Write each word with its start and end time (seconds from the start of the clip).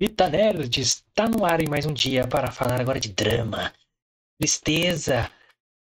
Vita 0.00 0.28
Nerd 0.28 0.80
está 0.80 1.28
no 1.28 1.44
ar 1.44 1.60
em 1.60 1.68
mais 1.68 1.84
um 1.84 1.92
dia 1.92 2.24
para 2.24 2.52
falar 2.52 2.80
agora 2.80 3.00
de 3.00 3.12
drama, 3.12 3.74
tristeza. 4.40 5.28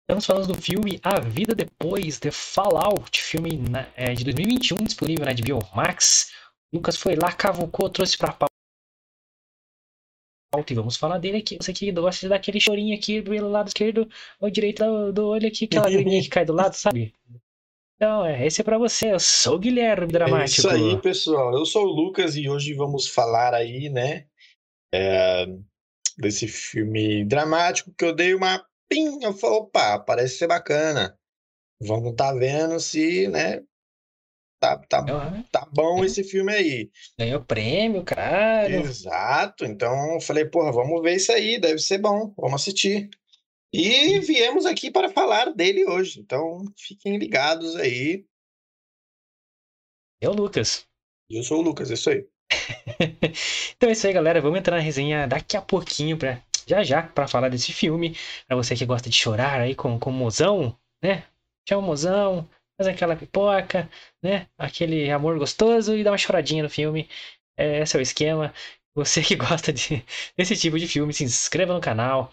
Estamos 0.03 0.27
falando 0.27 0.49
do 0.49 0.54
filme 0.54 1.00
A 1.03 1.19
Vida 1.19 1.54
Depois, 1.54 2.19
The 2.19 2.30
Fallout, 2.30 3.22
filme 3.22 3.56
na, 3.56 3.88
é, 3.96 4.12
de 4.12 4.22
2021, 4.25 4.85
disponível 4.85 5.25
na 5.25 5.33
HBO 5.33 5.67
Max. 5.75 6.30
Lucas 6.75 6.98
foi 6.98 7.17
lá, 7.17 7.33
cavucou, 7.33 7.88
trouxe 7.88 8.19
para 8.19 8.35
pauta 8.35 8.51
e 10.70 10.76
vamos 10.76 10.98
falar 10.98 11.16
dele 11.16 11.38
aqui. 11.38 11.56
Você 11.56 11.72
que 11.72 11.90
gosta 11.90 12.20
de 12.20 12.29
dar 12.29 12.36
aquele 12.36 12.60
chorinho 12.60 12.94
aqui 12.94 13.22
pelo 13.22 13.48
lado 13.48 13.68
esquerdo 13.68 14.06
ou 14.38 14.50
direito 14.50 15.10
do 15.10 15.29
olho 15.29 15.48
aqui, 15.48 15.64
aquela 15.64 15.88
graninha 15.90 16.20
que 16.20 16.29
cai 16.29 16.44
do 16.44 16.52
lado, 16.52 16.74
sabe? 16.74 17.14
Então, 18.03 18.27
é, 18.27 18.45
esse 18.45 18.61
é 18.61 18.64
para 18.64 18.79
você. 18.79 19.12
Eu 19.12 19.21
sou 19.21 19.55
o 19.55 19.59
Guilherme 19.61 20.11
Dramático. 20.11 20.43
É 20.43 20.45
isso 20.45 20.68
aí, 20.68 21.00
pessoal. 21.00 21.57
Eu 21.57 21.64
sou 21.64 21.85
o 21.85 21.93
Lucas 21.93 22.35
e 22.35 22.48
hoje 22.48 22.75
vamos 22.75 23.07
falar 23.07 23.55
aí, 23.55 23.89
né, 23.89 24.27
é, 24.93 25.46
desse 26.18 26.49
filme 26.49 27.25
dramático 27.25 27.95
que 27.96 28.04
eu 28.04 28.12
dei 28.12 28.35
uma 28.35 28.67
pim, 28.89 29.23
eu 29.23 29.32
falei, 29.32 29.57
opa, 29.59 30.00
parece 30.00 30.39
ser 30.39 30.49
bacana. 30.49 31.17
Vamos 31.81 32.17
tá 32.17 32.33
vendo 32.33 32.81
se, 32.81 33.28
né, 33.28 33.62
tá, 34.61 34.78
tá, 34.78 35.05
tá 35.53 35.69
bom 35.73 36.05
esse 36.05 36.25
filme 36.25 36.53
aí. 36.53 36.91
Ganhou 37.17 37.45
prêmio, 37.45 38.03
cara. 38.03 38.69
Exato. 38.69 39.64
Então 39.64 40.14
eu 40.14 40.20
falei, 40.20 40.45
porra, 40.45 40.73
vamos 40.73 41.00
ver 41.03 41.14
isso 41.14 41.31
aí, 41.31 41.56
deve 41.56 41.78
ser 41.78 41.98
bom, 41.98 42.34
vamos 42.37 42.62
assistir. 42.62 43.09
E 43.72 44.19
viemos 44.19 44.67
aqui 44.67 44.91
para 44.91 45.08
falar 45.08 45.50
dele 45.55 45.86
hoje. 45.86 46.20
Então, 46.20 46.62
fiquem 46.77 47.17
ligados 47.17 47.75
aí. 47.77 48.27
Eu, 50.20 50.33
Lucas. 50.33 50.86
Eu 51.31 51.42
sou 51.42 51.61
o 51.61 51.62
Lucas, 51.62 51.91
é 51.91 51.95
isso 51.95 52.11
aí. 52.11 52.28
então 53.75 53.89
é 53.89 53.92
isso 53.92 54.06
aí, 54.06 54.12
galera. 54.12 54.42
Vamos 54.42 54.58
entrar 54.58 54.77
na 54.77 54.83
resenha 54.83 55.27
daqui 55.27 55.56
a 55.56 55.62
pouquinho, 55.62 56.19
pra, 56.19 56.42
já 56.67 56.84
já, 56.84 57.03
para 57.03 57.27
falar 57.27 57.48
desse 57.48 57.73
filme. 57.73 58.15
Para 58.47 58.56
você 58.56 58.77
que 58.77 58.84
gosta 58.84 59.09
de 59.09 59.17
chorar 59.17 59.62
aí 59.62 59.75
com, 59.75 59.98
com 59.98 60.11
o 60.11 60.12
mozão, 60.12 60.78
né? 61.03 61.25
Chama 61.67 61.83
o 61.83 61.87
mozão, 61.87 62.47
faz 62.77 62.89
aquela 62.89 63.17
pipoca, 63.17 63.91
né? 64.23 64.48
Aquele 64.59 65.11
amor 65.11 65.39
gostoso 65.39 65.97
e 65.97 66.05
dá 66.05 66.11
uma 66.11 66.19
choradinha 66.19 66.62
no 66.62 66.69
filme. 66.69 67.09
É, 67.56 67.81
esse 67.81 67.97
é 67.97 68.00
o 68.00 68.03
esquema. 68.03 68.53
Você 68.95 69.23
que 69.23 69.34
gosta 69.34 69.73
de, 69.73 70.05
desse 70.37 70.56
tipo 70.56 70.78
de 70.78 70.87
filme, 70.87 71.15
se 71.15 71.25
inscreva 71.25 71.73
no 71.73 71.81
canal, 71.81 72.31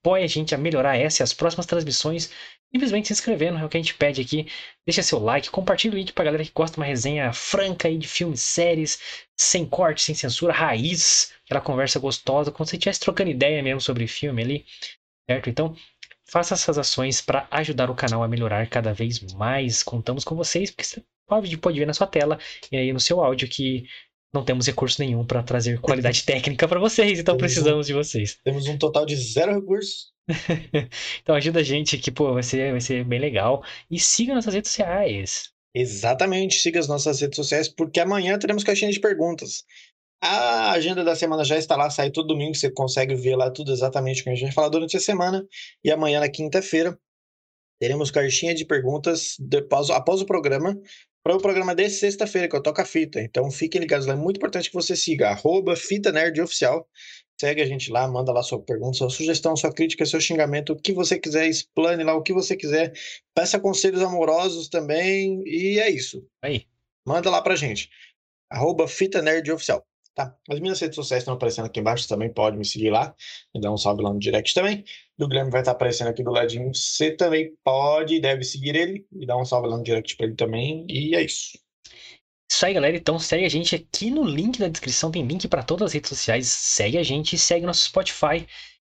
apoie 0.00 0.24
a 0.24 0.26
gente 0.26 0.54
a 0.54 0.58
melhorar 0.58 0.96
essa 0.96 1.22
e 1.22 1.24
as 1.24 1.32
próximas 1.32 1.66
transmissões, 1.66 2.30
simplesmente 2.72 3.08
se 3.08 3.12
inscrevendo, 3.12 3.58
é 3.58 3.64
o 3.64 3.68
que 3.68 3.76
a 3.76 3.80
gente 3.80 3.94
pede 3.94 4.20
aqui. 4.20 4.46
Deixa 4.86 5.02
seu 5.02 5.18
like, 5.18 5.50
compartilha 5.50 5.92
o 5.92 5.96
vídeo 5.96 6.14
pra 6.14 6.24
galera 6.24 6.44
que 6.44 6.52
gosta 6.52 6.74
de 6.74 6.80
uma 6.80 6.86
resenha 6.86 7.32
franca 7.32 7.88
aí 7.88 7.98
de 7.98 8.08
filmes, 8.08 8.40
séries, 8.40 8.98
sem 9.38 9.66
corte, 9.66 10.02
sem 10.02 10.14
censura, 10.14 10.52
raiz, 10.52 11.32
aquela 11.44 11.60
conversa 11.60 11.98
gostosa, 11.98 12.50
como 12.50 12.66
se 12.66 12.76
estivesse 12.76 13.00
trocando 13.00 13.30
ideia 13.30 13.62
mesmo 13.62 13.80
sobre 13.80 14.06
filme 14.06 14.42
ali, 14.42 14.66
certo? 15.28 15.50
Então, 15.50 15.76
faça 16.30 16.54
essas 16.54 16.78
ações 16.78 17.20
para 17.20 17.46
ajudar 17.50 17.90
o 17.90 17.94
canal 17.94 18.22
a 18.22 18.28
melhorar 18.28 18.68
cada 18.68 18.94
vez 18.94 19.20
mais. 19.34 19.82
Contamos 19.82 20.24
com 20.24 20.34
vocês, 20.34 20.70
porque 20.70 20.84
você 20.84 21.02
pode 21.26 21.78
ver 21.78 21.86
na 21.86 21.94
sua 21.94 22.06
tela 22.06 22.38
e 22.72 22.76
aí 22.76 22.92
no 22.92 23.00
seu 23.00 23.20
áudio 23.20 23.48
que 23.48 23.86
não 24.32 24.44
temos 24.44 24.66
recurso 24.66 25.00
nenhum 25.02 25.24
para 25.24 25.42
trazer 25.42 25.80
qualidade 25.80 26.24
técnica 26.24 26.68
para 26.68 26.78
vocês, 26.78 27.18
então 27.18 27.36
temos 27.36 27.52
precisamos 27.52 27.86
um, 27.86 27.88
de 27.88 27.94
vocês. 27.94 28.38
Temos 28.44 28.66
um 28.66 28.78
total 28.78 29.04
de 29.04 29.16
zero 29.16 29.54
recursos. 29.54 30.12
então 31.22 31.34
ajuda 31.34 31.60
a 31.60 31.64
gente 31.64 31.98
que, 31.98 32.10
pô, 32.10 32.32
vai 32.34 32.42
ser, 32.42 32.70
vai 32.70 32.80
ser 32.80 33.04
bem 33.04 33.18
legal. 33.18 33.64
E 33.90 33.98
siga 33.98 34.34
nossas 34.34 34.54
redes 34.54 34.70
sociais. 34.70 35.50
Exatamente, 35.74 36.58
siga 36.58 36.78
as 36.78 36.88
nossas 36.88 37.20
redes 37.20 37.36
sociais, 37.36 37.68
porque 37.68 38.00
amanhã 38.00 38.38
teremos 38.38 38.64
caixinha 38.64 38.90
de 38.90 39.00
perguntas. 39.00 39.64
A 40.22 40.72
agenda 40.72 41.02
da 41.02 41.16
semana 41.16 41.44
já 41.44 41.56
está 41.56 41.76
lá, 41.76 41.88
sai 41.88 42.10
todo 42.10 42.28
domingo, 42.28 42.54
você 42.54 42.70
consegue 42.70 43.14
ver 43.14 43.36
lá 43.36 43.50
tudo 43.50 43.72
exatamente 43.72 44.20
o 44.20 44.24
que 44.24 44.30
a 44.30 44.34
gente 44.34 44.44
vai 44.44 44.52
falar 44.52 44.68
durante 44.68 44.96
a 44.96 45.00
semana. 45.00 45.46
E 45.82 45.90
amanhã, 45.90 46.20
na 46.20 46.28
quinta-feira, 46.28 46.98
teremos 47.80 48.10
caixinha 48.10 48.54
de 48.54 48.66
perguntas 48.66 49.36
depois, 49.38 49.88
após 49.88 50.20
o 50.20 50.26
programa 50.26 50.78
para 51.22 51.36
o 51.36 51.40
programa 51.40 51.74
de 51.74 51.88
sexta-feira, 51.90 52.48
que 52.48 52.56
eu 52.56 52.62
toco 52.62 52.80
a 52.80 52.84
fita. 52.84 53.20
Então 53.20 53.50
fiquem 53.50 53.80
ligados 53.80 54.06
lá, 54.06 54.14
é 54.14 54.16
muito 54.16 54.38
importante 54.38 54.68
que 54.68 54.74
você 54.74 54.96
siga, 54.96 55.28
arroba 55.30 55.76
Fita 55.76 56.10
Nerd 56.12 56.40
Oficial. 56.40 56.88
Segue 57.40 57.62
a 57.62 57.66
gente 57.66 57.90
lá, 57.90 58.06
manda 58.06 58.32
lá 58.32 58.42
sua 58.42 58.62
pergunta, 58.62 58.98
sua 58.98 59.08
sugestão, 59.08 59.56
sua 59.56 59.72
crítica, 59.72 60.04
seu 60.04 60.20
xingamento, 60.20 60.74
o 60.74 60.76
que 60.76 60.92
você 60.92 61.18
quiser, 61.18 61.46
explane 61.48 62.04
lá 62.04 62.14
o 62.14 62.22
que 62.22 62.34
você 62.34 62.54
quiser. 62.54 62.92
Peça 63.34 63.58
conselhos 63.58 64.02
amorosos 64.02 64.68
também, 64.68 65.42
e 65.46 65.78
é 65.78 65.90
isso. 65.90 66.22
Aí. 66.42 66.66
Manda 67.06 67.30
lá 67.30 67.40
pra 67.40 67.56
gente. 67.56 67.88
Arroba 68.50 68.86
Fita 68.86 69.22
Nerd 69.22 69.50
Oficial. 69.50 69.86
Tá? 70.14 70.36
As 70.48 70.60
minhas 70.60 70.80
redes 70.80 70.96
sociais 70.96 71.22
estão 71.22 71.34
aparecendo 71.34 71.66
aqui 71.66 71.80
embaixo, 71.80 72.02
você 72.02 72.08
também 72.08 72.32
pode 72.32 72.56
me 72.56 72.64
seguir 72.64 72.90
lá. 72.90 73.14
Me 73.54 73.60
dá 73.60 73.70
um 73.72 73.76
salve 73.76 74.02
lá 74.02 74.12
no 74.12 74.18
direct 74.18 74.52
também. 74.52 74.84
Do 75.16 75.28
Guilherme 75.28 75.50
vai 75.50 75.60
estar 75.60 75.72
aparecendo 75.72 76.08
aqui 76.08 76.22
do 76.22 76.30
ladinho. 76.30 76.74
Você 76.74 77.12
também 77.12 77.52
pode 77.64 78.14
e 78.16 78.20
deve 78.20 78.42
seguir 78.42 78.74
ele. 78.74 79.06
Me 79.12 79.26
dá 79.26 79.36
um 79.36 79.44
salve 79.44 79.68
lá 79.68 79.76
no 79.76 79.84
direct 79.84 80.16
para 80.16 80.26
ele 80.26 80.34
também. 80.34 80.86
E 80.88 81.14
é 81.14 81.22
isso. 81.22 81.58
Isso 82.50 82.66
aí, 82.66 82.74
galera. 82.74 82.96
Então 82.96 83.18
segue 83.18 83.44
a 83.44 83.48
gente 83.48 83.74
aqui 83.74 84.10
no 84.10 84.24
link 84.24 84.58
da 84.58 84.68
descrição. 84.68 85.10
Tem 85.10 85.24
link 85.24 85.46
para 85.46 85.62
todas 85.62 85.86
as 85.86 85.92
redes 85.92 86.08
sociais. 86.08 86.48
Segue 86.48 86.98
a 86.98 87.02
gente 87.02 87.34
e 87.34 87.38
segue 87.38 87.64
nosso 87.64 87.84
Spotify. 87.84 88.46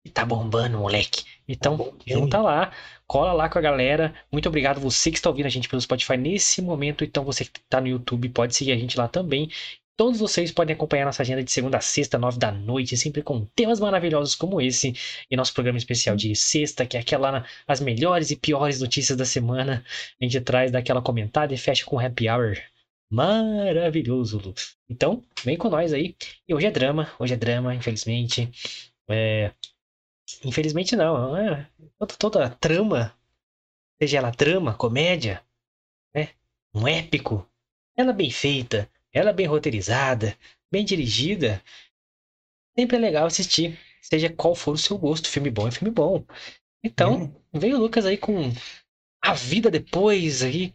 E 0.05 0.11
tá 0.11 0.25
bombando, 0.25 0.79
moleque. 0.79 1.25
Então, 1.49 1.77
tá 1.77 1.93
junta 2.07 2.41
lá, 2.41 2.73
cola 3.09 3.33
lá 3.33 3.49
com 3.49 3.59
a 3.59 3.63
galera. 3.63 4.15
Muito 4.31 4.49
obrigado 4.49 4.79
você 4.79 5.11
que 5.11 5.17
está 5.17 5.29
ouvindo 5.29 5.47
a 5.47 5.49
gente 5.49 5.69
pelo 5.69 5.83
Spotify 5.83 6.17
nesse 6.17 6.63
momento. 6.63 7.03
Então, 7.03 7.25
você 7.25 7.45
que 7.45 7.59
está 7.59 7.81
no 7.81 7.89
YouTube 7.89 8.29
pode 8.29 8.55
seguir 8.55 8.71
a 8.71 8.77
gente 8.77 8.97
lá 8.97 9.09
também. 9.09 9.51
Todos 9.97 10.21
vocês 10.21 10.53
podem 10.53 10.77
acompanhar 10.77 11.07
nossa 11.07 11.23
agenda 11.23 11.43
de 11.43 11.51
segunda 11.51 11.79
a 11.79 11.81
sexta, 11.81 12.19
nove 12.19 12.39
da 12.39 12.53
noite, 12.53 12.99
sempre 12.99 13.23
com 13.23 13.47
temas 13.47 13.81
maravilhosos 13.81 14.35
como 14.35 14.61
esse. 14.61 14.95
E 15.31 15.37
nosso 15.37 15.55
programa 15.55 15.79
especial 15.79 16.15
de 16.15 16.37
sexta, 16.37 16.85
que 16.85 16.99
é 16.99 17.01
aquela 17.01 17.47
as 17.67 17.81
melhores 17.81 18.31
e 18.31 18.37
piores 18.37 18.79
notícias 18.81 19.17
da 19.17 19.25
semana. 19.25 19.83
A 20.21 20.25
gente 20.25 20.39
traz 20.43 20.71
daquela 20.71 21.01
comentada 21.01 21.55
e 21.55 21.57
fecha 21.57 21.87
com 21.87 21.99
happy 21.99 22.29
hour. 22.29 22.59
Maravilhoso, 23.11 24.39
Lu. 24.39 24.55
Então, 24.89 25.23
vem 25.43 25.57
com 25.57 25.71
nós 25.71 25.93
aí. 25.95 26.15
E 26.47 26.55
hoje 26.55 26.67
é 26.67 26.71
drama, 26.71 27.11
hoje 27.19 27.33
é 27.33 27.37
drama, 27.37 27.75
infelizmente. 27.75 28.51
É... 29.09 29.53
Infelizmente 30.45 30.95
não, 30.95 31.37
é... 31.37 31.67
toda, 31.99 32.15
toda 32.17 32.51
trama, 32.51 33.17
seja 33.99 34.19
ela 34.19 34.33
trama, 34.33 34.75
comédia, 34.75 35.43
né? 36.15 36.31
um 36.75 36.87
épico, 36.87 37.49
ela 37.97 38.13
bem 38.13 38.31
feita, 38.31 38.91
ela 39.17 39.31
é 39.31 39.33
bem 39.33 39.47
roteirizada, 39.47 40.37
bem 40.71 40.85
dirigida. 40.85 41.63
Sempre 42.79 42.99
é 42.99 43.01
legal 43.01 43.27
assistir, 43.27 43.79
seja 44.03 44.29
qual 44.29 44.55
for 44.55 44.75
o 44.75 44.79
seu 44.79 44.99
gosto. 44.99 45.27
Filme 45.27 45.51
bom 45.51 45.67
é 45.67 45.71
filme 45.71 45.91
bom. 45.91 46.23
Então, 46.85 47.23
hum. 47.23 47.59
veio 47.59 47.77
o 47.77 47.81
Lucas 47.81 48.05
aí 48.05 48.19
com 48.19 48.53
A 49.23 49.33
Vida 49.33 49.71
Depois 49.71 50.43
aí, 50.43 50.75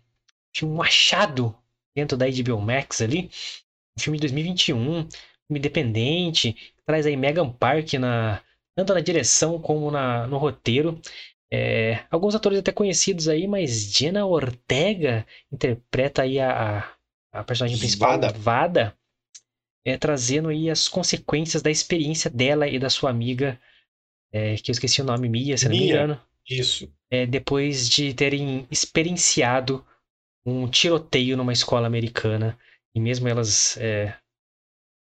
de 0.51 0.65
um 0.65 0.81
achado 0.81 1.55
dentro 1.95 2.17
da 2.17 2.25
HBO 2.25 2.59
Max 2.59 2.99
ali. 2.99 3.29
Um 3.95 4.01
filme 4.01 4.17
de 4.17 4.21
2021, 4.21 4.75
filme 4.75 5.59
independente, 5.59 6.73
traz 6.83 7.05
aí 7.05 7.15
Megan 7.15 7.51
Park 7.51 7.93
na, 7.93 8.41
tanto 8.75 8.91
na 8.95 9.01
direção 9.01 9.61
como 9.61 9.91
na, 9.91 10.25
no 10.25 10.39
roteiro. 10.39 10.99
É, 11.53 12.05
alguns 12.09 12.33
atores 12.33 12.57
até 12.57 12.71
conhecidos 12.71 13.27
aí, 13.27 13.45
mas 13.45 13.93
Jenna 13.93 14.25
Ortega 14.25 15.27
interpreta 15.51 16.23
aí 16.23 16.39
a, 16.39 16.79
a 16.79 17.00
a 17.31 17.43
personagem 17.43 17.77
principal, 17.77 18.11
Vada, 18.11 18.31
Vada 18.31 18.97
é, 19.85 19.97
trazendo 19.97 20.49
aí 20.49 20.69
as 20.69 20.87
consequências 20.87 21.61
da 21.61 21.71
experiência 21.71 22.29
dela 22.29 22.67
e 22.67 22.77
da 22.77 22.89
sua 22.89 23.09
amiga, 23.09 23.59
é, 24.31 24.55
que 24.55 24.71
eu 24.71 24.73
esqueci 24.73 25.01
o 25.01 25.05
nome, 25.05 25.27
Mia, 25.27 25.57
se 25.57 25.67
não 25.67 25.75
me 25.75 25.89
engano. 25.89 26.21
Isso. 26.49 26.91
É, 27.09 27.25
depois 27.25 27.89
de 27.89 28.13
terem 28.13 28.67
experienciado 28.69 29.85
um 30.45 30.67
tiroteio 30.67 31.37
numa 31.37 31.53
escola 31.53 31.87
americana 31.87 32.57
e 32.95 32.99
mesmo 32.99 33.27
elas 33.27 33.77
é, 33.77 34.15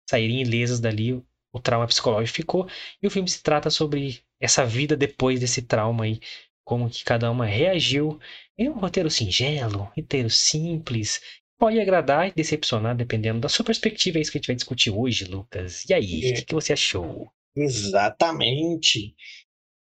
saírem 0.09 0.41
ilesas 0.41 0.81
dali, 0.81 1.23
o 1.53 1.61
trauma 1.61 1.87
psicológico 1.87 2.37
ficou. 2.37 2.69
E 3.03 3.07
o 3.07 3.11
filme 3.11 3.29
se 3.29 3.43
trata 3.43 3.71
sobre 3.71 4.21
essa 4.41 4.65
vida 4.65 4.97
depois 4.97 5.41
desse 5.41 5.63
trauma 5.63 6.05
aí, 6.05 6.21
como 6.65 6.91
que 6.91 7.05
cada 7.05 7.31
uma 7.31 7.47
reagiu. 7.47 8.21
É 8.59 8.69
um 8.69 8.79
roteiro 8.79 9.11
singelo, 9.11 9.91
roteiro 9.97 10.31
simples, 10.31 11.21
pode 11.59 11.81
agradar 11.81 12.29
e 12.29 12.33
decepcionar, 12.33 12.97
dependendo 12.97 13.41
da 13.41 13.49
sua 13.49 13.65
perspectiva. 13.65 14.19
É 14.19 14.21
isso 14.21 14.31
que 14.31 14.39
a 14.39 14.41
gente 14.41 14.49
vai 14.49 14.57
discutir 14.57 14.91
hoje, 14.91 15.25
Lucas. 15.25 15.85
E 15.89 15.95
aí, 15.95 16.23
o 16.25 16.29
é. 16.29 16.33
que, 16.35 16.45
que, 16.45 16.55
você 16.55 16.73
achou? 16.73 17.31
Exatamente. 17.57 19.15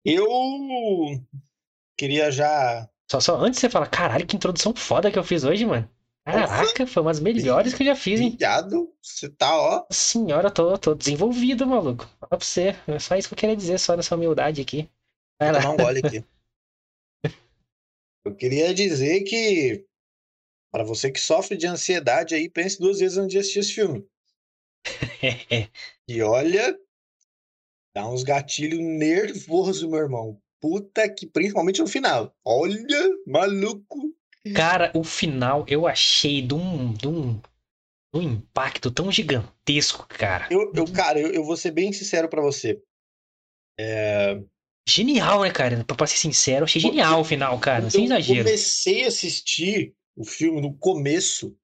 Eu 0.04 0.26
queria 1.96 2.30
já. 2.30 2.88
Só, 3.10 3.20
só 3.20 3.36
antes 3.36 3.58
de 3.58 3.60
você 3.62 3.70
falar, 3.70 3.86
caralho, 3.86 4.26
que 4.26 4.36
introdução 4.36 4.74
foda 4.74 5.10
que 5.10 5.18
eu 5.18 5.24
fiz 5.24 5.44
hoje, 5.44 5.66
mano. 5.66 5.88
Caraca, 6.24 6.86
foi 6.86 7.02
umas 7.02 7.20
melhores 7.20 7.72
que 7.72 7.82
eu 7.82 7.86
já 7.86 7.96
fiz, 7.96 8.20
hein? 8.20 8.26
Obrigado, 8.26 8.92
você 9.00 9.30
tá, 9.30 9.56
ó. 9.56 9.86
Senhora, 9.90 10.50
tô, 10.50 10.76
tô 10.76 10.94
desenvolvido, 10.94 11.66
maluco. 11.66 12.04
Fala 12.20 12.28
pra 12.28 12.38
você. 12.38 12.76
É 12.86 12.98
só 12.98 13.16
isso 13.16 13.28
que 13.28 13.34
eu 13.34 13.38
queria 13.38 13.56
dizer, 13.56 13.78
só 13.78 13.96
nessa 13.96 14.14
humildade 14.14 14.60
aqui. 14.60 14.90
Vai 15.40 15.52
lá. 15.52 15.60
Vou 15.60 15.76
tomar 15.76 15.82
um 15.82 15.86
gole 15.86 16.02
aqui. 16.04 16.24
eu 18.26 18.34
queria 18.34 18.74
dizer 18.74 19.22
que 19.22 19.87
para 20.70 20.84
você 20.84 21.10
que 21.10 21.20
sofre 21.20 21.56
de 21.56 21.66
ansiedade 21.66 22.34
aí, 22.34 22.48
pense 22.48 22.78
duas 22.78 22.98
vezes 22.98 23.18
antes 23.18 23.32
de 23.32 23.38
assistir 23.38 23.58
esse 23.60 23.72
filme. 23.72 24.06
E 26.10 26.22
olha, 26.22 26.74
dá 27.94 28.08
uns 28.08 28.22
gatilhos 28.22 28.80
nervoso, 28.80 29.90
meu 29.90 29.98
irmão. 29.98 30.40
Puta 30.58 31.06
que, 31.06 31.26
principalmente 31.26 31.82
no 31.82 31.86
final. 31.86 32.34
Olha, 32.42 33.10
maluco. 33.26 34.14
Cara, 34.54 34.90
o 34.94 35.04
final 35.04 35.66
eu 35.68 35.86
achei 35.86 36.40
de 36.40 36.54
um, 36.54 36.94
de 36.94 37.06
um, 37.06 37.34
de 37.34 38.20
um 38.20 38.22
impacto 38.22 38.90
tão 38.90 39.12
gigantesco, 39.12 40.06
cara. 40.08 40.48
Eu, 40.50 40.72
eu 40.74 40.90
cara, 40.90 41.20
eu, 41.20 41.30
eu 41.30 41.44
vou 41.44 41.58
ser 41.58 41.72
bem 41.72 41.92
sincero 41.92 42.26
para 42.26 42.40
você. 42.40 42.80
É... 43.78 44.40
Genial, 44.88 45.42
né, 45.42 45.50
cara? 45.50 45.84
Pra 45.84 46.06
ser 46.06 46.16
sincero, 46.16 46.64
achei 46.64 46.80
genial 46.80 47.20
o 47.20 47.24
final, 47.24 47.58
cara. 47.58 47.90
Sem 47.90 48.06
exagero. 48.06 48.40
Eu 48.40 48.44
comecei 48.44 49.04
a 49.04 49.08
assistir 49.08 49.94
o 50.18 50.24
filme 50.24 50.60
no 50.60 50.76
começo. 50.76 51.56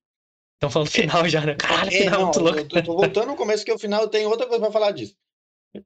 Estão 0.55 0.71
falando 0.71 0.91
final 0.91 1.29
já, 1.29 1.45
né? 1.45 1.57
Caralho, 1.57 1.89
é, 1.89 1.99
final 1.99 2.21
não, 2.21 2.25
muito 2.27 2.41
louco. 2.41 2.59
Eu 2.59 2.85
tô 2.85 2.97
voltando 2.97 3.27
no 3.27 3.37
começo, 3.37 3.65
que 3.65 3.73
o 3.73 3.79
final 3.79 4.09
tem 4.09 4.27
outra 4.27 4.47
coisa 4.47 4.63
pra 4.63 4.73
falar 4.73 4.93
disso. 4.93 5.17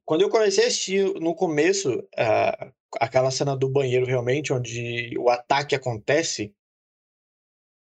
Quando 0.05 0.21
eu 0.21 0.29
comecei 0.29 0.65
a 0.65 0.67
assistir 0.67 1.03
no 1.15 1.33
começo, 1.33 1.97
uh, 1.97 2.73
aquela 2.99 3.31
cena 3.31 3.57
do 3.57 3.67
banheiro 3.67 4.05
realmente, 4.05 4.53
onde 4.53 5.17
o 5.17 5.29
ataque 5.29 5.73
acontece, 5.73 6.53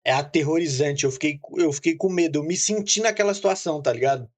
é 0.06 0.14
aterrorizante. 0.14 1.06
Eu 1.06 1.12
fiquei, 1.12 1.40
eu 1.58 1.74
fiquei 1.74 1.96
com 1.96 2.10
medo, 2.10 2.38
eu 2.38 2.44
me 2.44 2.56
senti 2.56 3.02
naquela 3.02 3.34
situação, 3.34 3.82
tá 3.82 3.92
ligado? 3.92 4.30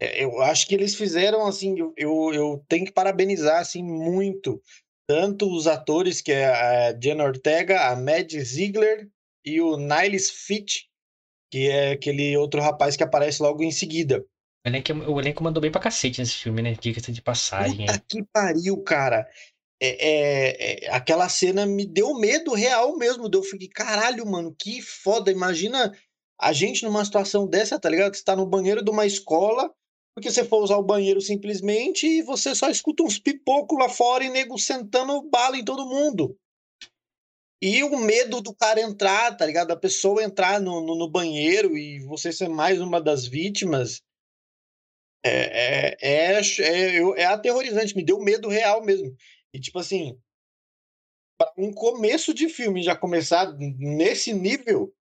É, 0.00 0.22
eu 0.24 0.40
acho 0.40 0.68
que 0.68 0.74
eles 0.74 0.94
fizeram 0.94 1.44
assim, 1.46 1.76
eu, 1.96 2.32
eu 2.32 2.64
tenho 2.68 2.86
que 2.86 2.92
parabenizar 2.92 3.60
assim 3.60 3.82
muito 3.82 4.62
tanto 5.06 5.50
os 5.52 5.66
atores 5.66 6.20
que 6.20 6.32
é 6.32 6.46
a 6.46 6.98
Jenna 6.98 7.24
Ortega, 7.24 7.88
a 7.88 7.96
Mad 7.96 8.32
Ziegler 8.32 9.08
e 9.44 9.60
o 9.60 9.76
Niles 9.76 10.30
Fitch, 10.30 10.84
que 11.50 11.68
é 11.68 11.92
aquele 11.92 12.36
outro 12.36 12.60
rapaz 12.60 12.96
que 12.96 13.02
aparece 13.02 13.42
logo 13.42 13.62
em 13.62 13.70
seguida. 13.70 14.24
O 14.66 14.68
elenco, 14.68 14.92
o 14.92 15.20
elenco 15.20 15.44
mandou 15.44 15.60
bem 15.60 15.70
pra 15.70 15.80
cacete 15.80 16.20
nesse 16.20 16.34
filme, 16.34 16.62
né? 16.62 16.74
Dica 16.80 17.00
de 17.00 17.20
passagem. 17.20 17.86
Puta 17.86 18.02
que 18.08 18.22
pariu, 18.32 18.82
cara. 18.82 19.28
É, 19.80 19.88
é, 19.88 20.86
é, 20.86 20.90
aquela 20.90 21.28
cena 21.28 21.66
me 21.66 21.84
deu 21.84 22.14
medo 22.14 22.54
real 22.54 22.96
mesmo. 22.96 23.28
Eu 23.30 23.42
fiquei, 23.42 23.68
caralho, 23.68 24.24
mano, 24.24 24.54
que 24.58 24.80
foda. 24.80 25.30
Imagina 25.30 25.92
a 26.40 26.52
gente 26.52 26.82
numa 26.82 27.04
situação 27.04 27.46
dessa, 27.46 27.78
tá 27.78 27.90
ligado? 27.90 28.14
Você 28.14 28.24
tá 28.24 28.34
no 28.34 28.46
banheiro 28.46 28.82
de 28.82 28.90
uma 28.90 29.04
escola, 29.04 29.70
porque 30.14 30.30
você 30.30 30.44
for 30.44 30.62
usar 30.62 30.76
o 30.76 30.82
banheiro 30.82 31.20
simplesmente 31.20 32.06
e 32.06 32.22
você 32.22 32.54
só 32.54 32.70
escuta 32.70 33.02
uns 33.02 33.18
pipocos 33.18 33.78
lá 33.78 33.88
fora 33.88 34.24
e 34.24 34.30
nego 34.30 34.56
sentando 34.56 35.20
bala 35.28 35.56
em 35.56 35.64
todo 35.64 35.86
mundo. 35.86 36.38
E 37.60 37.82
o 37.82 37.96
medo 37.98 38.40
do 38.40 38.54
cara 38.54 38.80
entrar, 38.80 39.36
tá 39.36 39.44
ligado? 39.44 39.72
A 39.72 39.76
pessoa 39.76 40.22
entrar 40.22 40.60
no, 40.60 40.80
no, 40.80 40.94
no 40.94 41.10
banheiro 41.10 41.76
e 41.76 41.98
você 42.00 42.30
ser 42.30 42.48
mais 42.48 42.80
uma 42.80 43.00
das 43.00 43.26
vítimas. 43.26 44.02
É, 45.26 45.96
é, 45.96 45.96
é, 46.00 46.40
é, 46.40 47.22
é 47.22 47.24
aterrorizante, 47.24 47.96
me 47.96 48.04
deu 48.04 48.20
medo 48.20 48.48
real 48.48 48.84
mesmo. 48.84 49.16
E 49.52 49.58
tipo 49.58 49.78
assim, 49.78 50.20
para 51.38 51.52
um 51.56 51.72
começo 51.72 52.32
de 52.34 52.48
filme 52.48 52.82
já 52.82 52.94
começar 52.94 53.52
nesse 53.56 54.32
nível, 54.32 54.94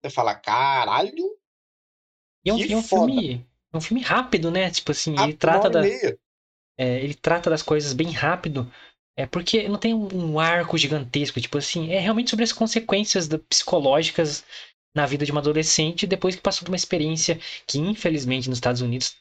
você 0.00 0.10
fala, 0.10 0.34
caralho. 0.34 1.36
E 2.44 2.50
é 2.50 2.54
um, 2.54 2.62
é 2.62 2.76
um 2.76 2.82
filme. 2.82 3.51
É 3.72 3.76
um 3.76 3.80
filme 3.80 4.02
rápido, 4.02 4.50
né? 4.50 4.70
Tipo 4.70 4.92
assim, 4.92 5.14
ele 5.18 5.34
trata 5.34 5.70
da. 5.70 5.82
É, 6.78 7.02
ele 7.02 7.14
trata 7.14 7.50
das 7.50 7.62
coisas 7.62 7.92
bem 7.92 8.10
rápido. 8.10 8.70
É 9.16 9.26
porque 9.26 9.68
não 9.68 9.78
tem 9.78 9.92
um 9.94 10.38
arco 10.40 10.78
gigantesco, 10.78 11.40
tipo 11.40 11.58
assim, 11.58 11.90
é 11.90 11.98
realmente 11.98 12.30
sobre 12.30 12.44
as 12.44 12.52
consequências 12.52 13.28
psicológicas 13.48 14.42
na 14.96 15.04
vida 15.04 15.24
de 15.24 15.32
uma 15.32 15.40
adolescente 15.40 16.06
depois 16.06 16.34
que 16.34 16.40
passou 16.40 16.64
por 16.64 16.70
uma 16.70 16.76
experiência 16.76 17.38
que, 17.66 17.78
infelizmente, 17.78 18.48
nos 18.48 18.56
Estados 18.56 18.80
Unidos 18.80 19.14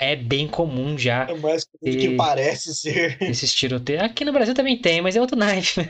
é 0.00 0.16
bem 0.16 0.48
comum 0.48 0.98
já. 0.98 1.28
É 1.28 1.34
mais 1.34 1.64
ter 1.64 1.96
que 1.96 2.16
parece 2.16 2.74
ser. 2.74 3.22
Esses 3.22 3.54
tiroteios. 3.54 4.02
Aqui 4.02 4.24
no 4.24 4.32
Brasil 4.32 4.54
também 4.54 4.80
tem, 4.80 5.00
mas 5.00 5.14
é 5.14 5.20
outro 5.20 5.36
naipe. 5.36 5.88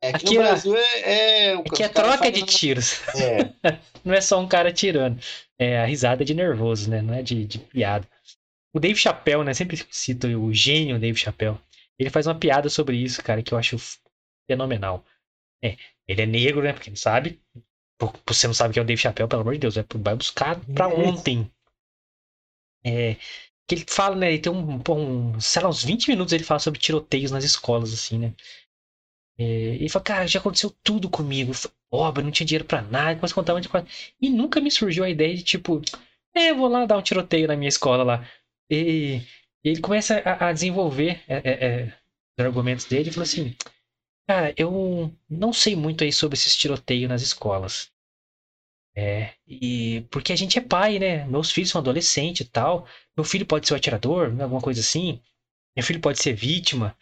É, 0.00 0.10
aqui, 0.10 0.26
aqui 0.26 0.34
no 0.34 0.42
Brasil 0.42 0.76
é. 0.76 1.00
é 1.00 1.54
aqui 1.54 1.82
é 1.82 1.88
troca 1.88 2.30
de 2.30 2.42
tiros. 2.44 3.00
É. 3.16 3.52
não 4.04 4.14
é 4.14 4.20
só 4.20 4.40
um 4.40 4.46
cara 4.46 4.72
tirando. 4.72 5.20
É 5.58 5.80
a 5.80 5.84
risada 5.84 6.24
de 6.24 6.34
nervoso, 6.34 6.88
né? 6.88 7.02
Não 7.02 7.14
é 7.14 7.22
de, 7.22 7.44
de 7.44 7.58
piada. 7.58 8.08
O 8.72 8.78
Dave 8.78 8.98
Chappelle, 8.98 9.44
né? 9.44 9.52
Sempre 9.54 9.76
cito 9.90 10.26
o 10.28 10.54
gênio 10.54 11.00
Dave 11.00 11.18
Chappelle. 11.18 11.58
Ele 11.98 12.10
faz 12.10 12.26
uma 12.26 12.38
piada 12.38 12.68
sobre 12.68 12.96
isso, 12.96 13.22
cara, 13.22 13.42
que 13.42 13.52
eu 13.52 13.58
acho 13.58 13.76
fenomenal. 14.48 15.04
É, 15.62 15.76
ele 16.06 16.22
é 16.22 16.26
negro, 16.26 16.62
né? 16.62 16.72
Porque 16.72 16.90
não 16.90 16.96
sabe. 16.96 17.40
Você 18.26 18.46
não 18.46 18.54
sabe 18.54 18.72
que 18.72 18.78
é 18.78 18.82
o 18.82 18.84
Dave 18.84 19.00
Chappelle, 19.00 19.28
pelo 19.28 19.42
amor 19.42 19.54
de 19.54 19.60
Deus. 19.60 19.74
Vai 19.96 20.14
buscar 20.14 20.60
pra 20.74 20.86
ontem. 20.86 21.50
É, 22.86 23.16
que 23.66 23.74
ele 23.74 23.84
fala, 23.88 24.14
né? 24.14 24.28
Ele 24.28 24.38
tem 24.38 24.52
um, 24.52 24.80
um, 24.88 25.40
sei 25.40 25.62
lá, 25.62 25.68
uns 25.68 25.84
20 25.84 26.08
minutos 26.08 26.32
ele 26.32 26.44
fala 26.44 26.60
sobre 26.60 26.78
tiroteios 26.78 27.32
nas 27.32 27.42
escolas, 27.42 27.92
assim, 27.92 28.18
né? 28.18 28.34
É, 29.38 29.44
ele 29.44 29.88
fala, 29.88 30.04
cara, 30.04 30.26
já 30.26 30.40
aconteceu 30.40 30.70
tudo 30.82 31.08
comigo. 31.08 31.52
Obra, 31.90 32.22
não 32.22 32.30
tinha 32.30 32.46
dinheiro 32.46 32.64
para 32.64 32.82
nada, 32.82 33.18
mas 33.22 33.32
contava 33.32 33.60
de 33.60 33.68
coisa. 33.68 33.86
E 34.20 34.28
nunca 34.30 34.60
me 34.60 34.70
surgiu 34.70 35.04
a 35.04 35.10
ideia 35.10 35.34
de, 35.36 35.42
tipo, 35.44 35.80
é, 36.34 36.52
vou 36.52 36.68
lá 36.68 36.86
dar 36.86 36.98
um 36.98 37.02
tiroteio 37.02 37.48
na 37.48 37.56
minha 37.56 37.68
escola 37.68 38.02
lá. 38.04 38.28
E, 38.70 39.20
e 39.64 39.70
ele 39.70 39.80
começa 39.80 40.18
a, 40.20 40.48
a 40.48 40.52
desenvolver 40.52 41.22
é, 41.28 41.36
é, 41.36 41.66
é, 41.66 41.86
os 42.38 42.44
argumentos 42.44 42.84
dele 42.86 43.10
e 43.10 43.12
fala 43.12 43.24
assim: 43.24 43.54
Cara, 44.28 44.54
eu 44.56 45.14
não 45.28 45.52
sei 45.52 45.74
muito 45.76 46.04
aí 46.04 46.12
sobre 46.12 46.36
esses 46.36 46.56
tiroteios 46.56 47.08
nas 47.08 47.22
escolas. 47.22 47.90
É, 48.96 49.34
e 49.46 50.02
porque 50.10 50.32
a 50.32 50.36
gente 50.36 50.58
é 50.58 50.60
pai, 50.62 50.98
né? 50.98 51.24
Meus 51.26 51.50
filhos 51.52 51.70
são 51.70 51.80
adolescentes 51.80 52.46
e 52.46 52.50
tal. 52.50 52.86
Meu 53.16 53.24
filho 53.24 53.46
pode 53.46 53.66
ser 53.66 53.74
o 53.74 53.76
atirador, 53.76 54.26
alguma 54.42 54.60
coisa 54.60 54.80
assim. 54.80 55.20
Meu 55.76 55.84
filho 55.84 56.00
pode 56.00 56.20
ser 56.20 56.34
vítima. 56.34 56.96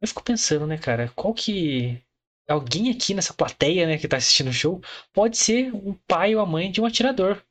Eu 0.00 0.08
fico 0.08 0.22
pensando, 0.22 0.66
né, 0.66 0.78
cara, 0.78 1.10
qual 1.14 1.32
que. 1.32 2.02
Alguém 2.48 2.90
aqui 2.90 3.12
nessa 3.12 3.34
plateia, 3.34 3.88
né, 3.88 3.98
que 3.98 4.06
tá 4.06 4.16
assistindo 4.16 4.50
o 4.50 4.52
show, 4.52 4.80
pode 5.12 5.36
ser 5.36 5.74
o 5.74 5.98
pai 6.06 6.36
ou 6.36 6.40
a 6.40 6.46
mãe 6.46 6.70
de 6.70 6.80
um 6.80 6.86
atirador. 6.86 7.42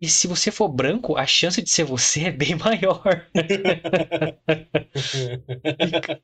E 0.00 0.08
se 0.08 0.28
você 0.28 0.52
for 0.52 0.68
branco, 0.68 1.16
a 1.16 1.26
chance 1.26 1.60
de 1.60 1.68
ser 1.68 1.82
você 1.84 2.26
é 2.28 2.30
bem 2.30 2.54
maior. 2.54 3.26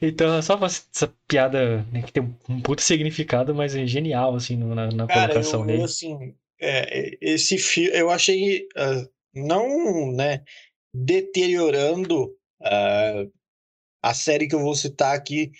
então, 0.00 0.40
só 0.42 0.60
essa 0.64 1.12
piada 1.26 1.82
né, 1.90 2.02
que 2.02 2.12
tem 2.12 2.22
um 2.48 2.60
puto 2.60 2.82
significado, 2.82 3.52
mas 3.54 3.74
é 3.74 3.86
genial, 3.86 4.34
assim, 4.34 4.56
na, 4.56 4.90
na 4.90 5.06
Cara, 5.06 5.28
colocação 5.28 5.60
eu, 5.60 5.66
dele. 5.66 5.80
Eu, 5.80 5.86
assim, 5.86 6.34
é, 6.60 7.16
esse 7.20 7.56
filme, 7.58 7.98
eu 7.98 8.10
achei, 8.10 8.68
uh, 8.76 9.08
não, 9.34 10.12
né, 10.12 10.44
deteriorando 10.94 12.26
uh, 12.60 13.32
a 14.02 14.12
série 14.12 14.48
que 14.48 14.54
eu 14.54 14.60
vou 14.60 14.74
citar 14.74 15.14
aqui, 15.14 15.52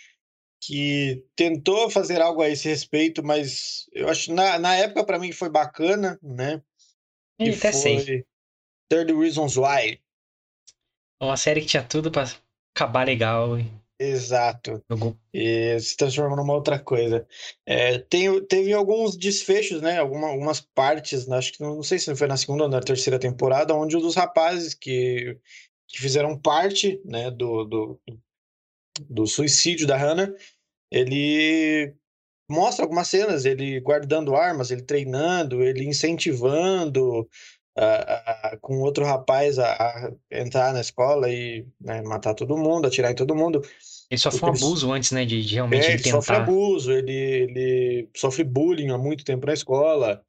que 0.60 1.24
tentou 1.36 1.90
fazer 1.90 2.20
algo 2.20 2.42
a 2.42 2.48
esse 2.48 2.68
respeito, 2.68 3.22
mas 3.22 3.86
eu 3.92 4.08
acho, 4.08 4.32
na, 4.32 4.58
na 4.58 4.74
época, 4.76 5.04
para 5.04 5.18
mim, 5.18 5.32
foi 5.32 5.48
bacana, 5.48 6.18
né? 6.22 6.62
E 7.38 7.50
até 7.50 7.72
sei. 7.72 8.24
30 8.88 9.18
Reasons 9.18 9.56
Why. 9.56 10.00
Uma 11.20 11.36
série 11.36 11.60
que 11.60 11.66
tinha 11.66 11.82
tudo 11.82 12.10
para 12.10 12.30
acabar 12.74 13.06
legal. 13.06 13.56
Exato. 13.98 14.82
E 15.32 15.78
se 15.78 15.96
transformou 15.96 16.36
numa 16.36 16.52
outra 16.52 16.78
coisa. 16.78 17.26
É, 17.64 17.98
tem, 17.98 18.44
teve 18.46 18.72
alguns 18.72 19.16
desfechos, 19.16 19.80
né? 19.80 19.98
Alguma, 19.98 20.28
algumas 20.28 20.60
partes, 20.60 21.30
acho 21.30 21.52
que 21.52 21.62
não 21.62 21.82
sei 21.82 21.98
se 21.98 22.14
foi 22.16 22.26
na 22.26 22.36
segunda 22.36 22.64
ou 22.64 22.68
na 22.68 22.80
terceira 22.80 23.18
temporada, 23.18 23.74
onde 23.74 23.96
um 23.96 24.00
dos 24.00 24.16
rapazes 24.16 24.74
que, 24.74 25.38
que 25.88 26.00
fizeram 26.00 26.38
parte 26.38 27.00
né, 27.04 27.30
do, 27.30 27.64
do, 27.64 28.00
do 28.06 28.20
suicídio 29.26 29.86
da 29.86 29.96
Hannah, 29.96 30.32
ele 30.90 31.94
mostra 32.50 32.84
algumas 32.84 33.08
cenas, 33.08 33.44
ele 33.44 33.80
guardando 33.80 34.36
armas, 34.36 34.70
ele 34.70 34.82
treinando, 34.82 35.62
ele 35.62 35.84
incentivando 35.84 37.28
com 38.60 38.80
outro 38.80 39.04
rapaz 39.04 39.58
a, 39.58 39.72
a, 39.72 40.12
entrar 40.30 40.72
na 40.72 40.80
escola 40.80 41.30
e 41.30 41.66
né, 41.80 42.02
matar 42.02 42.34
todo 42.34 42.56
mundo, 42.56 42.86
atirar 42.86 43.10
em 43.10 43.14
todo 43.14 43.34
mundo. 43.34 43.62
Ele 44.10 44.18
sofre 44.18 44.44
um 44.44 44.48
abuso 44.48 44.92
antes, 44.92 45.10
né, 45.12 45.24
de, 45.24 45.42
de 45.42 45.54
realmente 45.54 45.86
é, 45.86 45.94
ele 45.94 46.02
tentar... 46.02 46.16
sofre 46.16 46.36
abuso, 46.36 46.92
ele, 46.92 47.12
ele 47.12 48.08
sofre 48.14 48.44
bullying 48.44 48.90
há 48.90 48.98
muito 48.98 49.24
tempo 49.24 49.46
na 49.46 49.54
escola. 49.54 50.22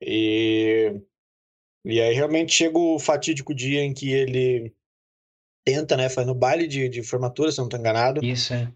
E, 0.00 0.94
e 1.84 2.00
aí 2.00 2.14
realmente 2.14 2.52
chega 2.52 2.78
o 2.78 2.98
fatídico 2.98 3.54
dia 3.54 3.82
em 3.82 3.92
que 3.92 4.10
ele 4.12 4.74
tenta, 5.66 5.96
né, 5.96 6.08
faz 6.08 6.26
no 6.26 6.34
baile 6.34 6.66
de, 6.66 6.88
de 6.88 7.02
formatura, 7.02 7.50
se 7.52 7.58
não 7.58 7.66
estou 7.66 7.78
enganado. 7.78 8.24
Isso, 8.24 8.54
é 8.54 8.72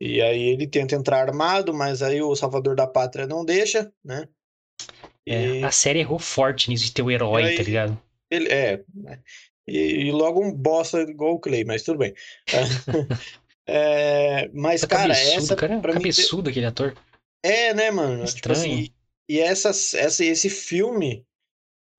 e 0.00 0.22
aí 0.22 0.42
ele 0.48 0.66
tenta 0.66 0.96
entrar 0.96 1.20
armado, 1.20 1.74
mas 1.74 2.02
aí 2.02 2.22
o 2.22 2.34
Salvador 2.34 2.74
da 2.74 2.86
Pátria 2.86 3.26
não 3.26 3.44
deixa, 3.44 3.92
né? 4.02 4.26
É, 5.28 5.62
a 5.62 5.70
série 5.70 6.00
errou 6.00 6.18
forte 6.18 6.70
nisso 6.70 6.86
de 6.86 6.92
ter 6.92 7.02
o 7.02 7.10
herói, 7.10 7.44
aí, 7.44 7.56
tá 7.56 7.62
ligado? 7.62 8.02
Ele, 8.30 8.48
é, 8.48 8.82
né? 8.94 9.20
e, 9.68 10.06
e, 10.06 10.10
logo 10.10 10.42
um 10.42 10.50
bosta 10.50 11.02
igual 11.02 11.34
o 11.34 11.38
Clay, 11.38 11.64
mas 11.64 11.82
tudo 11.82 11.98
bem. 11.98 12.14
é, 13.68 14.48
mas, 14.54 14.82
cara, 14.86 15.14
cabeçudo, 15.14 15.38
essa. 15.44 15.56
Cara, 15.56 15.78
pra 15.80 15.92
cabeçudo 15.92 16.42
mim, 16.44 16.50
aquele 16.50 16.66
ator. 16.66 16.96
É, 17.44 17.74
né, 17.74 17.90
mano? 17.90 18.24
Estranho. 18.24 18.34
Tipo 18.34 18.52
assim, 18.52 18.88
e 19.28 19.38
essa, 19.38 19.68
essa, 19.68 20.24
esse 20.24 20.48
filme 20.48 21.26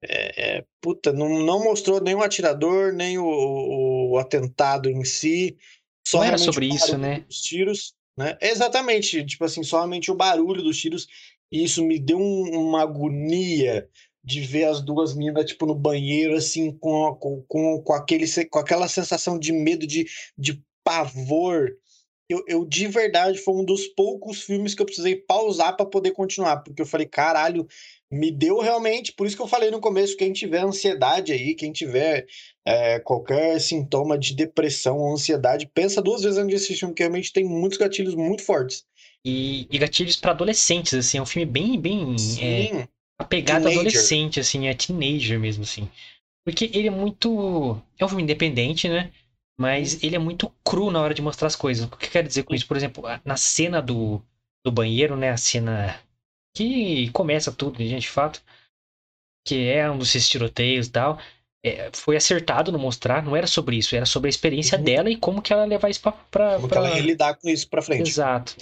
É, 0.04 0.58
é, 0.58 0.66
puta, 0.82 1.14
não, 1.14 1.30
não 1.46 1.64
mostrou 1.64 2.02
nem 2.02 2.16
o 2.16 2.24
atirador, 2.24 2.92
nem 2.92 3.20
o, 3.20 3.26
o, 3.26 4.01
o 4.12 4.18
atentado 4.18 4.90
em 4.90 5.04
si. 5.04 5.58
Só 6.06 6.20
não 6.20 6.26
era 6.26 6.38
sobre 6.38 6.68
isso, 6.68 6.98
né? 6.98 7.26
Os 7.30 7.42
tiros, 7.42 7.94
né? 8.18 8.38
Exatamente, 8.42 9.24
tipo 9.26 9.46
assim, 9.46 9.64
somente 9.64 10.12
o 10.12 10.16
barulho 10.16 10.62
dos 10.62 10.78
tiros. 10.78 11.08
E 11.52 11.64
isso 11.64 11.84
me 11.84 12.00
deu 12.00 12.18
um, 12.18 12.70
uma 12.70 12.82
agonia 12.82 13.88
de 14.24 14.40
ver 14.42 14.66
as 14.66 14.82
duas 14.82 15.16
meninas, 15.16 15.46
tipo, 15.46 15.66
no 15.66 15.76
banheiro, 15.76 16.36
assim, 16.36 16.72
com, 16.72 17.14
com, 17.16 17.42
com, 17.48 17.82
com, 17.82 17.94
aquele, 17.94 18.26
com 18.46 18.60
aquela 18.60 18.88
sensação 18.88 19.38
de 19.38 19.52
medo, 19.52 19.86
de, 19.88 20.08
de 20.38 20.64
pavor. 20.84 21.72
Eu, 22.30 22.44
eu, 22.48 22.66
de 22.66 22.88
verdade, 22.88 23.40
foi 23.40 23.54
um 23.56 23.66
dos 23.66 23.88
poucos 23.88 24.44
filmes 24.44 24.74
que 24.74 24.82
eu 24.82 24.86
precisei 24.86 25.16
pausar 25.16 25.76
para 25.76 25.86
poder 25.86 26.12
continuar, 26.12 26.58
porque 26.58 26.82
eu 26.82 26.86
falei, 26.86 27.08
caralho, 27.08 27.68
me 28.12 28.30
deu 28.30 28.60
realmente, 28.60 29.14
por 29.14 29.26
isso 29.26 29.36
que 29.36 29.42
eu 29.42 29.48
falei 29.48 29.72
no 29.72 29.80
começo, 29.80 30.18
quem 30.18 30.34
tiver 30.34 30.62
ansiedade 30.62 31.32
aí, 31.32 31.56
quem 31.56 31.72
tiver 31.72 32.26
é, 32.66 33.00
qualquer 33.00 33.60
sintoma 33.62 34.18
de 34.18 34.36
depressão 34.36 34.98
ou 34.98 35.14
ansiedade, 35.14 35.70
pensa 35.74 36.02
duas 36.02 36.22
vezes 36.22 36.38
antes 36.38 36.50
de 36.50 36.56
assistir, 36.56 36.86
porque 36.86 37.04
realmente 37.04 37.32
tem 37.32 37.46
muitos 37.46 37.78
gatilhos 37.78 38.14
muito 38.14 38.44
fortes. 38.44 38.84
E, 39.24 39.68
e 39.72 39.78
gatilhos 39.78 40.18
para 40.18 40.32
adolescentes, 40.32 40.94
assim, 40.94 41.20
é 41.20 41.22
um 41.22 41.26
filme 41.26 41.46
bem, 41.46 41.80
bem 41.80 42.16
é, 42.42 42.88
a 43.18 43.24
pegada 43.24 43.62
teenager. 43.62 43.80
adolescente, 43.80 44.40
assim, 44.40 44.68
é 44.68 44.74
teenager 44.74 45.40
mesmo, 45.40 45.64
assim. 45.64 45.88
Porque 46.44 46.70
ele 46.74 46.88
é 46.88 46.92
muito. 46.92 47.80
É 48.00 48.04
um 48.04 48.08
filme 48.08 48.24
independente, 48.24 48.90
né? 48.90 49.12
Mas 49.60 50.04
ele 50.04 50.16
é 50.16 50.20
muito 50.20 50.52
cru 50.66 50.90
na 50.90 51.00
hora 51.00 51.14
de 51.14 51.22
mostrar 51.22 51.48
as 51.48 51.56
coisas. 51.56 51.86
O 51.86 51.96
que 51.96 52.10
quer 52.10 52.26
dizer 52.26 52.44
com 52.44 52.56
isso? 52.56 52.66
Por 52.66 52.76
exemplo, 52.76 53.04
na 53.24 53.38
cena 53.38 53.80
do, 53.80 54.20
do 54.66 54.72
banheiro, 54.72 55.16
né? 55.16 55.30
A 55.30 55.38
cena 55.38 56.02
que 56.56 57.10
começa 57.12 57.52
tudo, 57.52 57.78
gente, 57.78 58.02
de 58.02 58.10
fato. 58.10 58.42
Que 59.46 59.70
é 59.70 59.90
um 59.90 59.98
dos 59.98 60.12
tiroteios 60.30 60.88
e 60.88 60.92
tal. 60.92 61.20
É, 61.64 61.92
foi 61.94 62.16
acertado 62.16 62.72
no 62.72 62.80
mostrar, 62.80 63.24
não 63.24 63.36
era 63.36 63.46
sobre 63.46 63.78
isso, 63.78 63.96
era 63.96 64.06
sobre 64.06 64.28
a 64.28 64.32
experiência 64.32 64.78
uhum. 64.78 64.84
dela 64.84 65.10
e 65.12 65.16
como 65.16 65.42
que 65.42 65.54
ela 65.54 65.66
levar 65.66 65.90
isso 65.90 66.02
pra. 66.02 66.12
pra 66.12 66.56
como 66.56 66.68
pra... 66.68 66.80
ela 66.80 66.96
ia 66.96 67.02
lidar 67.02 67.36
com 67.36 67.48
isso 67.48 67.70
pra 67.70 67.82
frente. 67.82 68.10
Exato. 68.10 68.56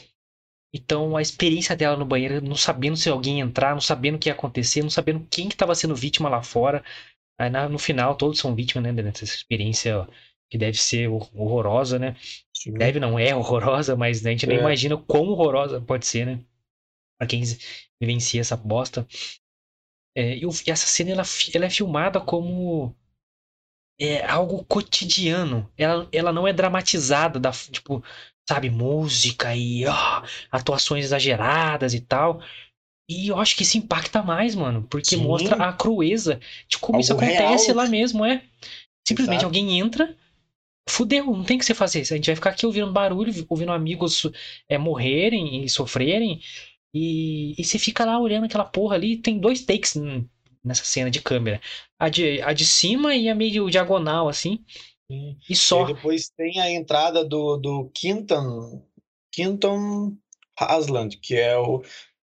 Então, 0.74 1.18
a 1.18 1.22
experiência 1.22 1.76
dela 1.76 1.98
no 1.98 2.06
banheiro, 2.06 2.42
não 2.42 2.56
sabendo 2.56 2.96
se 2.96 3.10
alguém 3.10 3.40
ia 3.40 3.44
entrar, 3.44 3.74
não 3.74 3.82
sabendo 3.82 4.16
o 4.16 4.20
que 4.20 4.30
ia 4.30 4.34
acontecer, 4.34 4.84
não 4.84 4.90
sabendo 4.90 5.26
quem 5.32 5.48
que 5.48 5.56
estava 5.56 5.74
sendo 5.74 5.96
vítima 5.96 6.30
lá 6.30 6.44
fora. 6.44 6.84
Aí, 7.40 7.50
no 7.50 7.80
final, 7.80 8.16
todos 8.16 8.38
são 8.38 8.54
vítimas, 8.54 8.84
né, 8.84 9.02
dessa 9.02 9.24
experiência 9.24 10.08
que 10.50 10.58
deve 10.58 10.78
ser 10.78 11.08
horrorosa, 11.08 11.98
né? 11.98 12.16
Sim. 12.54 12.74
Deve 12.74 13.00
não 13.00 13.18
é 13.18 13.34
horrorosa, 13.36 13.96
mas 13.96 14.26
a 14.26 14.30
gente 14.30 14.46
nem 14.46 14.58
é. 14.58 14.60
imagina 14.60 14.98
quão 14.98 15.24
horrorosa 15.30 15.80
pode 15.80 16.06
ser, 16.06 16.26
né? 16.26 16.40
Pra 17.20 17.28
quem 17.28 17.44
vivencia 18.02 18.42
essa 18.42 18.56
bosta. 18.56 19.06
É, 20.16 20.38
e 20.38 20.44
essa 20.68 20.88
cena, 20.88 21.12
ela, 21.12 21.24
ela 21.54 21.66
é 21.66 21.70
filmada 21.70 22.20
como 22.20 22.96
é 24.00 24.26
algo 24.26 24.64
cotidiano. 24.64 25.70
Ela, 25.78 26.08
ela 26.12 26.32
não 26.32 26.48
é 26.48 26.54
dramatizada, 26.54 27.40
da, 27.40 27.52
tipo, 27.52 28.02
sabe, 28.48 28.70
música 28.70 29.56
e 29.56 29.86
ó, 29.86 30.24
atuações 30.50 31.06
exageradas 31.06 31.94
e 31.94 32.00
tal. 32.00 32.42
E 33.10 33.28
eu 33.28 33.38
acho 33.40 33.56
que 33.56 33.64
isso 33.64 33.78
impacta 33.78 34.24
mais, 34.24 34.56
mano, 34.56 34.84
porque 34.90 35.18
Sim. 35.18 35.24
mostra 35.24 35.56
a 35.56 35.74
crueza 35.74 36.40
de 36.68 36.78
como 36.78 36.98
Algo 36.98 37.04
isso 37.04 37.14
acontece 37.14 37.66
real. 37.66 37.76
lá 37.76 37.88
mesmo, 37.88 38.24
é. 38.24 38.44
Simplesmente 39.06 39.40
Exato. 39.40 39.46
alguém 39.46 39.80
entra, 39.80 40.16
fudeu, 40.88 41.26
não 41.26 41.44
tem 41.44 41.58
o 41.58 41.60
que 41.60 41.66
você 41.66 41.74
fazer. 41.74 42.02
A 42.02 42.04
gente 42.04 42.28
vai 42.28 42.36
ficar 42.36 42.52
aqui 42.52 42.66
ouvindo 42.66 42.92
barulho, 42.92 43.34
ouvindo 43.50 43.72
amigos 43.72 44.28
é, 44.68 44.78
morrerem 44.78 45.64
e 45.64 45.70
sofrerem. 45.70 46.40
E, 46.94 47.54
e 47.60 47.64
você 47.64 47.78
fica 47.78 48.06
lá 48.06 48.20
olhando 48.20 48.46
aquela 48.46 48.66
porra 48.66 48.96
ali. 48.96 49.18
Tem 49.18 49.40
dois 49.40 49.64
takes 49.64 49.96
nessa 50.64 50.84
cena 50.84 51.10
de 51.10 51.22
câmera: 51.22 51.62
a 51.98 52.10
de, 52.10 52.42
a 52.42 52.54
de 52.54 52.66
cima 52.66 53.16
e 53.16 53.30
a 53.30 53.36
meio 53.36 53.70
diagonal, 53.70 54.28
assim. 54.28 54.64
E 55.50 55.56
só. 55.56 55.90
E 55.90 55.94
depois 55.94 56.30
tem 56.30 56.60
a 56.60 56.72
entrada 56.72 57.26
do, 57.26 57.58
do 57.58 57.90
Quinton, 57.94 58.86
Quinton 59.32 60.16
Hasland, 60.58 61.18
que 61.18 61.36
é 61.36 61.58
o, 61.58 61.82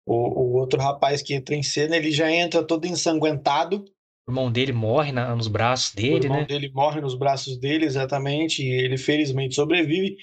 o, 0.04 0.14
o, 0.14 0.56
outro 0.58 0.80
rapaz 0.80 1.22
que 1.22 1.34
entra 1.34 1.54
em 1.54 1.62
cena. 1.62 1.96
Ele 1.96 2.10
já 2.10 2.30
entra 2.30 2.62
todo 2.62 2.86
ensanguentado. 2.86 3.84
O 4.26 4.30
irmão 4.30 4.50
dele 4.50 4.72
morre 4.72 5.12
na, 5.12 5.34
nos 5.34 5.48
braços 5.48 5.94
dele, 5.94 6.10
né? 6.10 6.18
O 6.18 6.24
irmão 6.24 6.40
né? 6.40 6.46
dele 6.46 6.70
morre 6.72 7.00
nos 7.00 7.14
braços 7.14 7.56
dele, 7.56 7.84
exatamente. 7.84 8.64
E 8.64 8.68
ele 8.68 8.96
felizmente 8.96 9.54
sobrevive. 9.54 10.16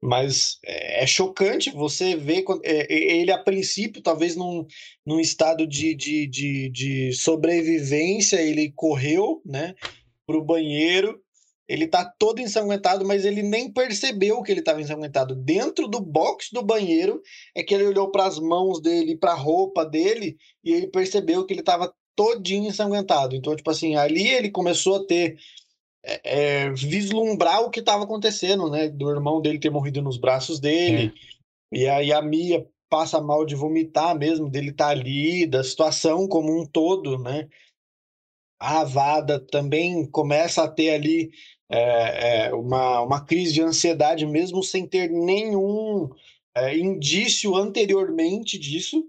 Mas 0.00 0.58
é, 0.64 1.02
é 1.02 1.06
chocante 1.06 1.70
você 1.70 2.16
ver 2.16 2.44
é, 2.62 2.92
ele, 2.92 3.32
a 3.32 3.42
princípio, 3.42 4.02
talvez 4.02 4.36
num, 4.36 4.66
num 5.04 5.18
estado 5.18 5.66
de, 5.66 5.94
de, 5.94 6.26
de, 6.26 6.70
de 6.70 7.12
sobrevivência, 7.12 8.40
ele 8.40 8.72
correu 8.74 9.40
né, 9.44 9.74
para 10.26 10.36
o 10.36 10.44
banheiro 10.44 11.20
ele 11.68 11.88
tá 11.88 12.04
todo 12.18 12.40
ensanguentado, 12.40 13.04
mas 13.04 13.24
ele 13.24 13.42
nem 13.42 13.70
percebeu 13.72 14.42
que 14.42 14.52
ele 14.52 14.60
estava 14.60 14.80
ensanguentado. 14.80 15.34
Dentro 15.34 15.88
do 15.88 16.00
box 16.00 16.50
do 16.52 16.62
banheiro 16.62 17.20
é 17.54 17.62
que 17.62 17.74
ele 17.74 17.86
olhou 17.86 18.10
para 18.10 18.24
as 18.24 18.38
mãos 18.38 18.80
dele, 18.80 19.16
para 19.16 19.32
a 19.32 19.36
roupa 19.36 19.84
dele, 19.84 20.36
e 20.62 20.72
ele 20.72 20.86
percebeu 20.86 21.44
que 21.44 21.52
ele 21.52 21.60
estava 21.60 21.92
todinho 22.14 22.68
ensanguentado. 22.68 23.34
Então, 23.34 23.54
tipo 23.54 23.70
assim, 23.70 23.96
ali 23.96 24.28
ele 24.28 24.50
começou 24.50 24.96
a 24.96 25.06
ter 25.06 25.36
é, 26.06 26.20
é, 26.24 26.70
vislumbrar 26.70 27.62
o 27.62 27.70
que 27.70 27.80
estava 27.80 28.04
acontecendo, 28.04 28.70
né? 28.70 28.88
Do 28.88 29.10
irmão 29.10 29.42
dele 29.42 29.58
ter 29.58 29.70
morrido 29.70 30.00
nos 30.00 30.16
braços 30.16 30.60
dele. 30.60 31.12
É. 31.72 31.76
E 31.76 31.88
aí 31.88 32.12
a 32.12 32.22
Mia 32.22 32.64
passa 32.88 33.20
mal 33.20 33.44
de 33.44 33.56
vomitar 33.56 34.16
mesmo, 34.16 34.48
dele 34.48 34.70
estar 34.70 34.86
tá 34.86 34.90
ali, 34.92 35.46
da 35.46 35.64
situação 35.64 36.28
como 36.28 36.56
um 36.56 36.64
todo, 36.64 37.18
né? 37.18 37.48
A 38.60 38.82
Avada 38.82 39.40
também 39.40 40.06
começa 40.06 40.62
a 40.62 40.68
ter 40.68 40.90
ali 40.90 41.30
é, 41.68 42.46
é, 42.46 42.54
uma, 42.54 43.00
uma 43.00 43.24
crise 43.24 43.52
de 43.52 43.62
ansiedade, 43.62 44.24
mesmo 44.24 44.62
sem 44.62 44.86
ter 44.86 45.10
nenhum 45.10 46.08
é, 46.54 46.78
indício 46.78 47.56
anteriormente 47.56 48.56
disso, 48.56 49.04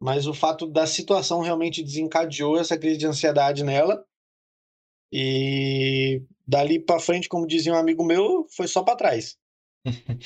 mas 0.00 0.28
o 0.28 0.32
fato 0.32 0.66
da 0.66 0.86
situação 0.86 1.40
realmente 1.40 1.82
desencadeou 1.82 2.56
essa 2.56 2.78
crise 2.78 2.98
de 2.98 3.06
ansiedade 3.06 3.64
nela. 3.64 4.04
E 5.12 6.22
dali 6.46 6.78
para 6.78 7.00
frente, 7.00 7.28
como 7.28 7.46
dizia 7.46 7.72
um 7.72 7.78
amigo 7.78 8.04
meu, 8.04 8.46
foi 8.50 8.68
só 8.68 8.82
para 8.82 8.96
trás. 8.96 9.36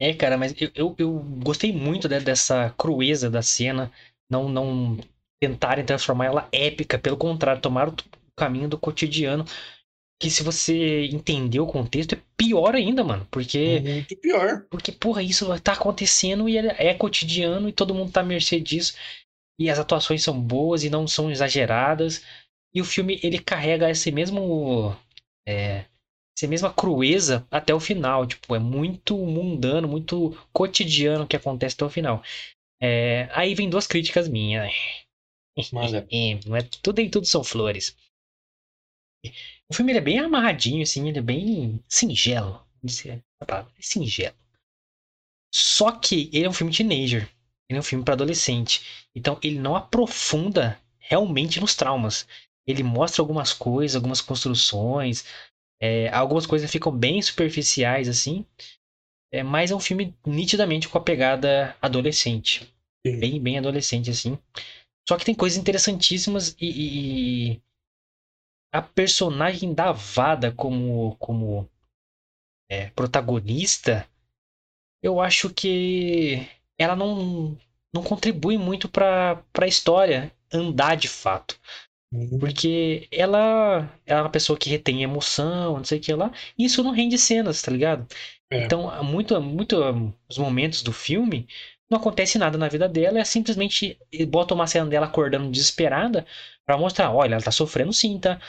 É, 0.00 0.14
cara, 0.14 0.38
mas 0.38 0.54
eu, 0.60 0.70
eu, 0.76 0.94
eu 0.96 1.18
gostei 1.42 1.72
muito 1.72 2.08
né, 2.08 2.20
dessa 2.20 2.72
crueza 2.78 3.28
da 3.28 3.42
cena, 3.42 3.90
não, 4.30 4.48
não 4.48 4.96
tentarem 5.42 5.84
transformar 5.84 6.26
ela 6.26 6.48
épica, 6.52 6.96
pelo 6.96 7.16
contrário, 7.16 7.60
tomaram 7.60 7.92
o 7.92 7.96
caminho 8.36 8.68
do 8.68 8.78
cotidiano 8.78 9.44
que 10.20 10.30
se 10.30 10.42
você 10.42 11.04
entender 11.12 11.60
o 11.60 11.66
contexto 11.66 12.14
é 12.14 12.18
pior 12.36 12.74
ainda, 12.74 13.04
mano. 13.04 13.26
Porque. 13.30 13.80
Muito 13.80 14.16
pior. 14.16 14.66
Porque, 14.68 14.90
porra, 14.90 15.22
isso 15.22 15.46
tá 15.60 15.72
acontecendo 15.72 16.48
e 16.48 16.58
é 16.58 16.92
cotidiano 16.94 17.68
e 17.68 17.72
todo 17.72 17.94
mundo 17.94 18.10
tá 18.10 18.20
à 18.20 18.24
mercê 18.24 18.58
disso. 18.58 18.94
E 19.58 19.70
as 19.70 19.78
atuações 19.78 20.22
são 20.22 20.38
boas 20.40 20.82
e 20.82 20.90
não 20.90 21.06
são 21.06 21.30
exageradas. 21.30 22.24
E 22.74 22.80
o 22.80 22.84
filme, 22.84 23.18
ele 23.22 23.38
carrega 23.38 23.90
esse 23.90 24.10
mesmo. 24.10 24.96
É, 25.46 25.84
essa 26.36 26.46
mesma 26.46 26.72
crueza 26.72 27.46
até 27.50 27.74
o 27.74 27.80
final. 27.80 28.26
Tipo, 28.26 28.54
é 28.54 28.58
muito 28.58 29.16
mundano, 29.16 29.88
muito 29.88 30.36
cotidiano 30.52 31.26
que 31.26 31.36
acontece 31.36 31.74
até 31.74 31.84
o 31.84 31.90
final. 31.90 32.22
É, 32.80 33.28
aí 33.32 33.54
vem 33.54 33.68
duas 33.68 33.86
críticas 33.86 34.28
minhas. 34.28 34.72
Mas 35.72 35.92
é. 35.94 36.06
Não 36.46 36.56
é, 36.56 36.62
tudo 36.62 37.00
em 37.00 37.10
tudo 37.10 37.26
são 37.26 37.42
flores. 37.42 37.96
O 39.68 39.74
filme 39.74 39.92
é 39.92 40.00
bem 40.00 40.18
amarradinho, 40.18 40.82
assim, 40.82 41.08
ele 41.08 41.18
é 41.18 41.22
bem 41.22 41.82
singelo. 41.88 42.64
É 43.78 43.82
singelo. 43.82 44.36
Só 45.52 45.92
que 45.92 46.30
ele 46.32 46.44
é 46.44 46.48
um 46.48 46.52
filme 46.52 46.72
teenager. 46.72 47.28
Ele 47.68 47.76
é 47.76 47.80
um 47.80 47.82
filme 47.82 48.04
para 48.04 48.14
adolescente. 48.14 49.08
Então 49.14 49.38
ele 49.42 49.58
não 49.58 49.76
aprofunda 49.76 50.80
realmente 50.98 51.60
nos 51.60 51.74
traumas. 51.74 52.26
Ele 52.68 52.82
mostra 52.82 53.22
algumas 53.22 53.54
coisas, 53.54 53.96
algumas 53.96 54.20
construções. 54.20 55.24
É, 55.80 56.08
algumas 56.10 56.44
coisas 56.44 56.70
ficam 56.70 56.92
bem 56.92 57.22
superficiais, 57.22 58.08
assim. 58.08 58.44
É, 59.32 59.42
mas 59.42 59.70
é 59.70 59.74
um 59.74 59.80
filme 59.80 60.14
nitidamente 60.26 60.88
com 60.88 60.98
a 60.98 61.02
pegada 61.02 61.74
adolescente. 61.80 62.70
Sim. 63.06 63.18
Bem, 63.18 63.40
bem 63.40 63.58
adolescente, 63.58 64.10
assim. 64.10 64.38
Só 65.08 65.16
que 65.16 65.24
tem 65.24 65.34
coisas 65.34 65.58
interessantíssimas 65.58 66.54
e, 66.60 67.52
e, 67.52 67.62
a 68.70 68.82
personagem 68.82 69.72
da 69.72 69.90
Vada 69.92 70.52
como, 70.52 71.16
como 71.16 71.66
é, 72.70 72.90
protagonista, 72.90 74.06
eu 75.02 75.20
acho 75.20 75.48
que 75.48 76.46
ela 76.76 76.94
não, 76.94 77.56
não 77.92 78.02
contribui 78.02 78.58
muito 78.58 78.88
para 78.88 79.42
a 79.58 79.66
história 79.66 80.30
andar 80.52 80.96
de 80.96 81.08
fato. 81.08 81.58
Uhum. 82.10 82.38
Porque 82.38 83.06
ela, 83.10 83.90
ela 84.06 84.20
é 84.20 84.22
uma 84.22 84.30
pessoa 84.30 84.58
que 84.58 84.70
retém 84.70 85.02
emoção, 85.02 85.76
não 85.76 85.84
sei 85.84 85.98
o 85.98 86.00
que 86.00 86.12
lá, 86.14 86.32
e 86.56 86.64
isso 86.64 86.82
não 86.82 86.90
rende 86.90 87.18
cenas, 87.18 87.60
tá 87.60 87.70
ligado? 87.70 88.06
É. 88.50 88.64
Então, 88.64 89.04
muito, 89.04 89.38
muito 89.42 89.76
os 90.28 90.38
momentos 90.38 90.82
do 90.82 90.92
filme 90.92 91.46
não 91.90 91.98
acontece 91.98 92.38
nada 92.38 92.56
na 92.58 92.68
vida 92.68 92.88
dela, 92.88 93.18
é 93.18 93.24
simplesmente 93.24 93.98
bota 94.28 94.54
uma 94.54 94.66
cena 94.66 94.86
dela 94.88 95.06
acordando 95.06 95.50
desesperada 95.50 96.26
para 96.64 96.78
mostrar, 96.78 97.10
olha, 97.12 97.34
ela 97.34 97.42
tá 97.42 97.50
sofrendo 97.50 97.92
sim, 97.92 98.18
tá? 98.18 98.40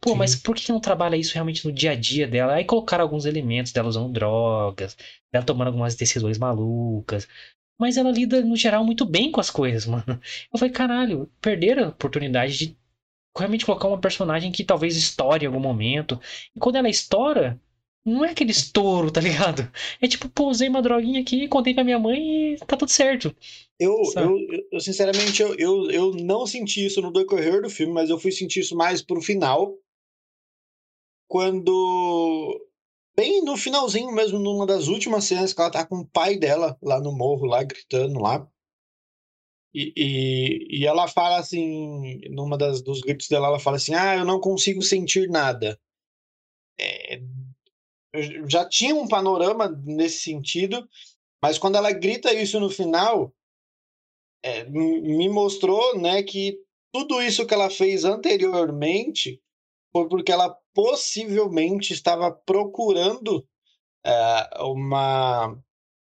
Pô, 0.00 0.10
sim. 0.10 0.16
mas 0.16 0.36
por 0.36 0.54
que 0.54 0.70
não 0.70 0.80
trabalha 0.80 1.16
isso 1.16 1.34
realmente 1.34 1.64
no 1.66 1.72
dia 1.72 1.92
a 1.92 1.94
dia 1.96 2.26
dela? 2.28 2.54
Aí 2.54 2.64
colocaram 2.64 3.02
alguns 3.02 3.24
elementos 3.26 3.72
dela 3.72 3.88
usando 3.88 4.12
drogas, 4.12 4.96
dela 5.32 5.44
tomando 5.44 5.68
algumas 5.68 5.96
decisões 5.96 6.38
malucas. 6.38 7.26
Mas 7.78 7.96
ela 7.96 8.10
lida, 8.10 8.42
no 8.42 8.56
geral, 8.56 8.84
muito 8.84 9.06
bem 9.06 9.32
com 9.32 9.40
as 9.40 9.50
coisas, 9.50 9.86
mano. 9.86 10.20
Eu 10.52 10.58
falei, 10.58 10.72
caralho, 10.72 11.30
perderam 11.40 11.86
a 11.86 11.88
oportunidade 11.88 12.56
de 12.58 12.76
realmente 13.36 13.64
colocar 13.64 13.88
uma 13.88 14.00
personagem 14.00 14.52
que 14.52 14.64
talvez 14.64 14.96
estoure 14.96 15.44
em 15.44 15.46
algum 15.46 15.60
momento. 15.60 16.20
E 16.54 16.58
quando 16.58 16.76
ela 16.76 16.88
estoura, 16.88 17.60
não 18.04 18.24
é 18.24 18.30
aquele 18.30 18.50
estouro, 18.50 19.10
tá 19.10 19.20
ligado? 19.20 19.70
É 20.00 20.08
tipo, 20.08 20.28
pô, 20.28 20.48
usei 20.48 20.68
uma 20.68 20.82
droguinha 20.82 21.20
aqui, 21.20 21.48
contei 21.48 21.74
pra 21.74 21.84
minha 21.84 21.98
mãe 21.98 22.54
e 22.54 22.56
tá 22.58 22.76
tudo 22.76 22.90
certo. 22.90 23.34
Eu, 23.78 23.96
eu, 24.16 24.36
eu, 24.72 24.80
sinceramente, 24.80 25.40
eu, 25.40 25.54
eu, 25.54 25.90
eu 25.90 26.14
não 26.14 26.46
senti 26.46 26.84
isso 26.84 27.00
no 27.00 27.12
decorrer 27.12 27.62
do 27.62 27.70
filme, 27.70 27.92
mas 27.92 28.10
eu 28.10 28.18
fui 28.18 28.32
sentir 28.32 28.60
isso 28.60 28.76
mais 28.76 29.02
pro 29.02 29.22
final. 29.22 29.74
Quando. 31.28 32.66
Bem 33.16 33.42
no 33.42 33.56
finalzinho 33.56 34.10
mesmo, 34.12 34.38
numa 34.38 34.66
das 34.66 34.88
últimas 34.88 35.24
cenas 35.24 35.52
que 35.52 35.60
ela 35.60 35.70
tá 35.70 35.84
com 35.84 35.96
o 35.96 36.06
pai 36.06 36.38
dela 36.38 36.76
lá 36.82 37.00
no 37.00 37.12
morro, 37.12 37.46
lá 37.46 37.62
gritando 37.62 38.18
lá. 38.18 38.46
E, 39.72 39.92
e, 39.96 40.80
e 40.80 40.86
ela 40.86 41.06
fala 41.06 41.38
assim, 41.38 42.20
numa 42.30 42.58
das, 42.58 42.82
dos 42.82 43.00
gritos 43.00 43.28
dela, 43.28 43.48
ela 43.48 43.60
fala 43.60 43.76
assim: 43.76 43.94
Ah, 43.94 44.16
eu 44.16 44.24
não 44.24 44.40
consigo 44.40 44.82
sentir 44.82 45.28
nada. 45.28 45.78
É, 46.80 47.20
já 48.48 48.68
tinha 48.68 48.94
um 48.94 49.06
panorama 49.06 49.68
nesse 49.84 50.22
sentido, 50.22 50.88
mas 51.42 51.58
quando 51.58 51.76
ela 51.76 51.92
grita 51.92 52.32
isso 52.32 52.58
no 52.58 52.68
final, 52.68 53.32
é, 54.42 54.64
me 54.64 55.28
mostrou 55.28 55.98
né, 55.98 56.22
que 56.22 56.58
tudo 56.92 57.22
isso 57.22 57.46
que 57.46 57.54
ela 57.54 57.70
fez 57.70 58.04
anteriormente 58.04 59.40
foi 59.92 60.08
porque 60.08 60.32
ela 60.32 60.56
possivelmente 60.74 61.92
estava 61.92 62.32
procurando 62.32 63.46
é, 64.04 64.62
uma 64.62 65.56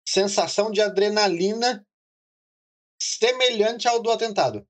sensação 0.07 0.71
de 0.71 0.81
adrenalina 0.81 1.85
semelhante 3.01 3.87
ao 3.87 3.99
do 3.99 4.11
atentado. 4.11 4.67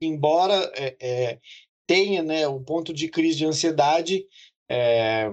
Embora 0.00 0.54
é, 0.74 0.96
é, 0.98 1.40
tenha 1.86 2.22
né, 2.22 2.48
o 2.48 2.58
ponto 2.58 2.92
de 2.94 3.08
crise 3.10 3.36
de 3.36 3.44
ansiedade, 3.44 4.26
é, 4.66 5.30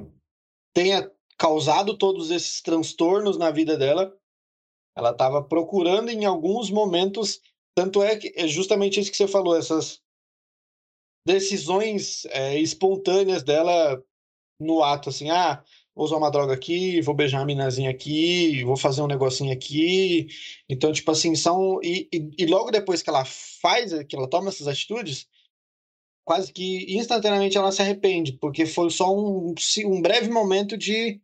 tenha 0.73 1.09
causado 1.37 1.97
todos 1.97 2.31
esses 2.31 2.61
transtornos 2.61 3.37
na 3.37 3.49
vida 3.49 3.77
dela. 3.77 4.13
Ela 4.95 5.11
estava 5.11 5.41
procurando 5.41 6.09
em 6.09 6.25
alguns 6.25 6.69
momentos, 6.69 7.41
tanto 7.73 8.03
é 8.03 8.17
que 8.17 8.33
é 8.35 8.45
justamente 8.45 8.99
isso 8.99 9.09
que 9.09 9.17
você 9.17 9.27
falou, 9.27 9.55
essas 9.55 10.01
decisões 11.25 12.25
espontâneas 12.59 13.41
dela 13.41 14.03
no 14.59 14.83
ato, 14.83 15.09
assim, 15.09 15.29
ah, 15.29 15.63
vou 15.95 16.05
usar 16.05 16.17
uma 16.17 16.31
droga 16.31 16.53
aqui, 16.53 17.01
vou 17.01 17.13
beijar 17.13 17.39
uma 17.39 17.45
minazinha 17.45 17.89
aqui, 17.89 18.63
vou 18.63 18.75
fazer 18.75 19.01
um 19.01 19.07
negocinho 19.07 19.51
aqui. 19.51 20.27
Então, 20.67 20.91
tipo 20.91 21.09
assim, 21.11 21.35
são. 21.35 21.79
E, 21.83 22.07
e, 22.11 22.29
e 22.39 22.45
logo 22.45 22.71
depois 22.71 23.01
que 23.01 23.09
ela 23.09 23.23
faz, 23.25 23.93
que 24.03 24.15
ela 24.15 24.29
toma 24.29 24.49
essas 24.49 24.67
atitudes, 24.67 25.27
quase 26.25 26.51
que 26.51 26.97
instantaneamente 26.97 27.57
ela 27.57 27.71
se 27.71 27.81
arrepende, 27.81 28.33
porque 28.33 28.65
foi 28.65 28.89
só 28.89 29.13
um, 29.13 29.53
um 29.85 30.01
breve 30.01 30.29
momento 30.29 30.77
de 30.77 31.21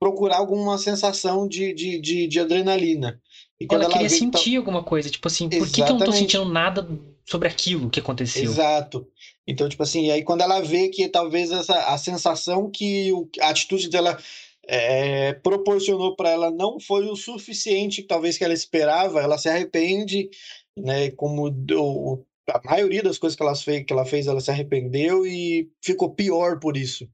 procurar 0.00 0.36
alguma 0.36 0.78
sensação 0.78 1.48
de, 1.48 1.74
de, 1.74 2.00
de, 2.00 2.26
de 2.28 2.40
adrenalina. 2.40 3.20
E 3.60 3.66
quando 3.66 3.82
ela, 3.82 3.90
ela 3.90 3.94
queria 3.94 4.08
sentir 4.08 4.52
tá... 4.52 4.58
alguma 4.58 4.82
coisa, 4.84 5.10
tipo 5.10 5.26
assim, 5.26 5.48
por 5.48 5.66
que, 5.66 5.82
que, 5.82 5.90
eu 5.90 5.96
não 5.96 6.06
tô 6.06 6.12
sentindo 6.12 6.44
nada 6.44 6.88
sobre 7.28 7.46
aquilo 7.46 7.90
que 7.90 8.00
aconteceu? 8.00 8.42
Exato. 8.42 9.06
Então, 9.46 9.68
tipo 9.68 9.82
assim, 9.82 10.10
aí 10.10 10.24
quando 10.24 10.40
ela 10.40 10.60
vê 10.60 10.88
que 10.88 11.06
talvez 11.08 11.50
essa, 11.50 11.78
a 11.92 11.98
sensação 11.98 12.70
que 12.70 13.12
o, 13.12 13.28
a 13.40 13.50
atitude 13.50 13.90
dela 13.90 14.18
é, 14.66 15.34
proporcionou 15.34 16.16
para 16.16 16.30
ela 16.30 16.50
não 16.50 16.80
foi 16.80 17.06
o 17.06 17.14
suficiente, 17.14 18.02
talvez 18.02 18.38
que 18.38 18.44
ela 18.44 18.54
esperava, 18.54 19.20
ela 19.20 19.36
se 19.36 19.48
arrepende, 19.48 20.30
né? 20.74 21.10
Como 21.10 21.48
o, 21.72 22.24
a 22.50 22.60
maioria 22.64 23.02
das 23.02 23.18
coisas 23.18 23.36
que 23.36 23.42
ela 23.42 23.54
fez, 23.54 23.84
que 23.84 23.92
ela 23.92 24.06
fez, 24.06 24.26
ela 24.26 24.40
se 24.40 24.50
arrependeu 24.50 25.26
e 25.26 25.70
ficou 25.82 26.14
pior 26.14 26.58
por 26.58 26.78
isso. 26.78 27.06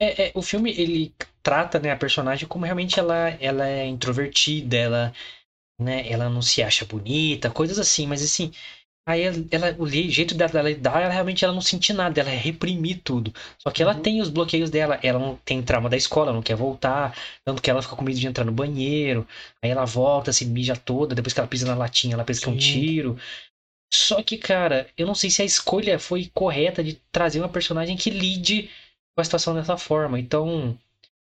É, 0.00 0.28
é, 0.28 0.32
o 0.34 0.42
filme 0.42 0.72
ele 0.72 1.14
trata 1.44 1.78
né, 1.78 1.92
a 1.92 1.96
personagem 1.96 2.48
como 2.48 2.64
realmente 2.64 2.98
ela, 2.98 3.30
ela 3.40 3.68
é 3.68 3.86
introvertida, 3.86 4.76
ela, 4.76 5.12
né, 5.78 6.10
ela 6.10 6.28
não 6.28 6.42
se 6.42 6.62
acha 6.62 6.84
bonita, 6.84 7.50
coisas 7.50 7.78
assim, 7.78 8.06
mas 8.06 8.22
assim, 8.22 8.50
aí 9.06 9.22
ela, 9.50 9.74
o 9.78 9.86
jeito 9.88 10.34
dela 10.34 10.62
lidar, 10.62 11.02
ela 11.02 11.12
realmente 11.12 11.44
ela 11.44 11.54
não 11.54 11.60
sente 11.60 11.92
nada, 11.92 12.20
ela 12.20 12.30
reprimir 12.30 13.00
tudo. 13.02 13.32
Só 13.58 13.70
que 13.70 13.82
ela 13.82 13.94
uhum. 13.94 14.02
tem 14.02 14.20
os 14.20 14.28
bloqueios 14.28 14.70
dela, 14.70 14.98
ela 15.02 15.18
não 15.18 15.36
tem 15.44 15.62
trauma 15.62 15.88
da 15.88 15.96
escola, 15.96 16.32
não 16.32 16.42
quer 16.42 16.56
voltar, 16.56 17.16
tanto 17.44 17.60
que 17.62 17.70
ela 17.70 17.82
fica 17.82 17.96
com 17.96 18.04
medo 18.04 18.18
de 18.18 18.26
entrar 18.26 18.44
no 18.44 18.52
banheiro, 18.52 19.26
aí 19.62 19.70
ela 19.70 19.84
volta, 19.84 20.32
se 20.32 20.44
mija 20.44 20.76
toda, 20.76 21.14
depois 21.14 21.32
que 21.32 21.40
ela 21.40 21.48
pisa 21.48 21.66
na 21.66 21.74
latinha, 21.74 22.14
ela 22.14 22.24
pensa 22.24 22.42
que 22.42 22.48
é 22.48 22.52
um 22.52 22.56
tiro. 22.56 23.18
Só 23.92 24.22
que, 24.22 24.38
cara, 24.38 24.88
eu 24.96 25.06
não 25.06 25.14
sei 25.14 25.30
se 25.30 25.42
a 25.42 25.44
escolha 25.44 25.98
foi 25.98 26.30
correta 26.32 26.82
de 26.82 26.94
trazer 27.10 27.40
uma 27.40 27.48
personagem 27.48 27.96
que 27.96 28.10
lide 28.10 28.70
com 29.14 29.20
a 29.20 29.24
situação 29.24 29.54
dessa 29.54 29.76
forma. 29.76 30.18
Então, 30.18 30.78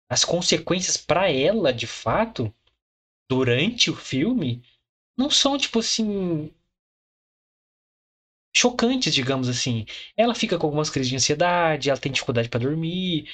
as 0.10 0.26
consequências 0.26 0.98
para 0.98 1.32
ela, 1.32 1.72
de 1.72 1.86
fato, 1.86 2.54
durante 3.30 3.92
o 3.92 3.96
filme, 3.96 4.64
não 5.18 5.30
são, 5.30 5.58
tipo 5.58 5.80
assim. 5.80 6.52
Chocantes, 8.58 9.14
digamos 9.14 9.50
assim. 9.50 9.86
Ela 10.16 10.36
fica 10.36 10.58
com 10.58 10.68
algumas 10.68 10.90
crises 10.90 11.10
de 11.10 11.16
ansiedade, 11.16 11.90
ela 11.90 12.00
tem 12.00 12.12
dificuldade 12.12 12.50
para 12.50 12.60
dormir. 12.62 13.28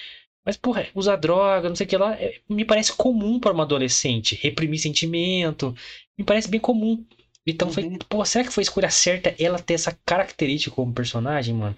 Mas, 0.46 0.58
porra, 0.58 0.88
usar 0.94 1.16
droga, 1.16 1.70
não 1.70 1.76
sei 1.76 1.86
o 1.86 1.90
que 1.90 1.98
lá, 1.98 2.14
é, 2.16 2.40
me 2.50 2.66
parece 2.66 2.94
comum 2.94 3.40
para 3.40 3.54
uma 3.54 3.64
adolescente. 3.64 4.36
Reprimir 4.42 4.80
sentimento, 4.80 5.74
me 6.18 6.26
parece 6.26 6.50
bem 6.50 6.60
comum. 6.60 7.06
Então 7.46 7.68
uhum. 7.70 7.74
foi, 7.74 7.98
pô, 8.10 8.26
será 8.26 8.44
que 8.44 8.52
foi 8.52 8.62
a 8.62 8.66
escolha 8.66 8.90
certa 8.90 9.36
ela 9.40 9.60
ter 9.60 9.74
essa 9.76 9.98
característica 10.06 10.76
como 10.76 10.94
personagem, 10.94 11.54
mano? 11.56 11.76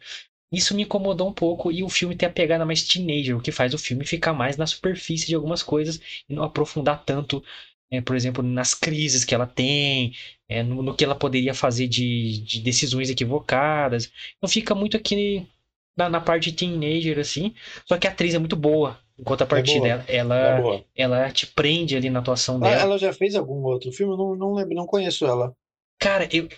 Isso 0.51 0.75
me 0.75 0.84
incomodou 0.84 1.27
um 1.29 1.34
pouco 1.34 1.71
e 1.71 1.84
o 1.84 1.89
filme 1.89 2.15
tem 2.15 2.29
a 2.29 2.31
pegada 2.31 2.65
mais 2.65 2.84
teenager, 2.84 3.36
o 3.36 3.41
que 3.41 3.51
faz 3.51 3.73
o 3.73 3.77
filme 3.77 4.05
ficar 4.05 4.34
mais 4.34 4.58
na 4.58 4.67
superfície 4.67 5.27
de 5.27 5.36
algumas 5.36 5.63
coisas 5.63 5.99
e 6.29 6.34
não 6.34 6.43
aprofundar 6.43 7.03
tanto, 7.03 7.43
é, 7.91 8.02
por 8.02 8.15
exemplo, 8.15 8.43
nas 8.43 8.74
crises 8.74 9.24
que 9.24 9.34
ela 9.34 9.45
tem, 9.45 10.13
é, 10.50 10.63
no, 10.63 10.82
no, 10.82 10.95
que 10.95 11.04
ela 11.04 11.15
poderia 11.15 11.54
fazer 11.54 11.88
de, 11.88 12.39
de, 12.39 12.62
decisões 12.62 13.10
equivocadas. 13.10 14.12
Então 14.38 14.50
fica 14.50 14.74
muito 14.74 14.98
aqui 14.98 15.48
na, 15.95 16.10
na, 16.10 16.21
parte 16.21 16.52
teenager, 16.52 17.19
assim. 17.19 17.54
Só 17.86 17.98
que 17.98 18.08
a 18.08 18.12
atriz 18.12 18.34
é 18.34 18.39
muito 18.39 18.56
boa. 18.56 19.00
Enquanto 19.17 19.43
a 19.43 19.48
partir 19.48 19.78
é 19.78 19.82
dela, 19.82 20.06
ela, 20.08 20.60
é 20.78 20.86
ela 20.95 21.32
te 21.32 21.48
prende 21.48 21.95
ali 21.95 22.10
na 22.10 22.19
atuação 22.19 22.60
dela. 22.60 22.76
ela 22.76 22.98
já 22.98 23.13
fez 23.13 23.36
algum 23.36 23.63
outro 23.63 23.91
filme? 23.91 24.17
Não, 24.17 24.36
não 24.36 24.54
lembro, 24.54 24.76
não 24.76 24.86
conheço 24.86 25.26
ela. 25.26 25.56
Cara, 26.00 26.28
eu, 26.36 26.50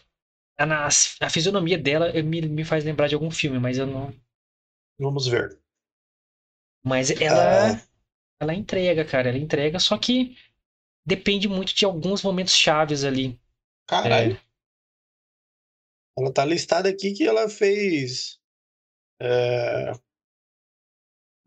a, 0.57 0.87
a 0.87 1.29
fisionomia 1.29 1.77
dela 1.77 2.11
me, 2.23 2.41
me 2.41 2.63
faz 2.63 2.83
lembrar 2.83 3.07
de 3.07 3.15
algum 3.15 3.29
filme, 3.29 3.59
mas 3.59 3.77
eu 3.77 3.85
não. 3.85 4.11
Vamos 4.99 5.27
ver. 5.27 5.59
Mas 6.83 7.11
ela. 7.11 7.73
Ah. 7.73 7.81
Ela 8.39 8.53
entrega, 8.53 9.03
cara. 9.03 9.29
Ela 9.29 9.37
entrega, 9.37 9.79
só 9.79 9.97
que 9.97 10.35
depende 11.07 11.47
muito 11.47 11.73
de 11.73 11.85
alguns 11.85 12.21
momentos 12.21 12.53
chaves 12.53 13.05
ali. 13.05 13.39
Caralho. 13.87 14.35
É... 14.35 14.47
Ela 16.19 16.33
tá 16.33 16.43
listada 16.43 16.89
aqui 16.89 17.13
que 17.13 17.25
ela 17.25 17.47
fez. 17.47 18.39
É... 19.21 19.93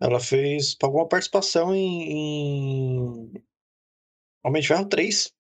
Ela 0.00 0.18
fez 0.18 0.76
alguma 0.82 1.06
participação 1.06 1.74
em, 1.74 2.10
em 2.10 3.44
Homem 4.42 4.62
de 4.62 4.68
Ferro 4.68 4.88
3. 4.88 5.30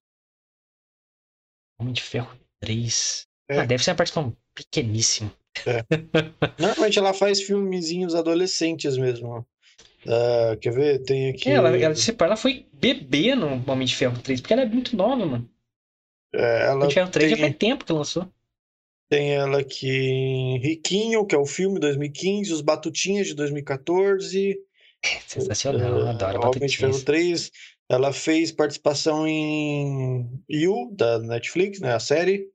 Homem 1.80 1.94
de 1.94 2.02
Ferro 2.02 2.38
3. 2.60 3.26
É. 3.48 3.60
Ah, 3.60 3.64
deve 3.64 3.82
ser 3.82 3.92
uma 3.92 3.96
participação 3.96 4.36
pequeníssima. 4.54 5.34
É. 5.66 5.82
Normalmente 6.60 6.98
ela 6.98 7.14
faz 7.14 7.40
filmezinhos 7.40 8.14
adolescentes 8.14 8.98
mesmo. 8.98 9.48
Uh, 10.06 10.56
quer 10.58 10.72
ver? 10.72 10.98
Tem 11.00 11.30
aqui. 11.30 11.50
Ela, 11.50 11.76
ela, 11.76 11.94
ela 12.20 12.36
foi 12.36 12.66
bebê 12.72 13.34
no 13.34 13.62
Homem 13.70 13.86
de 13.86 13.94
Ferro 13.94 14.20
3, 14.20 14.40
porque 14.40 14.52
ela 14.52 14.62
é 14.62 14.66
muito 14.66 14.96
nova, 14.96 15.26
mano. 15.26 15.50
É, 16.34 16.66
ela 16.66 16.76
Homem 16.76 16.88
de 16.88 16.94
Ferro 16.94 17.10
3 17.10 17.28
tem... 17.28 17.36
já 17.36 17.46
faz 17.46 17.56
tempo 17.56 17.84
que 17.84 17.92
lançou. 17.92 18.28
Tem 19.10 19.34
ela 19.34 19.60
aqui 19.60 20.58
Riquinho, 20.58 21.26
que 21.26 21.34
é 21.34 21.38
o 21.38 21.44
filme 21.44 21.80
2015, 21.80 22.52
Os 22.52 22.60
Batutinhas 22.60 23.26
de 23.26 23.34
2014. 23.34 24.56
Sensacional, 25.26 26.04
uh, 26.04 26.08
adoro 26.08 26.48
Homem 26.48 26.68
de 26.68 26.76
Ferro 26.76 27.02
3. 27.02 27.50
Ela 27.88 28.12
fez 28.12 28.52
participação 28.52 29.26
em 29.26 30.42
You, 30.48 30.92
da 30.92 31.18
Netflix, 31.18 31.80
né? 31.80 31.92
A 31.92 32.00
série. 32.00 32.48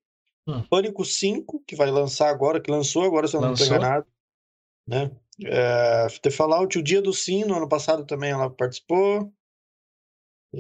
Hum. 0.47 0.63
Pânico 0.69 1.03
5, 1.03 1.63
que 1.67 1.75
vai 1.75 1.91
lançar 1.91 2.29
agora, 2.29 2.62
que 2.62 2.71
lançou 2.71 3.03
agora, 3.03 3.27
se 3.27 3.36
eu 3.36 3.41
não 3.41 3.53
estou 3.53 3.67
enganado. 3.67 4.05
Né? 4.88 5.12
É, 5.43 6.08
The 6.21 6.30
Fallout, 6.30 6.78
O 6.78 6.84
Dia 6.84 7.02
do 7.02 7.12
Sim, 7.12 7.43
no 7.45 7.56
ano 7.56 7.67
passado 7.67 8.06
também 8.06 8.32
ela 8.32 8.50
participou. 8.50 9.32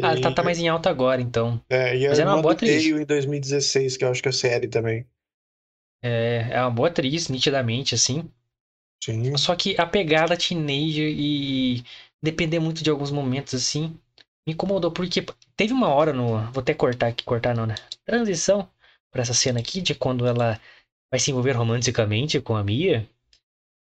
Ah, 0.01 0.11
ela 0.11 0.21
tá, 0.21 0.31
tá 0.33 0.43
mais 0.43 0.59
em 0.59 0.67
alta 0.67 0.89
agora, 0.89 1.21
então. 1.21 1.61
É, 1.69 1.97
e 1.97 2.07
Mas 2.07 2.19
é 2.19 2.25
uma 2.25 2.41
boa 2.41 2.53
atriz. 2.53 2.85
Em 2.85 3.05
2016, 3.05 3.95
que 3.95 4.03
eu 4.03 4.09
acho 4.09 4.21
que 4.21 4.29
é 4.29 4.31
série 4.31 4.67
também. 4.67 5.07
É, 6.03 6.49
é 6.51 6.61
uma 6.61 6.71
boa 6.71 6.89
atriz, 6.89 7.29
nitidamente, 7.29 7.95
assim. 7.95 8.29
Sim. 9.01 9.37
Só 9.37 9.55
que 9.55 9.79
a 9.79 9.85
pegada 9.85 10.37
teenager 10.37 11.07
e 11.07 11.83
depender 12.21 12.59
muito 12.59 12.83
de 12.83 12.89
alguns 12.89 13.11
momentos, 13.11 13.53
assim, 13.53 13.97
me 14.45 14.53
incomodou. 14.53 14.91
Porque 14.91 15.25
teve 15.55 15.73
uma 15.73 15.87
hora 15.87 16.11
no. 16.11 16.39
Vou 16.51 16.61
até 16.61 16.73
cortar 16.73 17.07
aqui, 17.07 17.23
cortar 17.23 17.55
não, 17.55 17.65
né? 17.65 17.75
Transição 18.03 18.69
pra 19.11 19.21
essa 19.21 19.33
cena 19.33 19.59
aqui, 19.59 19.79
de 19.81 19.95
quando 19.95 20.27
ela 20.27 20.59
vai 21.09 21.19
se 21.19 21.31
envolver 21.31 21.53
romanticamente 21.53 22.41
com 22.41 22.55
a 22.55 22.63
Mia. 22.63 23.07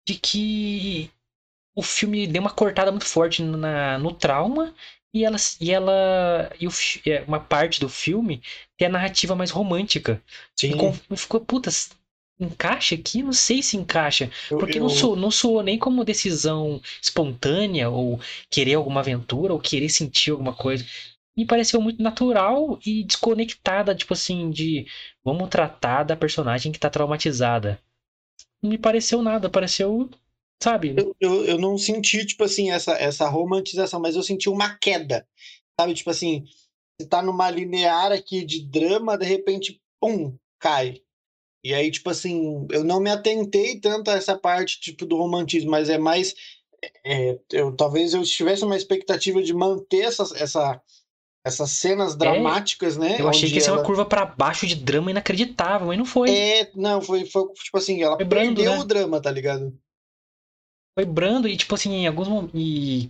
De 0.07 0.15
que 0.15 1.09
o 1.75 1.81
filme 1.83 2.27
deu 2.27 2.41
uma 2.41 2.51
cortada 2.53 2.91
muito 2.91 3.05
forte 3.05 3.41
na, 3.43 3.97
no 3.97 4.13
trauma 4.13 4.73
e 5.13 5.25
ela 5.25 5.37
e 5.59 5.71
ela 5.71 6.51
e 6.59 6.67
o, 6.67 6.71
é, 7.05 7.21
uma 7.27 7.39
parte 7.39 7.79
do 7.79 7.89
filme 7.89 8.41
tem 8.77 8.87
a 8.87 8.91
narrativa 8.91 9.35
mais 9.35 9.51
romântica. 9.51 10.21
Sim. 10.57 10.71
E 11.11 11.17
ficou, 11.17 11.41
putas, 11.41 11.91
encaixa 12.39 12.95
aqui? 12.95 13.21
Não 13.23 13.33
sei 13.33 13.61
se 13.63 13.77
encaixa. 13.77 14.31
Eu- 14.49 14.57
Porque 14.59 14.77
eu- 14.77 14.83
não, 14.83 14.89
sou, 14.89 15.15
não 15.15 15.31
soou 15.31 15.63
nem 15.63 15.77
como 15.77 16.03
decisão 16.05 16.81
espontânea, 17.01 17.89
ou 17.89 18.19
querer 18.49 18.75
alguma 18.75 19.01
aventura, 19.01 19.53
ou 19.53 19.59
querer 19.59 19.89
sentir 19.89 20.31
alguma 20.31 20.53
coisa. 20.53 20.85
Me 21.37 21.45
pareceu 21.45 21.81
muito 21.81 22.01
natural 22.03 22.79
e 22.85 23.03
desconectada, 23.03 23.95
tipo 23.95 24.13
assim, 24.13 24.49
de 24.51 24.85
vamos 25.23 25.49
tratar 25.49 26.03
da 26.03 26.15
personagem 26.15 26.71
que 26.71 26.79
tá 26.79 26.89
traumatizada. 26.89 27.79
Me 28.63 28.77
pareceu 28.77 29.21
nada, 29.21 29.49
pareceu, 29.49 30.09
sabe? 30.61 30.95
Eu, 30.97 31.15
eu, 31.19 31.45
eu 31.45 31.57
não 31.57 31.77
senti, 31.77 32.25
tipo 32.25 32.43
assim, 32.43 32.71
essa, 32.71 32.93
essa 32.93 33.27
romantização, 33.27 33.99
mas 33.99 34.15
eu 34.15 34.23
senti 34.23 34.49
uma 34.49 34.77
queda. 34.77 35.27
Sabe, 35.79 35.93
tipo 35.93 36.09
assim, 36.09 36.45
você 36.99 37.07
tá 37.07 37.21
numa 37.23 37.49
linear 37.49 38.11
aqui 38.11 38.45
de 38.45 38.63
drama, 38.63 39.17
de 39.17 39.25
repente, 39.25 39.81
pum, 39.99 40.37
cai. 40.59 41.01
E 41.63 41.73
aí, 41.73 41.91
tipo 41.91 42.09
assim, 42.09 42.67
eu 42.71 42.83
não 42.83 42.99
me 42.99 43.09
atentei 43.09 43.79
tanto 43.79 44.09
a 44.09 44.15
essa 44.15 44.37
parte, 44.37 44.79
tipo, 44.79 45.05
do 45.05 45.17
romantismo, 45.17 45.71
mas 45.71 45.89
é 45.89 45.97
mais. 45.97 46.35
é, 47.05 47.39
eu, 47.51 47.75
talvez 47.75 48.13
eu 48.13 48.23
tivesse 48.23 48.63
uma 48.63 48.77
expectativa 48.77 49.41
de 49.41 49.53
manter 49.53 50.01
essas, 50.01 50.31
essa, 50.33 50.81
essas 51.43 51.71
cenas 51.71 52.15
dramáticas, 52.15 52.97
né? 52.97 53.19
Eu 53.19 53.27
achei 53.29 53.49
que 53.49 53.55
ia 53.55 53.61
ser 53.61 53.71
uma 53.71 53.77
ela- 53.77 53.85
curva 53.85 54.05
pra 54.05 54.25
baixo 54.25 54.67
de 54.67 54.75
drama 54.75 55.11
inacreditável, 55.11 55.87
mas 55.87 55.97
não 55.97 56.05
foi. 56.05 56.29
É, 56.29 56.71
não, 56.75 57.01
foi, 57.01 57.25
foi 57.25 57.47
tipo 57.53 57.77
assim, 57.77 58.01
ela 58.03 58.15
Foi 58.15 58.25
brando, 58.25 58.55
perdeu 58.55 58.73
né? 58.73 58.79
o 58.79 58.85
drama, 58.85 59.21
tá 59.21 59.31
ligado? 59.31 59.73
Foi 60.97 61.05
brando 61.05 61.47
e, 61.47 61.55
tipo 61.55 61.73
assim, 61.75 61.91
em 61.93 62.07
alguns 62.07 62.27
momentos. 62.27 62.59
E, 62.59 63.09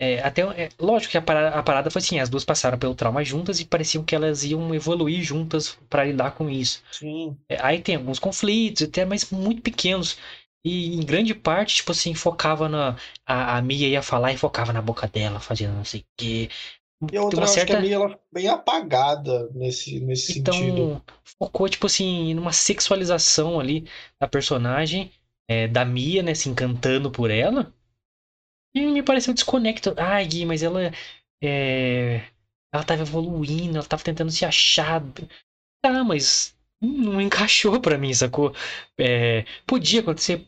é, 0.00 0.20
até, 0.22 0.42
é, 0.42 0.68
lógico 0.80 1.12
que 1.12 1.18
a 1.18 1.22
parada, 1.22 1.56
a 1.56 1.62
parada 1.62 1.90
foi 1.90 2.00
assim: 2.00 2.18
as 2.18 2.28
duas 2.28 2.44
passaram 2.44 2.78
pelo 2.78 2.94
trauma 2.94 3.22
juntas 3.24 3.60
e 3.60 3.64
pareciam 3.66 4.02
que 4.04 4.14
elas 4.14 4.42
iam 4.44 4.74
evoluir 4.74 5.22
juntas 5.22 5.78
pra 5.88 6.04
lidar 6.04 6.32
com 6.32 6.48
isso. 6.48 6.82
Sim. 6.90 7.36
É, 7.48 7.60
aí 7.62 7.80
tem 7.82 7.96
alguns 7.96 8.18
conflitos, 8.18 8.82
até, 8.88 9.04
mas 9.04 9.30
muito 9.30 9.62
pequenos. 9.62 10.16
E 10.64 10.94
em 10.96 11.00
grande 11.04 11.34
parte, 11.34 11.76
tipo 11.76 11.92
assim, 11.92 12.14
focava 12.14 12.68
na. 12.68 12.96
A, 13.26 13.58
a 13.58 13.62
Mia 13.62 13.88
ia 13.88 14.02
falar 14.02 14.32
e 14.32 14.38
focava 14.38 14.72
na 14.72 14.82
boca 14.82 15.06
dela, 15.06 15.40
fazendo 15.40 15.74
não 15.74 15.84
sei 15.84 16.00
o 16.00 16.04
quê. 16.16 16.48
E 17.10 17.16
a 17.16 17.22
outra, 17.22 17.40
eu 17.40 17.44
acho 17.44 17.54
que 17.54 17.60
certa. 17.60 17.78
a 17.78 17.80
Mia, 17.80 17.94
ela 17.94 18.08
ficou 18.10 18.24
bem 18.32 18.48
apagada 18.48 19.48
nesse, 19.54 20.00
nesse 20.00 20.34
sentido. 20.34 20.48
Então, 20.50 21.02
focou, 21.38 21.68
tipo 21.68 21.86
assim, 21.86 22.34
numa 22.34 22.52
sexualização 22.52 23.58
ali 23.58 23.86
da 24.20 24.28
personagem, 24.28 25.10
é, 25.48 25.66
da 25.66 25.84
Mia, 25.84 26.22
né, 26.22 26.34
se 26.34 26.48
encantando 26.48 27.10
por 27.10 27.30
ela. 27.30 27.72
E 28.74 28.86
me 28.86 29.02
pareceu 29.02 29.32
desconecto. 29.32 29.94
Ai, 29.96 30.26
Gui, 30.26 30.44
mas 30.44 30.62
ela. 30.62 30.92
É, 31.42 32.22
ela 32.72 32.84
tava 32.84 33.02
evoluindo, 33.02 33.78
ela 33.78 33.86
tava 33.86 34.02
tentando 34.02 34.30
se 34.30 34.44
achar. 34.44 35.02
Tá, 35.82 36.04
mas 36.04 36.54
não 36.80 37.20
encaixou 37.20 37.80
pra 37.80 37.98
mim, 37.98 38.12
sacou? 38.12 38.54
É, 38.98 39.44
podia 39.66 40.00
acontecer? 40.00 40.46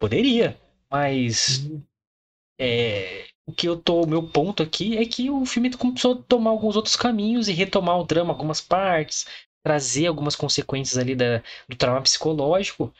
Poderia, 0.00 0.60
mas. 0.90 1.64
Uhum. 1.66 1.82
É, 2.60 3.26
o 3.46 3.52
que 3.52 3.68
eu 3.68 3.76
tô, 3.80 4.02
o 4.02 4.08
meu 4.08 4.22
ponto 4.22 4.62
aqui 4.62 4.96
é 4.98 5.06
que 5.06 5.30
o 5.30 5.44
filme 5.46 5.70
começou 5.76 6.14
a 6.14 6.22
tomar 6.22 6.50
alguns 6.50 6.76
outros 6.76 6.96
caminhos 6.96 7.48
e 7.48 7.52
retomar 7.52 7.98
o 8.00 8.04
drama, 8.04 8.32
algumas 8.32 8.60
partes, 8.60 9.26
trazer 9.62 10.06
algumas 10.06 10.36
consequências 10.36 10.98
ali 10.98 11.14
da, 11.14 11.42
do 11.68 11.76
trauma 11.76 12.02
psicológico, 12.02 12.92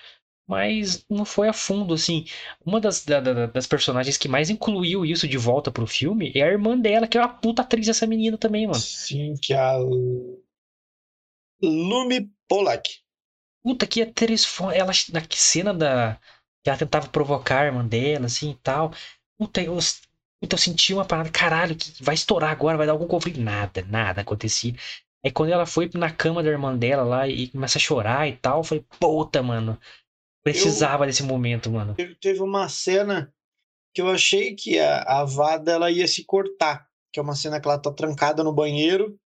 mas 0.49 1.05
não 1.11 1.25
foi 1.25 1.49
a 1.49 1.53
fundo, 1.53 1.95
assim. 1.95 2.27
Uma 2.65 2.81
das, 2.81 3.05
da- 3.05 3.21
da- 3.21 3.47
das 3.47 3.67
personagens 3.67 4.17
que 4.19 4.29
mais 4.29 4.51
incluiu 4.51 5.05
isso 5.07 5.29
de 5.29 5.39
volta 5.39 5.71
pro 5.73 5.87
filme 5.87 6.33
é 6.35 6.43
a 6.43 6.49
irmã 6.49 6.79
dela, 6.79 7.07
que 7.09 7.19
é 7.19 7.21
uma 7.21 7.29
puta 7.29 7.63
atriz 7.63 7.89
essa 7.89 8.07
menina 8.07 8.39
também, 8.39 8.67
mano. 8.67 8.81
Sim, 8.81 9.35
que 9.43 9.53
é 9.55 9.59
a 9.59 9.77
Lumi 11.89 12.19
Polak. 12.49 12.85
Puta 13.63 13.87
que 13.87 14.03
atriz. 14.03 14.47
Ela, 14.75 14.93
na 15.13 15.21
cena 15.31 15.75
da. 15.75 16.19
Que 16.63 16.71
ela 16.71 16.79
tentava 16.79 17.09
provocar 17.09 17.63
a 17.63 17.67
irmã 17.67 17.87
dela, 17.87 18.27
assim 18.27 18.51
e 18.51 18.55
tal. 18.57 18.93
Puta, 19.39 19.61
eu, 19.63 19.77
puta, 20.47 20.55
eu 20.55 20.59
senti 20.59 20.95
uma 20.95 21.05
parada, 21.05 21.29
caralho, 21.31 21.75
que 21.75 22.03
vai 22.03 22.15
estourar 22.15 22.51
agora, 22.51 22.77
vai 22.77 22.87
dar 22.87 22.93
algum 22.93 23.07
conflito. 23.07 23.41
Nada, 23.41 23.85
nada 23.89 24.21
acontecia. 24.21 24.75
Aí 25.25 25.31
quando 25.33 25.51
ela 25.51 25.67
foi 25.67 25.91
na 25.95 26.11
cama 26.11 26.43
da 26.43 26.49
irmã 26.49 26.77
dela 26.77 27.03
lá 27.03 27.29
e 27.29 27.49
começa 27.49 27.79
a 27.79 27.81
chorar 27.81 28.29
e 28.29 28.37
tal, 28.37 28.59
eu 28.59 28.65
falei, 28.65 28.85
puta, 29.01 29.43
mano. 29.43 29.79
Precisava 30.45 31.05
desse 31.05 31.25
momento, 31.25 31.69
mano. 31.71 31.95
Teve, 31.97 32.15
teve 32.15 32.41
uma 32.41 32.69
cena 32.69 33.35
que 33.93 34.01
eu 34.01 34.09
achei 34.09 34.55
que 34.55 34.79
a, 34.79 35.03
a 35.03 35.25
Vada 35.25 35.73
ela 35.73 35.91
ia 35.91 36.07
se 36.07 36.25
cortar, 36.25 36.87
que 37.13 37.19
é 37.19 37.23
uma 37.23 37.35
cena 37.35 37.61
que 37.61 37.67
ela 37.67 37.79
tá 37.79 37.91
trancada 37.91 38.45
no 38.45 38.53
banheiro 38.53 39.19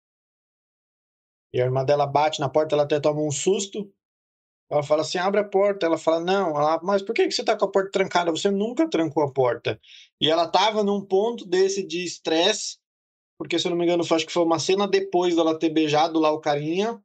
e 1.53 1.61
a 1.61 1.65
irmã 1.65 1.85
dela 1.85 2.07
bate 2.07 2.41
na 2.41 2.49
porta, 2.49 2.75
ela 2.75 2.85
até 2.85 3.01
toma 3.01 3.21
um 3.21 3.31
susto. 3.31 3.93
Ela 4.71 4.83
fala 4.83 5.03
assim: 5.03 5.19
abre 5.19 5.41
a 5.41 5.45
porta. 5.45 5.87
Ela 5.87 5.99
fala: 5.99 6.21
não. 6.21 6.51
Ela, 6.51 6.81
mas 6.83 7.03
por 7.03 7.15
que 7.15 7.27
que 7.27 7.33
você 7.33 7.45
tá 7.45 7.57
com 7.57 7.65
a 7.65 7.71
porta 7.71 7.91
trancada? 7.91 8.31
Você 8.31 8.51
nunca 8.51 8.89
trancou 8.89 9.23
a 9.25 9.33
porta. 9.33 9.81
E 10.21 10.31
ela 10.31 10.47
tava 10.47 10.85
num 10.85 11.05
ponto 11.05 11.45
desse 11.47 11.83
de 11.87 12.05
estresse, 12.05 12.79
porque 13.39 13.59
se 13.59 13.67
eu 13.67 13.71
não 13.71 13.79
me 13.79 13.85
engano, 13.85 14.03
acho 14.03 14.27
que 14.27 14.33
foi 14.33 14.45
uma 14.45 14.59
cena 14.59 14.87
depois 14.87 15.35
dela 15.35 15.59
ter 15.59 15.71
beijado 15.71 16.19
lá 16.21 16.31
o 16.31 16.41
carinha. 16.41 17.03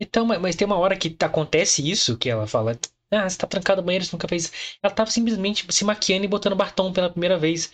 Então, 0.00 0.24
mas, 0.24 0.54
tem 0.54 0.66
uma 0.66 0.78
hora 0.78 0.96
que 0.96 1.16
acontece 1.20 1.88
isso, 1.88 2.16
que 2.16 2.30
ela 2.30 2.46
fala, 2.46 2.78
ah, 3.10 3.28
você 3.28 3.38
tá 3.38 3.46
trancado 3.46 3.80
no 3.80 3.86
banheiro, 3.86 4.04
você 4.04 4.12
nunca 4.14 4.28
fez. 4.28 4.76
Ela 4.82 4.92
tava 4.94 5.10
simplesmente 5.10 5.66
se 5.72 5.84
maquiando 5.84 6.24
e 6.24 6.28
botando 6.28 6.54
batom 6.54 6.92
pela 6.92 7.10
primeira 7.10 7.38
vez. 7.38 7.72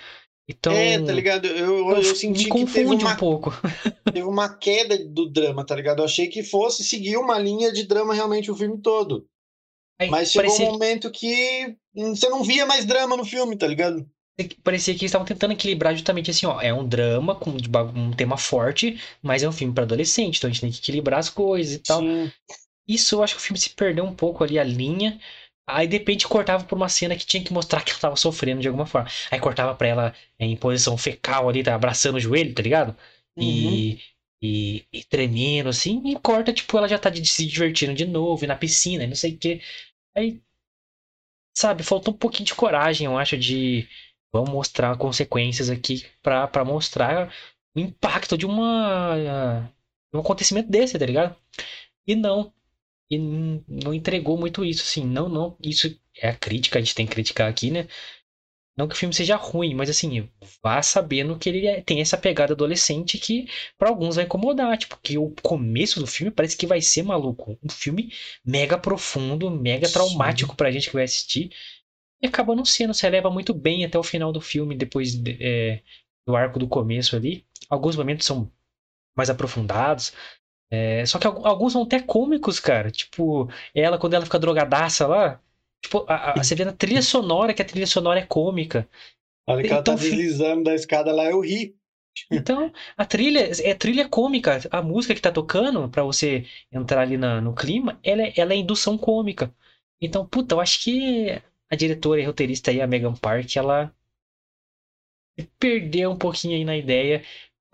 Então. 0.49 0.73
É, 0.73 1.03
tá 1.03 1.13
ligado? 1.13 1.47
Eu, 1.47 1.91
eu, 1.91 1.97
eu 1.97 2.15
senti 2.15 2.49
que 2.49 2.67
teve 2.67 2.95
uma 2.95 3.13
um 3.13 3.17
pouco. 3.17 3.51
teve 4.13 4.27
uma 4.27 4.55
queda 4.55 4.99
do 4.99 5.29
drama, 5.31 5.65
tá 5.65 5.75
ligado? 5.75 6.01
Eu 6.01 6.05
achei 6.05 6.29
que 6.29 6.43
fosse 6.43 6.85
seguir 6.85 7.17
uma 7.17 7.39
linha 7.39 7.73
de 7.73 7.85
drama 7.85 8.15
realmente 8.15 8.51
o 8.51 8.57
filme 8.57 8.79
todo. 8.81 9.27
Aí, 9.99 10.11
Mas 10.11 10.33
chegou 10.33 10.49
parecia, 10.49 10.69
um 10.69 10.73
momento 10.73 11.11
que 11.11 11.77
você 11.95 12.29
não 12.29 12.43
via 12.43 12.67
mais 12.67 12.85
drama 12.85 13.17
no 13.17 13.25
filme, 13.25 13.57
tá 13.57 13.67
ligado? 13.67 14.07
parecia 14.65 14.93
que 14.95 15.03
eles 15.03 15.11
estavam 15.11 15.27
tentando 15.27 15.53
equilibrar 15.53 15.95
justamente 15.95 16.31
assim, 16.31 16.45
ó. 16.47 16.61
É 16.61 16.75
um 16.75 16.87
drama 16.87 17.37
com 17.37 17.51
um 17.51 18.11
tema 18.13 18.37
forte, 18.37 19.01
mas 19.23 19.43
é 19.43 19.49
um 19.49 19.53
filme 19.53 19.73
pra 19.73 19.85
adolescente, 19.85 20.39
então 20.39 20.51
a 20.51 20.53
gente 20.53 20.61
tem 20.61 20.71
que 20.73 20.79
equilibrar 20.79 21.21
as 21.21 21.31
coisas 21.31 21.75
e 21.75 21.79
tal. 21.79 22.01
Sim. 22.01 22.33
Isso 22.87 23.15
eu 23.15 23.23
acho 23.23 23.35
que 23.37 23.41
o 23.41 23.43
filme 23.45 23.59
se 23.59 23.71
perdeu 23.71 24.05
um 24.05 24.15
pouco 24.15 24.43
ali 24.45 24.59
a 24.59 24.65
linha. 24.65 25.19
Aí 25.67 25.87
de 25.87 25.97
repente 25.99 26.29
cortava 26.29 26.65
por 26.65 26.77
uma 26.77 26.89
cena 26.89 27.17
que 27.17 27.25
tinha 27.27 27.43
que 27.43 27.53
mostrar 27.53 27.83
que 27.83 27.91
ela 27.91 28.01
tava 28.01 28.17
sofrendo 28.17 28.61
de 28.61 28.69
alguma 28.69 28.87
forma. 28.87 29.09
Aí 29.31 29.41
cortava 29.41 29.75
pra 29.75 29.89
ela 29.89 30.15
em 30.39 30.57
posição 30.57 30.97
fecal 30.99 31.49
ali, 31.49 31.63
tá 31.63 31.75
abraçando 31.75 32.17
o 32.17 32.21
joelho, 32.21 32.55
tá 32.55 32.63
ligado? 32.63 32.97
Uhum. 33.37 33.43
E, 33.43 33.99
e, 34.43 34.85
e 34.93 35.05
tremendo 35.05 35.69
assim, 35.71 36.03
e 36.07 36.17
corta, 36.21 36.53
tipo, 36.53 36.77
ela 36.77 36.89
já 36.89 36.99
tá 36.99 37.09
de- 37.11 37.25
se 37.27 37.47
divertindo 37.47 37.95
de 37.95 38.05
novo, 38.07 38.45
e 38.45 38.47
na 38.49 38.57
piscina, 38.57 39.05
e 39.05 39.07
não 39.07 39.17
sei 39.17 39.33
o 39.35 39.39
quê. 39.39 39.61
Aí, 40.17 40.43
sabe, 41.55 41.83
faltou 41.83 42.15
um 42.15 42.17
pouquinho 42.17 42.47
de 42.47 42.55
coragem, 42.55 43.07
eu 43.07 43.17
acho, 43.19 43.37
de 43.37 43.89
vamos 44.33 44.51
mostrar 44.51 44.97
consequências 44.99 45.71
aqui 45.71 46.05
pra, 46.23 46.47
pra 46.49 46.65
mostrar 46.65 47.33
o 47.75 47.81
impacto 47.81 48.37
de 48.37 48.47
uma 48.47 49.17
de 50.13 50.17
um 50.19 50.21
acontecimento 50.21 50.71
desse, 50.71 50.99
tá 50.99 51.07
ligado? 51.07 51.37
E 52.07 52.17
não. 52.17 52.53
E 53.11 53.19
não 53.19 53.93
entregou 53.95 54.39
muito 54.39 54.65
isso, 54.65 54.83
assim. 54.83 55.05
Não, 55.07 55.29
não. 55.29 55.57
Isso 55.63 55.95
é 56.17 56.29
a 56.29 56.37
crítica, 56.37 56.79
a 56.79 56.83
gente 56.83 56.95
tem 56.95 57.07
que 57.07 57.13
criticar 57.13 57.49
aqui, 57.51 57.71
né? 57.71 57.87
Não 58.77 58.89
que 58.89 58.95
o 58.95 58.99
filme 58.99 59.15
seja 59.15 59.37
ruim, 59.37 59.73
mas 59.75 59.89
assim, 59.89 60.29
vá 60.63 60.83
sabendo 60.83 61.39
que 61.39 61.49
ele 61.49 61.67
é- 61.67 61.81
tem 61.81 62.01
essa 62.01 62.19
pegada 62.19 62.55
adolescente 62.55 63.19
que 63.19 63.47
pra 63.79 63.89
alguns 63.89 64.17
vai 64.17 64.25
incomodar. 64.25 64.77
Tipo, 64.77 64.99
que 65.03 65.17
o 65.17 65.31
começo 65.43 66.01
do 66.01 66.07
filme 66.09 66.33
parece 66.33 66.57
que 66.57 66.67
vai 66.67 66.81
ser 66.81 67.05
maluco. 67.05 67.57
Um 67.63 67.69
filme 67.71 68.13
mega 68.45 68.77
profundo, 68.77 69.49
mega 69.51 69.87
Sim. 69.87 69.93
traumático 69.95 70.57
pra 70.57 70.73
gente 70.73 70.89
que 70.89 70.95
vai 70.95 71.05
assistir. 71.05 71.51
E 72.23 72.27
acaba 72.27 72.55
não 72.57 72.65
sendo, 72.65 72.95
se 72.95 73.07
eleva 73.07 73.31
muito 73.31 73.55
bem 73.55 73.85
até 73.85 73.99
o 73.99 74.03
final 74.03 74.33
do 74.33 74.41
filme, 74.41 74.77
depois 74.77 75.15
de- 75.15 75.39
é, 75.41 75.83
do 76.27 76.35
arco 76.37 76.59
do 76.59 76.69
começo 76.69 77.17
ali. 77.17 77.47
Alguns 77.71 77.97
momentos 77.97 78.27
são 78.27 78.51
mais 79.17 79.31
aprofundados. 79.31 80.13
É, 80.71 81.05
só 81.07 81.19
que 81.19 81.27
al- 81.27 81.47
alguns 81.47 81.73
são 81.73 81.83
até 81.83 82.01
cômicos, 82.01 82.59
cara. 82.61 82.91
Tipo, 82.91 83.49
ela 83.75 83.99
quando 83.99 84.15
ela 84.15 84.25
fica 84.25 84.39
drogadaça 84.39 85.07
lá. 85.07 85.41
Tipo, 85.83 86.05
a- 86.09 86.41
a- 86.41 86.45
você 86.45 86.55
vê 86.55 86.65
na 86.65 86.73
trilha 86.73 87.01
sonora 87.03 87.55
que 87.55 87.63
a 87.63 87.65
trilha 87.65 87.87
sonora 87.87 88.21
é 88.21 88.27
cômica. 88.27 88.89
A 89.47 89.53
hora 89.55 89.65
que 89.65 89.73
ela 89.73 89.83
tá 89.83 89.93
Então, 89.93 89.97
deslizando 89.97 90.65
da 90.65 90.75
escada 90.75 91.13
lá, 91.13 91.27
eu 91.31 91.41
ri. 91.41 91.77
Então, 92.31 92.73
a 92.97 93.05
trilha 93.05 93.41
é 93.63 93.75
trilha 93.75 94.09
cômica. 94.09 94.59
A 94.71 94.83
música 94.83 95.15
que 95.15 95.21
tá 95.21 95.31
tocando, 95.33 95.89
pra 95.89 96.03
você 96.03 96.45
entrar 96.73 97.03
ali 97.03 97.17
na- 97.17 97.41
no 97.41 97.55
clima, 97.55 97.99
ela 98.03 98.23
é, 98.23 98.33
ela 98.37 98.53
é 98.53 98.57
indução 98.57 98.99
cômica. 98.99 99.53
Então, 100.01 100.27
puta, 100.27 100.55
eu 100.55 100.61
acho 100.61 100.83
que 100.83 101.31
a 101.71 101.77
diretora 101.77 102.21
e 102.21 102.25
roteirista 102.25 102.71
aí, 102.71 102.81
a 102.81 102.87
Megan 102.87 103.15
Park, 103.15 103.57
ela 103.57 103.95
perdeu 105.59 106.11
um 106.11 106.17
pouquinho 106.17 106.57
aí 106.57 106.65
na 106.65 106.77
ideia, 106.77 107.23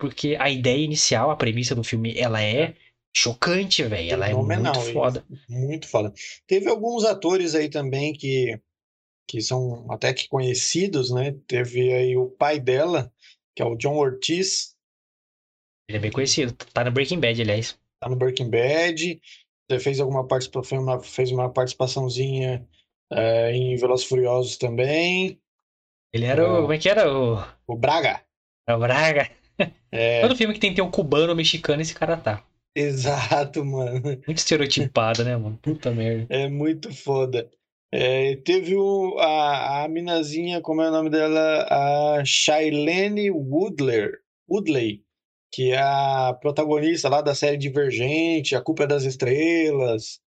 porque 0.01 0.35
a 0.39 0.49
ideia 0.49 0.83
inicial, 0.83 1.29
a 1.29 1.35
premissa 1.35 1.75
do 1.75 1.83
filme, 1.83 2.17
ela 2.17 2.41
é 2.41 2.73
chocante, 3.15 3.83
velho. 3.83 4.11
Ela 4.11 4.29
é 4.29 4.33
muito 4.33 4.81
foda. 4.91 5.23
Muito 5.47 5.87
foda. 5.87 6.11
Teve 6.47 6.67
alguns 6.67 7.05
atores 7.05 7.53
aí 7.53 7.69
também 7.69 8.11
que, 8.11 8.59
que 9.27 9.39
são 9.41 9.85
até 9.91 10.11
que 10.11 10.27
conhecidos, 10.27 11.11
né? 11.11 11.35
Teve 11.45 11.93
aí 11.93 12.17
o 12.17 12.27
pai 12.31 12.59
dela, 12.59 13.13
que 13.55 13.61
é 13.61 13.65
o 13.65 13.75
John 13.75 13.95
Ortiz, 13.95 14.75
Ele 15.87 15.99
é 15.99 16.01
bem 16.01 16.11
conhecido. 16.11 16.51
Tá 16.73 16.83
no 16.83 16.91
Breaking 16.91 17.19
Bad, 17.19 17.39
aliás. 17.39 17.79
tá 17.99 18.09
no 18.09 18.15
Breaking 18.15 18.49
Bad. 18.49 19.21
Fez 19.79 19.99
alguma 19.99 20.27
participação, 20.27 21.01
fez 21.03 21.31
uma, 21.31 21.49
participaçãozinha 21.49 22.67
é, 23.13 23.51
em 23.53 23.75
Velozes 23.75 24.07
Furiosos 24.07 24.57
também. 24.57 25.39
Ele 26.11 26.25
era 26.25 26.43
o. 26.43 26.57
É. 26.57 26.61
Como 26.61 26.73
é 26.73 26.77
que 26.79 26.89
era? 26.89 27.13
O, 27.13 27.37
O 27.67 27.77
Braga. 27.77 28.21
o 28.67 28.77
Braga. 28.79 29.29
É, 29.93 30.21
Todo 30.21 30.35
filme 30.37 30.53
que 30.53 30.59
tem 30.59 30.69
que 30.69 30.77
ter 30.77 30.81
um 30.81 30.89
cubano 30.91 31.29
ou 31.31 31.35
mexicano, 31.35 31.81
esse 31.81 31.93
cara 31.93 32.15
tá. 32.17 32.45
exato, 32.75 33.63
mano. 33.65 34.01
Muito 34.01 34.37
estereotipado, 34.37 35.23
né, 35.23 35.35
mano? 35.35 35.57
Puta 35.61 35.91
merda. 35.91 36.27
É 36.29 36.47
muito 36.49 36.93
foda. 36.93 37.49
É, 37.93 38.37
teve 38.37 38.75
o, 38.77 39.17
a, 39.19 39.83
a 39.83 39.87
minazinha, 39.89 40.61
como 40.61 40.81
é 40.81 40.87
o 40.87 40.91
nome 40.91 41.09
dela? 41.09 41.67
A 41.69 42.23
Shailene 42.23 43.29
Woodler, 43.31 44.19
Woodley, 44.49 45.03
que 45.51 45.71
é 45.73 45.79
a 45.79 46.33
protagonista 46.39 47.09
lá 47.09 47.21
da 47.21 47.35
série 47.35 47.57
Divergente, 47.57 48.55
A 48.55 48.61
Culpa 48.61 48.83
é 48.83 48.87
das 48.87 49.03
Estrelas. 49.03 50.21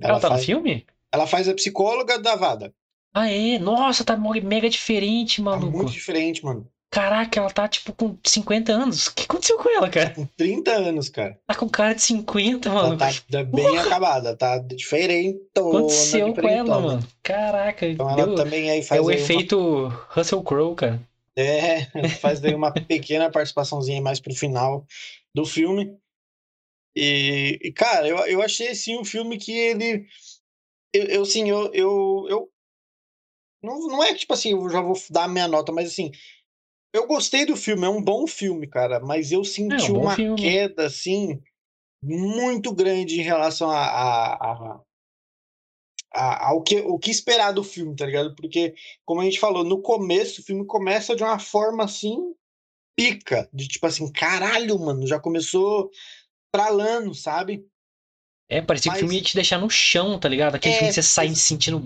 Ela, 0.00 0.20
tá 0.20 0.28
faz, 0.28 0.40
no 0.42 0.46
filme? 0.46 0.86
ela 1.12 1.26
faz 1.26 1.48
a 1.48 1.54
psicóloga 1.54 2.16
da 2.20 2.36
Vada. 2.36 2.72
Ah, 3.12 3.28
é? 3.28 3.58
Nossa, 3.58 4.04
tá 4.04 4.16
mega 4.16 4.70
diferente, 4.70 5.38
Tá 5.38 5.42
maluco. 5.42 5.76
muito 5.76 5.92
diferente, 5.92 6.44
mano. 6.44 6.68
Caraca, 6.94 7.40
ela 7.40 7.50
tá, 7.50 7.66
tipo, 7.66 7.92
com 7.92 8.16
50 8.24 8.72
anos. 8.72 9.08
O 9.08 9.14
que 9.14 9.24
aconteceu 9.24 9.58
com 9.58 9.68
ela, 9.68 9.90
cara? 9.90 10.10
Com 10.10 10.26
30 10.36 10.70
anos, 10.70 11.08
cara. 11.08 11.36
Tá 11.44 11.54
com 11.56 11.68
cara 11.68 11.92
de 11.92 12.02
50, 12.02 12.68
Ela 12.68 12.82
maluco. 12.82 12.98
tá, 12.98 13.10
tá 13.30 13.42
bem 13.42 13.76
acabada, 13.78 14.36
tá 14.36 14.58
diferente. 14.58 15.38
O 15.38 15.40
que 15.52 15.58
aconteceu 15.76 16.32
com 16.32 16.48
ela, 16.48 16.80
mano? 16.80 17.08
Caraca, 17.22 17.84
Então 17.86 18.08
ela 18.08 18.26
deu... 18.26 18.36
também 18.36 18.70
aí 18.70 18.78
É 18.78 18.82
faz 18.82 19.00
o 19.00 19.08
aí 19.08 19.16
uma 19.16 19.20
efeito 19.22 19.88
Russell 20.10 20.42
Crowe, 20.44 20.76
cara. 20.76 21.00
É, 21.36 21.86
faz 22.20 22.38
daí 22.38 22.54
uma 22.54 22.70
pequena 22.72 23.28
participaçãozinha 23.28 24.00
mais 24.00 24.20
pro 24.20 24.32
final 24.32 24.86
do 25.34 25.44
filme. 25.44 25.98
E, 26.96 27.58
e, 27.60 27.72
cara, 27.72 28.06
eu, 28.06 28.18
eu 28.18 28.40
achei 28.40 28.68
assim 28.68 28.96
um 28.96 29.04
filme 29.04 29.36
que 29.36 29.50
ele. 29.50 30.06
Eu, 30.94 31.04
eu 31.06 31.24
sim, 31.24 31.50
eu, 31.50 31.72
eu, 31.74 32.26
eu. 32.28 32.48
Não, 33.60 33.80
não 33.88 34.04
é 34.04 34.14
tipo 34.14 34.32
assim, 34.32 34.52
eu 34.52 34.70
já 34.70 34.80
vou 34.80 34.94
dar 35.10 35.24
a 35.24 35.28
minha 35.28 35.48
nota, 35.48 35.72
mas 35.72 35.88
assim. 35.88 36.12
Eu 36.94 37.08
gostei 37.08 37.44
do 37.44 37.56
filme, 37.56 37.84
é 37.84 37.88
um 37.88 38.00
bom 38.00 38.24
filme, 38.26 38.68
cara, 38.68 39.00
mas 39.00 39.32
eu 39.32 39.42
senti 39.44 39.90
bom 39.90 40.02
uma 40.02 40.14
filme. 40.14 40.40
queda, 40.40 40.86
assim, 40.86 41.42
muito 42.00 42.72
grande 42.72 43.20
em 43.20 43.24
relação 43.24 43.68
a, 43.68 43.78
a, 43.84 44.34
a- 44.34 44.80
a- 46.14 46.48
ao 46.50 46.62
que, 46.62 46.76
o 46.82 46.96
que 46.96 47.10
esperar 47.10 47.52
do 47.52 47.64
filme, 47.64 47.96
tá 47.96 48.06
ligado? 48.06 48.34
Porque, 48.36 48.74
como 49.04 49.20
a 49.20 49.24
gente 49.24 49.40
falou, 49.40 49.64
no 49.64 49.82
começo, 49.82 50.40
o 50.40 50.44
filme 50.44 50.64
começa 50.64 51.16
de 51.16 51.24
uma 51.24 51.38
forma 51.40 51.82
assim, 51.82 52.16
pica, 52.96 53.48
de 53.52 53.66
tipo 53.66 53.84
assim, 53.86 54.10
caralho, 54.12 54.78
mano, 54.78 55.04
já 55.04 55.18
começou 55.18 55.90
tralando, 56.52 57.12
sabe? 57.12 57.66
É, 58.48 58.62
parecia 58.62 58.92
que 58.92 58.98
o 58.98 59.00
filme 59.00 59.14
Mas- 59.14 59.22
ia 59.22 59.28
te 59.30 59.34
deixar 59.34 59.58
no 59.58 59.68
chão, 59.68 60.16
tá 60.20 60.28
ligado? 60.28 60.54
Aquele 60.54 60.74
É, 60.74 60.78
filme 60.78 60.90
que 60.90 60.94
você 60.94 61.02
sai 61.02 61.28
se 61.30 61.36
sentindo, 61.40 61.82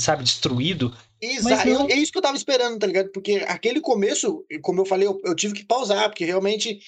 sabe, 0.00 0.24
destruído. 0.24 0.92
Exato, 1.20 1.68
não. 1.68 1.88
é 1.88 1.94
isso 1.94 2.12
que 2.12 2.18
eu 2.18 2.22
tava 2.22 2.36
esperando, 2.36 2.78
tá 2.78 2.86
ligado? 2.86 3.10
Porque 3.10 3.44
aquele 3.48 3.80
começo, 3.80 4.44
como 4.62 4.80
eu 4.80 4.86
falei, 4.86 5.06
eu, 5.06 5.20
eu 5.24 5.34
tive 5.34 5.54
que 5.54 5.64
pausar, 5.64 6.08
porque 6.08 6.24
realmente 6.24 6.80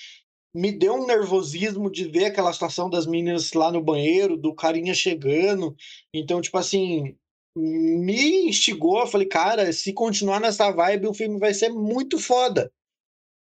me 0.55 0.73
deu 0.73 0.95
um 0.95 1.07
nervosismo 1.07 1.90
de 1.90 2.09
ver 2.09 2.27
aquela 2.27 2.53
situação 2.53 2.90
das 2.90 3.07
meninas 3.07 3.53
lá 3.53 3.71
no 3.71 3.83
banheiro, 3.83 4.37
do 4.37 4.55
carinha 4.55 4.95
chegando. 4.95 5.77
Então, 6.12 6.40
tipo 6.40 6.59
assim, 6.59 7.16
me 7.57 8.49
instigou. 8.49 9.01
Eu 9.01 9.07
falei, 9.07 9.27
cara, 9.27 9.73
se 9.73 9.93
continuar 9.93 10.40
nessa 10.40 10.71
vibe, 10.71 11.07
o 11.07 11.14
filme 11.14 11.38
vai 11.38 11.55
ser 11.55 11.69
muito 11.69 12.19
foda. 12.19 12.73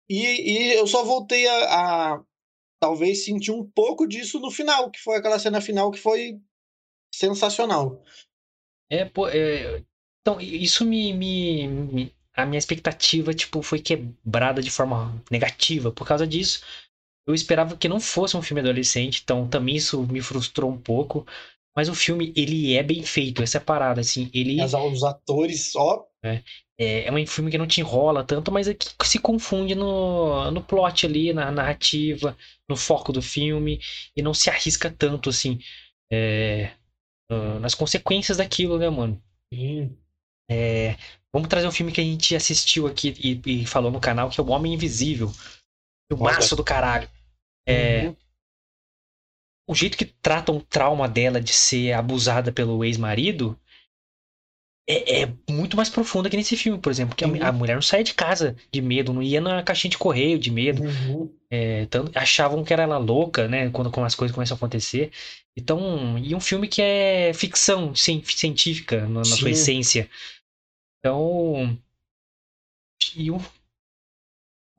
E, 0.09 0.23
e 0.23 0.73
eu 0.75 0.87
só 0.87 1.05
voltei 1.05 1.47
a, 1.47 2.15
a 2.15 2.25
talvez 2.81 3.25
sentir 3.25 3.51
um 3.51 3.65
pouco 3.65 4.07
disso 4.07 4.39
no 4.39 4.51
final, 4.51 4.91
que 4.91 5.01
foi 5.01 5.17
aquela 5.17 5.39
cena 5.39 5.61
final 5.61 5.91
que 5.91 5.99
foi 5.99 6.39
sensacional. 7.13 8.03
É, 8.89 9.05
pô, 9.05 9.29
é, 9.29 9.83
então, 10.27 10.41
isso 10.41 10.85
me, 10.85 11.13
me, 11.13 11.69
me- 11.69 12.13
A 12.35 12.45
minha 12.45 12.59
expectativa, 12.59 13.33
tipo, 13.35 13.63
foi 13.63 13.79
quebrada 13.81 14.63
de 14.63 14.71
forma 14.71 15.23
negativa. 15.31 15.91
Por 15.93 16.07
causa 16.07 16.27
disso, 16.27 16.63
eu 17.27 17.35
esperava 17.35 17.77
que 17.77 17.89
não 17.89 18.01
fosse 18.01 18.37
um 18.37 18.43
filme 18.43 18.61
adolescente, 18.61 19.23
então 19.25 19.49
também 19.49 19.77
isso 19.77 20.03
me 20.07 20.21
frustrou 20.23 20.71
um 20.71 20.79
pouco. 20.79 21.27
Mas 21.77 21.89
o 21.89 21.95
filme, 21.95 22.33
ele 22.37 22.75
é 22.75 22.83
bem 22.83 23.03
feito, 23.05 23.43
essa 23.43 23.59
é 23.59 23.61
parada, 23.61 24.01
assim. 24.03 24.31
Ele 24.35 24.59
Mas 24.59 24.75
os 24.75 25.05
atores, 25.05 25.75
ó, 25.77 26.07
é, 26.79 27.05
é 27.07 27.13
um 27.13 27.27
filme 27.27 27.51
que 27.51 27.59
não 27.59 27.67
te 27.67 27.81
enrola 27.81 28.25
tanto, 28.25 28.53
mas 28.53 28.69
é 28.69 28.75
que 28.75 29.09
se 29.09 29.19
confunde 29.19 29.75
no, 29.75 30.51
no 30.51 30.63
plot 30.63 31.07
ali, 31.07 31.33
na 31.33 31.51
narrativa, 31.51 32.37
no 32.69 32.77
foco 32.77 33.13
do 33.13 33.23
filme, 33.23 33.81
e 34.17 34.23
não 34.23 34.35
se 34.35 34.51
arrisca 34.51 34.91
tanto, 34.91 35.31
assim, 35.31 35.59
é, 36.13 36.73
nas 37.61 37.75
consequências 37.75 38.39
daquilo, 38.39 38.79
né, 38.79 38.89
mano? 38.91 39.21
sim, 39.53 39.97
É, 40.51 40.97
vamos 41.33 41.49
trazer 41.49 41.67
um 41.67 41.73
filme 41.73 41.93
que 41.93 42.01
a 42.01 42.05
gente 42.05 42.35
assistiu 42.37 42.87
aqui 42.87 43.15
e, 43.19 43.63
e 43.63 43.67
falou 43.67 43.91
no 43.91 44.01
canal, 44.01 44.31
que 44.31 44.41
é 44.41 44.43
O 44.45 44.49
Homem 44.51 44.75
Invisível. 44.75 45.33
Filmaço 46.11 46.55
do 46.57 46.65
caralho. 46.65 47.09
É, 47.69 48.07
Uhum. 48.09 48.17
o 49.69 49.75
jeito 49.75 49.97
que 49.99 50.05
tratam 50.05 50.57
o 50.57 50.63
trauma 50.63 51.09
dela 51.09 51.41
de 51.41 51.53
ser 51.53 51.93
abusada 51.93 52.53
pelo 52.53 52.85
ex-marido 52.85 53.59
é, 54.89 55.23
é 55.23 55.33
muito 55.51 55.77
mais 55.77 55.89
profundo 55.91 56.31
que 56.31 56.37
nesse 56.37 56.57
filme, 56.57 56.79
por 56.81 56.91
exemplo. 56.93 57.17
Que 57.17 57.25
a, 57.25 57.29
Uhum. 57.29 57.43
a 57.43 57.51
mulher 57.51 57.75
não 57.75 57.83
saía 57.83 58.05
de 58.05 58.15
casa 58.15 58.55
de 58.73 58.81
medo, 58.81 59.13
não 59.13 59.21
ia 59.21 59.41
na 59.41 59.61
caixinha 59.65 59.91
de 59.91 59.99
correio 59.99 60.39
de 60.39 60.49
medo. 60.51 60.85
Uhum. 60.85 61.35
É, 61.51 61.87
tanto- 61.87 62.17
achavam 62.17 62.63
que 62.63 62.73
era 62.73 62.85
ela 62.85 62.99
louca, 62.99 63.49
né? 63.49 63.69
Quando, 63.71 63.91
quando 63.91 64.07
as 64.07 64.15
coisas 64.15 64.33
começam 64.33 64.55
a 64.55 64.59
acontecer. 64.59 65.11
Então, 65.59 66.17
e 66.19 66.35
um 66.37 66.41
filme 66.41 66.69
que 66.69 66.81
é 66.81 67.33
ficção 67.35 67.93
cien- 67.97 68.23
científica 68.23 69.01
na, 69.09 69.21
na 69.21 69.25
sua 69.25 69.37
Sim. 69.39 69.51
essência. 69.51 70.09
Então, 71.07 71.79
e 73.17 73.31
o, 73.31 73.39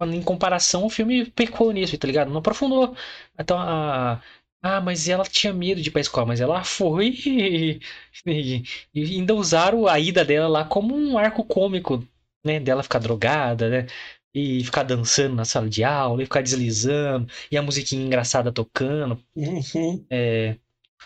em 0.02 0.22
comparação, 0.24 0.86
o 0.86 0.90
filme 0.90 1.26
pecou 1.32 1.72
nisso, 1.72 1.98
tá 1.98 2.08
ligado? 2.08 2.30
Não 2.30 2.40
aprofundou. 2.40 2.96
Então, 3.40 3.58
a, 3.60 4.22
ah, 4.62 4.82
mas 4.82 5.08
ela 5.10 5.24
tinha 5.24 5.54
medo 5.54 5.82
de 5.82 5.90
ir 5.90 5.92
pra 5.92 6.02
escola, 6.02 6.28
mas 6.28 6.40
ela 6.42 6.64
foi 6.64 7.08
e, 7.26 7.80
e- 8.26 8.64
e 8.94 9.02
ainda 9.18 9.34
usaram 9.34 9.88
a 9.88 10.00
ida 10.00 10.24
dela 10.24 10.48
lá 10.48 10.66
como 10.66 10.96
um 10.96 11.18
arco 11.18 11.44
cômico, 11.44 12.06
né? 12.46 12.60
Dela 12.60 12.84
ficar 12.84 13.00
drogada, 13.00 13.70
né? 13.70 13.88
E 14.34 14.64
ficar 14.64 14.84
dançando 14.84 15.36
na 15.36 15.46
sala 15.46 15.68
de 15.70 15.84
aula, 15.84 16.22
e 16.22 16.26
ficar 16.26 16.42
deslizando, 16.44 17.28
e 17.52 17.58
a 17.58 17.62
musiquinha 17.62 18.06
engraçada 18.06 18.52
tocando. 18.52 19.20
Uhum. 19.36 20.06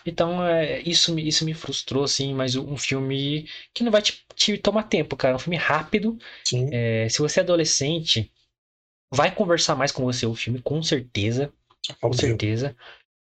Então, 0.04 0.44
é, 0.44 0.80
isso, 0.80 1.14
me- 1.14 1.26
isso 1.26 1.44
me 1.44 1.54
frustrou, 1.54 2.04
assim, 2.04 2.34
mas 2.34 2.56
um 2.56 2.76
filme 2.76 3.48
que 3.74 3.84
não 3.84 3.92
vai 3.92 4.02
te, 4.02 4.24
te 4.34 4.58
tomar 4.58 4.84
tempo, 4.84 5.16
cara. 5.16 5.36
Um 5.36 5.38
filme 5.38 5.56
rápido. 5.56 6.18
É, 6.72 7.08
se 7.08 7.18
você 7.20 7.40
é 7.40 7.42
adolescente, 7.42 8.32
vai 9.12 9.34
conversar 9.34 9.74
mais 9.76 9.92
com 9.92 10.04
você 10.04 10.26
o 10.26 10.34
filme, 10.34 10.60
com 10.62 10.82
certeza. 10.82 11.52
Com 12.00 12.08
Óbvio. 12.08 12.20
certeza. 12.20 12.76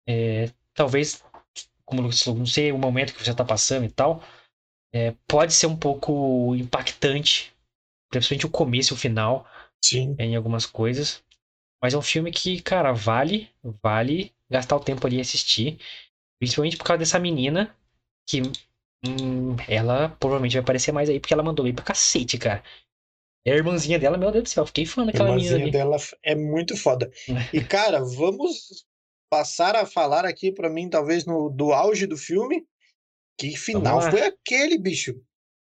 É, 0.07 0.49
talvez, 0.73 1.23
como 1.85 2.01
não 2.03 2.45
sei 2.45 2.71
o 2.71 2.77
momento 2.77 3.13
que 3.13 3.23
você 3.23 3.33
tá 3.33 3.45
passando 3.45 3.85
e 3.85 3.89
tal, 3.91 4.23
é, 4.93 5.13
pode 5.27 5.53
ser 5.53 5.67
um 5.67 5.75
pouco 5.77 6.55
impactante, 6.55 7.53
principalmente 8.09 8.45
o 8.45 8.49
começo 8.51 8.93
e 8.93 8.95
o 8.95 8.99
final 8.99 9.47
Sim. 9.83 10.15
em 10.19 10.35
algumas 10.35 10.65
coisas. 10.65 11.23
Mas 11.81 11.93
é 11.93 11.97
um 11.97 12.01
filme 12.01 12.31
que, 12.31 12.61
cara, 12.61 12.91
vale, 12.93 13.49
vale 13.83 14.33
gastar 14.49 14.75
o 14.75 14.79
tempo 14.81 15.05
ali 15.07 15.17
e 15.17 15.21
assistir. 15.21 15.79
Principalmente 16.39 16.77
por 16.77 16.85
causa 16.85 16.99
dessa 16.99 17.19
menina 17.19 17.75
que 18.27 18.41
hum, 19.05 19.55
ela 19.67 20.09
provavelmente 20.09 20.53
vai 20.53 20.61
aparecer 20.61 20.91
mais 20.91 21.09
aí, 21.09 21.19
porque 21.19 21.33
ela 21.33 21.43
mandou 21.43 21.65
bem 21.65 21.73
pra 21.73 21.83
cacete, 21.83 22.37
cara. 22.37 22.63
E 23.45 23.51
a 23.51 23.55
irmãzinha 23.55 23.97
dela, 23.97 24.17
meu 24.17 24.31
Deus 24.31 24.43
do 24.43 24.49
céu, 24.49 24.65
fiquei 24.65 24.85
fã 24.85 25.03
A 25.03 25.05
daquela 25.05 25.35
menina 25.35 25.57
irmãzinha 25.57 25.63
ali. 25.63 25.71
dela 25.71 25.97
é 26.23 26.35
muito 26.35 26.75
foda. 26.77 27.11
E, 27.53 27.61
cara, 27.61 28.03
vamos 28.03 28.85
passar 29.29 29.75
a 29.75 29.85
falar 29.85 30.25
aqui 30.25 30.51
pra 30.51 30.69
mim, 30.69 30.89
talvez, 30.89 31.25
no, 31.25 31.49
do 31.49 31.71
auge 31.71 32.05
do 32.07 32.17
filme. 32.17 32.65
Que 33.37 33.55
final 33.55 34.01
foi 34.01 34.21
aquele, 34.23 34.77
bicho? 34.77 35.15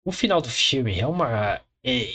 O 0.04 0.12
final 0.12 0.40
do 0.40 0.48
filme 0.48 0.98
é 0.98 1.06
uma. 1.06 1.60
é, 1.84 2.08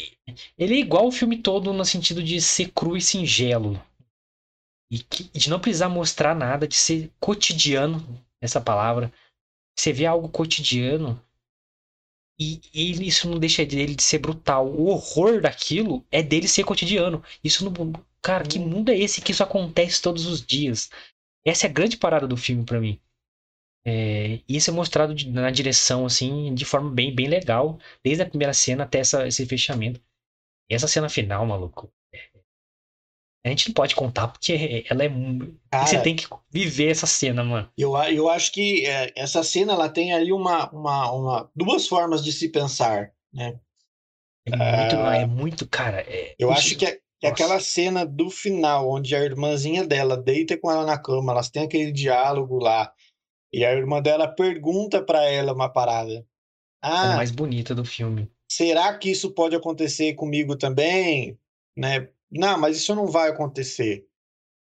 ele 0.57 0.73
é 0.75 0.79
igual 0.79 1.07
o 1.07 1.11
filme 1.11 1.37
todo 1.37 1.71
no 1.71 1.85
sentido 1.85 2.23
de 2.23 2.41
ser 2.41 2.71
cru 2.71 2.97
e 2.97 3.01
singelo. 3.01 3.79
E 4.91 4.99
que, 4.99 5.25
de 5.25 5.49
não 5.49 5.59
precisar 5.59 5.89
mostrar 5.89 6.35
nada, 6.35 6.67
de 6.67 6.75
ser 6.75 7.11
cotidiano, 7.19 8.03
essa 8.45 8.61
palavra. 8.61 9.11
Você 9.77 9.91
vê 9.91 10.05
algo 10.05 10.29
cotidiano 10.29 11.21
e, 12.39 12.59
isso 13.07 13.29
não 13.29 13.39
deixa 13.39 13.65
dele 13.65 13.95
de 13.95 14.03
ser 14.03 14.19
brutal. 14.19 14.67
O 14.67 14.87
horror 14.87 15.41
daquilo 15.41 16.05
é 16.11 16.21
dele 16.21 16.47
ser 16.47 16.63
cotidiano. 16.63 17.23
Isso 17.43 17.63
não. 17.65 17.93
Cara, 18.21 18.45
que 18.45 18.59
mundo 18.59 18.89
é 18.89 18.97
esse 18.97 19.21
que 19.21 19.31
isso 19.31 19.43
acontece 19.43 20.01
todos 20.01 20.25
os 20.25 20.45
dias? 20.45 20.89
Essa 21.45 21.67
é 21.67 21.69
a 21.69 21.73
grande 21.73 21.97
parada 21.97 22.27
do 22.27 22.35
filme 22.35 22.65
para 22.65 22.79
mim. 22.79 22.99
É, 23.85 24.41
isso 24.49 24.69
é 24.71 24.73
mostrado 24.73 25.13
de, 25.13 25.29
na 25.29 25.51
direção, 25.51 26.05
assim, 26.05 26.53
de 26.55 26.65
forma 26.65 26.89
bem, 26.91 27.13
bem 27.13 27.27
legal, 27.27 27.79
desde 28.03 28.23
a 28.23 28.29
primeira 28.29 28.53
cena 28.53 28.83
até 28.83 28.99
essa, 28.99 29.27
esse 29.27 29.45
fechamento. 29.45 30.01
E 30.69 30.75
essa 30.75 30.87
cena 30.87 31.09
final, 31.09 31.45
maluco. 31.45 31.91
A 33.45 33.49
gente 33.49 33.67
não 33.67 33.75
pode 33.75 33.95
contar 33.95 34.27
porque 34.27 34.83
ela 34.89 35.03
é. 35.03 35.09
Cara, 35.69 35.85
você 35.85 36.01
tem 36.01 36.15
que 36.15 36.27
viver 36.49 36.89
essa 36.89 37.05
cena, 37.05 37.43
mano. 37.43 37.69
Eu, 37.77 37.95
eu 37.95 38.27
acho 38.27 38.51
que 38.51 38.83
é, 38.87 39.13
essa 39.15 39.43
cena 39.43 39.73
ela 39.73 39.87
tem 39.87 40.13
ali 40.13 40.33
uma, 40.33 40.67
uma, 40.71 41.11
uma, 41.11 41.51
duas 41.55 41.87
formas 41.87 42.23
de 42.23 42.33
se 42.33 42.49
pensar, 42.49 43.11
né? 43.31 43.59
É 44.47 44.55
muito, 44.55 44.95
uh, 44.95 45.09
é 45.11 45.25
muito 45.27 45.67
cara. 45.67 46.01
É, 46.07 46.35
eu 46.39 46.51
acho 46.51 46.75
que, 46.75 46.85
é, 46.87 46.99
que 47.19 47.27
aquela 47.27 47.59
cena 47.59 48.03
do 48.03 48.31
final, 48.31 48.89
onde 48.89 49.15
a 49.15 49.23
irmãzinha 49.23 49.85
dela 49.85 50.17
deita 50.17 50.57
com 50.57 50.71
ela 50.71 50.83
na 50.83 50.97
cama, 50.97 51.31
elas 51.31 51.49
têm 51.49 51.65
aquele 51.65 51.91
diálogo 51.91 52.57
lá, 52.57 52.91
e 53.53 53.63
a 53.63 53.71
irmã 53.71 54.01
dela 54.01 54.27
pergunta 54.27 55.03
para 55.03 55.23
ela 55.23 55.53
uma 55.53 55.69
parada. 55.69 56.25
Ah, 56.81 57.09
é 57.09 57.13
a 57.13 57.15
mais 57.17 57.31
bonita 57.31 57.75
do 57.75 57.85
filme. 57.85 58.27
Será 58.51 58.97
que 58.97 59.11
isso 59.11 59.31
pode 59.31 59.55
acontecer 59.55 60.13
comigo 60.15 60.55
também? 60.55 61.37
Né? 61.77 62.09
Não, 62.35 62.59
mas 62.59 62.75
isso 62.75 62.93
não 62.93 63.07
vai 63.07 63.29
acontecer. 63.29 64.07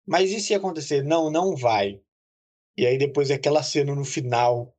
Mas 0.06 0.30
e 0.30 0.40
se 0.40 0.54
acontecer? 0.54 1.04
Não, 1.04 1.30
não 1.30 1.54
vai. 1.54 2.02
E 2.76 2.86
aí 2.86 2.96
depois 2.96 3.30
é 3.30 3.34
aquela 3.34 3.62
cena 3.62 3.94
no 3.94 4.04
final. 4.04 4.74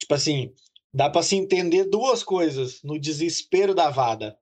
Tipo 0.00 0.14
assim, 0.14 0.54
dá 0.92 1.10
para 1.10 1.22
se 1.22 1.36
entender 1.36 1.84
duas 1.84 2.24
coisas 2.24 2.82
no 2.82 2.98
desespero 2.98 3.74
da 3.74 3.90
Vada. 3.90 4.40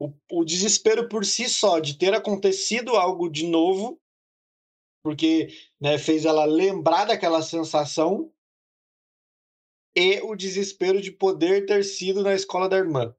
O, 0.00 0.12
o 0.32 0.44
desespero 0.44 1.08
por 1.08 1.24
si 1.24 1.48
só 1.48 1.78
de 1.78 1.96
ter 1.96 2.12
acontecido 2.12 2.96
algo 2.96 3.30
de 3.30 3.46
novo, 3.46 4.00
porque 5.04 5.48
né, 5.80 5.96
fez 5.96 6.24
ela 6.24 6.44
lembrar 6.44 7.04
daquela 7.04 7.40
sensação, 7.40 8.32
e 9.94 10.20
o 10.22 10.34
desespero 10.34 11.00
de 11.00 11.12
poder 11.12 11.66
ter 11.66 11.84
sido 11.84 12.22
na 12.22 12.34
escola 12.34 12.68
da 12.68 12.78
irmã. 12.78 13.14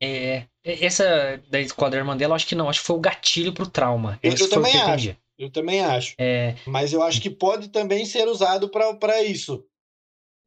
É, 0.00 0.46
essa 0.66 1.40
da 1.48 1.60
Esquadrão 1.60 2.04
Mandela, 2.04 2.32
eu 2.32 2.36
acho 2.36 2.46
que 2.46 2.54
não, 2.54 2.68
acho 2.68 2.80
que 2.80 2.86
foi 2.86 2.96
o 2.96 3.00
gatilho 3.00 3.52
pro 3.52 3.66
trauma. 3.66 4.18
Eu, 4.22 4.32
eu 4.32 4.50
também 4.50 4.76
acho. 4.76 5.16
Eu 5.38 5.50
também 5.50 5.84
acho. 5.84 6.14
É... 6.18 6.56
Mas 6.66 6.92
eu 6.92 7.02
acho 7.02 7.20
que 7.20 7.30
pode 7.30 7.68
também 7.68 8.04
ser 8.04 8.26
usado 8.26 8.68
para 8.68 9.22
isso. 9.22 9.64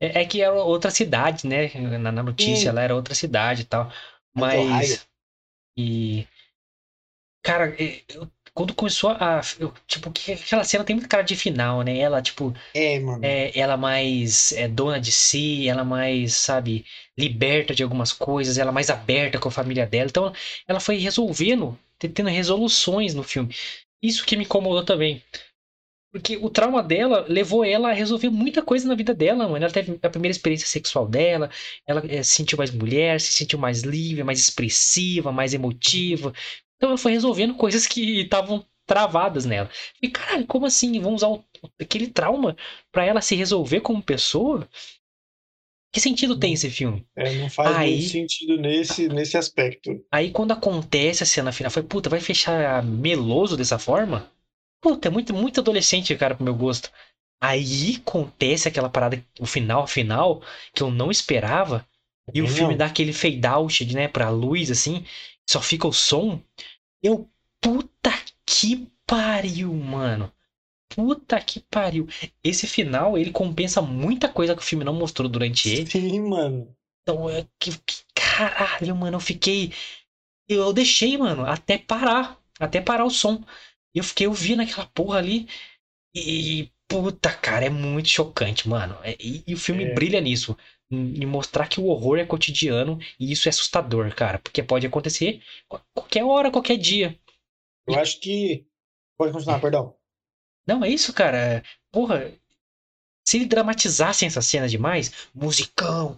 É, 0.01 0.21
é, 0.21 0.25
que 0.25 0.41
era 0.41 0.53
outra 0.53 0.89
cidade, 0.89 1.47
né? 1.47 1.69
Na, 1.99 2.11
na 2.11 2.23
notícia, 2.23 2.63
Sim. 2.63 2.67
ela 2.69 2.81
era 2.81 2.95
outra 2.95 3.13
cidade 3.13 3.61
e 3.61 3.65
tal. 3.65 3.91
Mas. 4.33 5.07
E. 5.77 6.27
Cara, 7.43 7.75
eu 8.09 8.29
quando 8.53 8.73
começou 8.73 9.11
a. 9.11 9.41
Eu, 9.59 9.73
tipo, 9.87 10.11
que 10.11 10.33
aquela 10.33 10.63
cena 10.63 10.83
tem 10.83 10.95
muito 10.95 11.09
cara 11.09 11.23
de 11.23 11.35
final, 11.35 11.81
né? 11.81 11.97
Ela, 11.97 12.21
tipo. 12.21 12.53
É, 12.73 12.99
mano. 12.99 13.23
É, 13.23 13.57
ela 13.57 13.77
mais 13.77 14.51
é, 14.53 14.67
dona 14.67 14.99
de 14.99 15.11
si, 15.11 15.67
ela 15.67 15.83
mais, 15.83 16.33
sabe, 16.33 16.85
liberta 17.17 17.73
de 17.73 17.83
algumas 17.83 18.11
coisas, 18.11 18.57
ela 18.57 18.71
mais 18.71 18.89
aberta 18.89 19.39
com 19.39 19.49
a 19.49 19.51
família 19.51 19.85
dela. 19.85 20.09
Então, 20.09 20.33
ela 20.67 20.79
foi 20.79 20.97
resolvendo, 20.97 21.77
tendo 21.97 22.29
resoluções 22.29 23.13
no 23.13 23.23
filme. 23.23 23.53
Isso 24.01 24.25
que 24.25 24.37
me 24.37 24.43
incomodou 24.43 24.83
também. 24.83 25.21
Porque 26.11 26.37
o 26.37 26.49
trauma 26.49 26.81
dela 26.81 27.25
levou 27.29 27.63
ela 27.63 27.89
a 27.89 27.93
resolver 27.93 28.29
muita 28.29 28.63
coisa 28.63 28.87
na 28.87 28.95
vida 28.95 29.13
dela, 29.13 29.47
mano. 29.47 29.63
Ela 29.63 29.71
teve 29.71 29.99
a 30.01 30.09
primeira 30.09 30.31
experiência 30.31 30.67
sexual 30.67 31.07
dela, 31.07 31.51
ela 31.85 32.01
é, 32.07 32.23
se 32.23 32.33
sentiu 32.33 32.57
mais 32.57 32.71
mulher, 32.71 33.21
se 33.21 33.31
sentiu 33.31 33.59
mais 33.59 33.81
livre, 33.83 34.23
mais 34.23 34.39
expressiva, 34.39 35.31
mais 35.31 35.53
emotiva. 35.53 36.33
Então 36.79 36.91
ela 36.91 36.97
foi 36.97 37.11
resolvendo 37.11 37.53
coisas 37.55 37.85
que 37.85 38.21
estavam 38.21 38.65
travadas 38.87 39.45
nela. 39.45 39.69
E 40.01 40.09
caralho, 40.09 40.47
como 40.47 40.65
assim? 40.65 40.99
Vão 41.01 41.13
usar 41.13 41.27
o, 41.27 41.43
aquele 41.79 42.07
trauma 42.07 42.55
para 42.89 43.05
ela 43.05 43.21
se 43.21 43.35
resolver 43.35 43.81
como 43.81 44.01
pessoa? 44.01 44.67
Que 45.91 45.99
sentido 45.99 46.39
tem 46.39 46.53
esse 46.53 46.69
filme? 46.69 47.05
É, 47.17 47.33
não 47.35 47.49
faz 47.49 47.75
aí, 47.75 47.97
muito 47.97 48.09
sentido 48.09 48.57
nesse, 48.57 49.09
nesse 49.09 49.37
aspecto. 49.37 49.91
Aí 50.09 50.31
quando 50.31 50.53
acontece 50.53 51.21
a 51.21 51.25
cena 51.25 51.51
final, 51.51 51.69
foi, 51.69 51.83
puta, 51.83 52.09
vai 52.09 52.21
fechar 52.21 52.81
meloso 52.81 53.57
dessa 53.57 53.77
forma? 53.77 54.31
Puta, 54.81 55.09
é 55.09 55.11
muito, 55.11 55.33
muito 55.33 55.59
adolescente, 55.59 56.15
cara, 56.15 56.33
pro 56.33 56.45
meu 56.45 56.55
gosto. 56.55 56.89
Aí 57.41 57.97
acontece 58.01 58.69
aquela 58.69 58.89
parada, 58.89 59.21
o 59.39 59.45
final, 59.45 59.85
final, 59.85 60.41
que 60.73 60.81
eu 60.81 60.89
não 60.89 61.11
esperava. 61.11 61.85
E 62.33 62.41
o 62.41 62.47
filme 62.47 62.75
dá 62.75 62.85
aquele 62.85 63.11
fade 63.11 63.45
out, 63.45 63.93
né, 63.93 64.07
pra 64.07 64.29
luz, 64.29 64.69
assim 64.69 65.03
só 65.49 65.59
fica 65.59 65.87
o 65.87 65.93
som. 65.93 66.39
Eu, 67.01 67.27
puta 67.59 68.11
que 68.45 68.87
pariu, 69.07 69.73
mano. 69.73 70.31
Puta 70.87 71.41
que 71.41 71.59
pariu. 71.59 72.07
Esse 72.43 72.67
final, 72.67 73.17
ele 73.17 73.31
compensa 73.31 73.81
muita 73.81 74.29
coisa 74.29 74.55
que 74.55 74.61
o 74.61 74.65
filme 74.65 74.85
não 74.85 74.93
mostrou 74.93 75.27
durante 75.27 75.67
ele. 75.67 75.89
Sim, 75.89 76.21
mano. 76.21 76.75
Então, 77.01 77.27
é 77.27 77.47
que, 77.59 77.71
que 77.79 78.03
caralho, 78.13 78.95
mano, 78.95 79.15
eu 79.15 79.19
fiquei. 79.19 79.73
Eu 80.47 80.71
deixei, 80.71 81.17
mano, 81.17 81.43
até 81.47 81.79
parar. 81.79 82.39
Até 82.59 82.79
parar 82.79 83.05
o 83.05 83.09
som. 83.09 83.43
Eu 83.93 84.03
fiquei 84.03 84.27
ouvindo 84.27 84.61
aquela 84.61 84.85
porra 84.85 85.17
ali. 85.17 85.47
E, 86.13 86.71
puta, 86.87 87.33
cara, 87.33 87.65
é 87.65 87.69
muito 87.69 88.09
chocante, 88.09 88.69
mano. 88.69 88.95
É, 89.01 89.15
e, 89.19 89.43
e 89.47 89.53
o 89.55 89.57
filme 89.57 89.83
é. 89.83 89.93
brilha 89.95 90.21
nisso 90.21 90.55
e 90.91 91.25
mostrar 91.25 91.67
que 91.67 91.79
o 91.79 91.85
horror 91.85 92.17
é 92.17 92.25
cotidiano 92.25 92.99
e 93.19 93.31
isso 93.31 93.47
é 93.47 93.51
assustador, 93.51 94.13
cara, 94.15 94.39
porque 94.39 94.63
pode 94.63 94.87
acontecer 94.87 95.41
qualquer 95.93 96.23
hora, 96.23 96.51
qualquer 96.51 96.77
dia. 96.77 97.17
Eu 97.87 97.95
e... 97.95 97.97
acho 97.97 98.19
que. 98.19 98.65
Pode 99.17 99.33
continuar, 99.33 99.57
é. 99.57 99.61
perdão. 99.61 99.95
Não, 100.65 100.83
é 100.83 100.89
isso, 100.89 101.13
cara. 101.13 101.63
Porra, 101.91 102.31
se 103.25 103.37
ele 103.37 103.45
dramatizasse 103.45 104.25
essa 104.25 104.41
cena 104.41 104.67
demais, 104.67 105.11
musicão, 105.33 106.17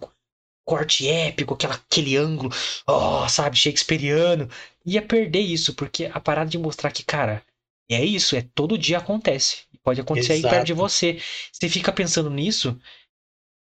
corte 0.64 1.08
épico, 1.08 1.54
aquela, 1.54 1.74
aquele 1.74 2.16
ângulo, 2.16 2.50
oh, 2.86 3.28
sabe, 3.28 3.56
shakespeariano, 3.56 4.48
ia 4.86 5.02
perder 5.02 5.40
isso, 5.40 5.74
porque 5.74 6.06
a 6.06 6.20
parada 6.20 6.50
de 6.50 6.58
mostrar 6.58 6.92
que, 6.92 7.02
cara, 7.02 7.42
é 7.90 8.02
isso, 8.04 8.36
é 8.36 8.42
todo 8.54 8.78
dia 8.78 8.98
acontece. 8.98 9.64
Pode 9.82 10.00
acontecer 10.00 10.34
Exato. 10.34 10.46
aí 10.46 10.52
perto 10.52 10.66
de 10.66 10.72
você. 10.72 11.20
Você 11.50 11.68
fica 11.68 11.92
pensando 11.92 12.30
nisso, 12.30 12.78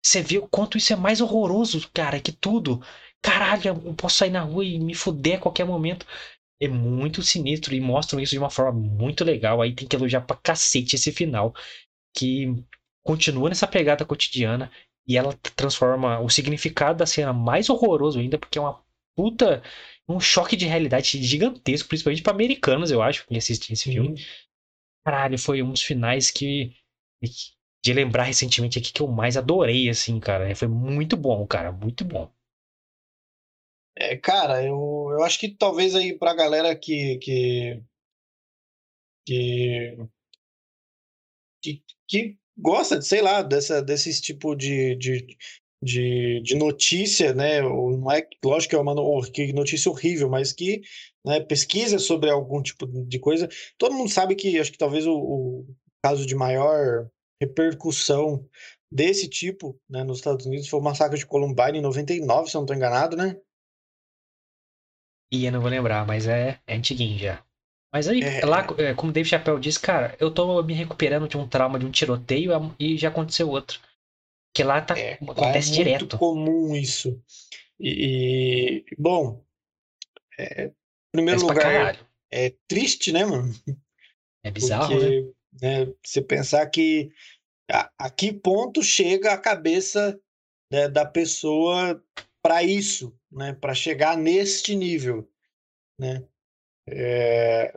você 0.04 0.22
vê 0.22 0.38
o 0.38 0.48
quanto 0.48 0.78
isso 0.78 0.94
é 0.94 0.96
mais 0.96 1.22
horroroso, 1.22 1.90
cara, 1.94 2.20
que 2.20 2.32
tudo. 2.32 2.82
Caralho, 3.22 3.68
eu 3.86 3.94
posso 3.94 4.18
sair 4.18 4.32
na 4.32 4.42
rua 4.42 4.66
e 4.66 4.80
me 4.80 4.96
fuder 4.96 5.38
a 5.38 5.42
qualquer 5.42 5.66
momento. 5.66 6.06
É 6.62 6.68
muito 6.68 7.24
sinistro 7.24 7.74
e 7.76 7.82
mostram 7.82 8.20
isso 8.20 8.32
de 8.32 8.40
uma 8.40 8.50
forma 8.50 8.74
muito 8.80 9.24
legal. 9.24 9.62
Aí 9.62 9.74
tem 9.76 9.88
que 9.88 9.96
elogiar 9.96 10.22
pra 10.22 10.38
cacete 10.38 10.96
esse 10.96 11.12
final. 11.12 11.54
Que 12.16 12.54
continua 13.04 13.50
nessa 13.50 13.68
pegada 13.68 14.06
cotidiana 14.06 14.72
e 15.08 15.18
ela 15.18 15.34
transforma 15.56 16.20
o 16.20 16.30
significado 16.30 17.00
da 17.00 17.06
cena 17.06 17.34
mais 17.34 17.70
horroroso 17.70 18.20
ainda, 18.20 18.38
porque 18.38 18.58
é 18.60 18.62
uma 18.62 18.82
puta. 19.16 19.64
um 20.08 20.20
choque 20.20 20.56
de 20.56 20.66
realidade 20.66 21.24
gigantesco, 21.24 21.90
principalmente 21.90 22.22
para 22.24 22.34
americanos, 22.34 22.92
eu 22.92 23.02
acho, 23.02 23.26
que 23.28 23.38
assistem 23.38 23.74
esse 23.74 23.92
filme. 23.92 24.16
Caralho, 25.06 25.38
foi 25.40 25.62
um 25.64 25.72
dos 25.72 25.82
finais 25.82 26.32
que, 26.32 26.74
de 27.84 27.94
lembrar 27.94 28.24
recentemente 28.24 28.78
aqui 28.78 28.94
que 28.94 29.02
eu 29.02 29.08
mais 29.08 29.36
adorei, 29.36 29.89
assim, 29.89 30.20
cara. 30.20 30.54
Foi 30.56 30.67
muito 30.67 31.17
bom, 31.17 31.46
cara, 31.48 31.72
muito 31.72 32.06
bom. 32.06 32.32
É, 33.98 34.15
cara, 34.17 34.63
eu, 34.63 35.10
eu 35.12 35.24
acho 35.24 35.39
que 35.39 35.50
talvez 35.50 35.96
aí 35.96 36.17
pra 36.17 36.34
galera 36.34 36.76
que. 36.76 37.17
que. 37.17 37.84
que, 39.26 39.98
que, 41.62 41.84
que 42.08 42.38
gosta, 42.58 42.99
de, 42.99 43.05
sei 43.05 43.22
lá, 43.22 43.41
dessa, 43.41 43.82
desse 43.82 44.22
tipo 44.22 44.55
de, 44.55 44.95
de, 44.95 45.38
de, 45.84 46.41
de 46.41 46.55
notícia, 46.55 47.34
né? 47.34 47.62
Não 47.62 48.12
é, 48.12 48.28
lógico 48.43 48.72
que 48.72 48.76
é 48.76 48.80
uma 48.80 48.93
notícia 48.93 49.91
horrível, 49.91 50.30
mas 50.30 50.53
que 50.53 50.82
né, 51.26 51.39
pesquisa 51.39 51.99
sobre 51.99 52.30
algum 52.30 52.62
tipo 52.62 52.88
de 52.88 53.20
coisa. 53.20 53.49
Todo 53.78 53.95
mundo 53.95 54.10
sabe 54.10 54.36
que 54.36 54.60
acho 54.60 54.72
que 54.72 54.78
talvez 54.78 55.05
o, 55.08 55.14
o 55.14 55.76
caso 56.03 56.26
de 56.26 56.36
maior 56.36 57.10
repercussão 57.42 58.48
desse 58.92 59.28
tipo 59.28 59.80
né, 59.89 60.04
nos 60.04 60.20
Estados 60.20 60.46
Unidos 60.46 60.68
foi 60.68 60.80
o 60.80 60.84
massacre 60.84 61.18
de 61.18 61.26
Columbine 61.26 61.80
em 61.80 61.82
99, 61.82 62.50
se 62.50 62.56
eu 62.56 62.60
não 62.60 62.66
estou 62.66 62.76
enganado, 62.76 63.18
né? 63.18 63.36
E 65.34 65.46
eu 65.46 65.52
não 65.52 65.62
vou 65.62 65.70
lembrar, 65.70 66.06
mas 66.06 66.28
é, 66.28 66.60
é 66.68 66.76
antiguinho 66.76 67.18
já. 67.18 67.44
Mas 67.92 68.08
aí, 68.08 68.22
é... 68.22 68.46
lá, 68.46 68.68
é, 68.78 68.94
como 68.94 69.10
o 69.10 69.14
Dave 69.14 69.28
Chappelle 69.28 69.60
disse, 69.60 69.80
cara, 69.80 70.16
eu 70.20 70.32
tô 70.32 70.62
me 70.62 70.74
recuperando 70.74 71.28
de 71.28 71.38
um 71.38 71.48
trauma 71.48 71.80
de 71.80 71.86
um 71.86 71.92
tiroteio 71.92 72.52
e 72.80 72.98
já 72.98 73.10
aconteceu 73.10 73.50
outro. 73.50 73.80
Que 74.54 74.64
lá 74.64 74.82
tá, 74.82 74.98
é, 74.98 75.14
acontece 75.14 75.72
é 75.72 75.76
direto. 75.76 76.02
muito 76.02 76.18
comum 76.18 76.76
isso. 76.76 77.22
E, 77.80 78.86
bom, 78.98 79.44
é, 80.38 80.66
em 80.66 80.74
primeiro 81.12 81.39
Mas 81.39 81.50
lugar, 81.50 81.98
é 82.30 82.54
triste, 82.68 83.12
né, 83.12 83.26
mano? 83.26 83.54
É 84.44 84.52
bizarro? 84.52 84.94
Porque 84.94 85.22
né, 85.22 85.32
você 86.04 86.22
pensar 86.22 86.66
que 86.68 87.12
a, 87.72 87.91
a 87.97 88.10
que 88.10 88.34
ponto 88.34 88.84
chega 88.84 89.34
a 89.34 89.38
cabeça 89.38 90.20
né, 90.72 90.88
da 90.88 91.06
pessoa 91.06 92.04
para 92.41 92.64
isso, 92.64 93.16
né? 93.32 93.54
Para 93.54 93.74
chegar 93.74 94.18
neste 94.18 94.76
nível, 94.76 95.30
né? 95.99 96.26
É, 96.88 97.74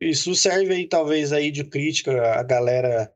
isso 0.00 0.34
serve 0.34 0.74
aí 0.74 0.88
talvez 0.88 1.32
aí 1.32 1.50
de 1.50 1.64
crítica 1.64 2.34
à 2.34 2.42
galera 2.42 3.12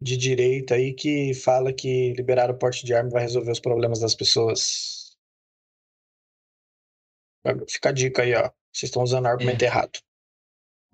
de 0.00 0.16
direita 0.16 0.74
aí 0.74 0.94
que 0.94 1.34
fala 1.34 1.72
que 1.72 2.12
liberar 2.14 2.50
o 2.50 2.58
porte 2.58 2.84
de 2.84 2.94
arma 2.94 3.10
vai 3.10 3.22
resolver 3.22 3.52
os 3.52 3.60
problemas 3.60 4.00
das 4.00 4.14
pessoas. 4.14 5.16
Fica 7.68 7.90
a 7.90 7.92
dica 7.92 8.22
aí, 8.22 8.34
ó. 8.34 8.50
Vocês 8.72 8.88
estão 8.88 9.02
usando 9.02 9.24
o 9.24 9.28
argumento 9.28 9.62
errado. 9.62 9.98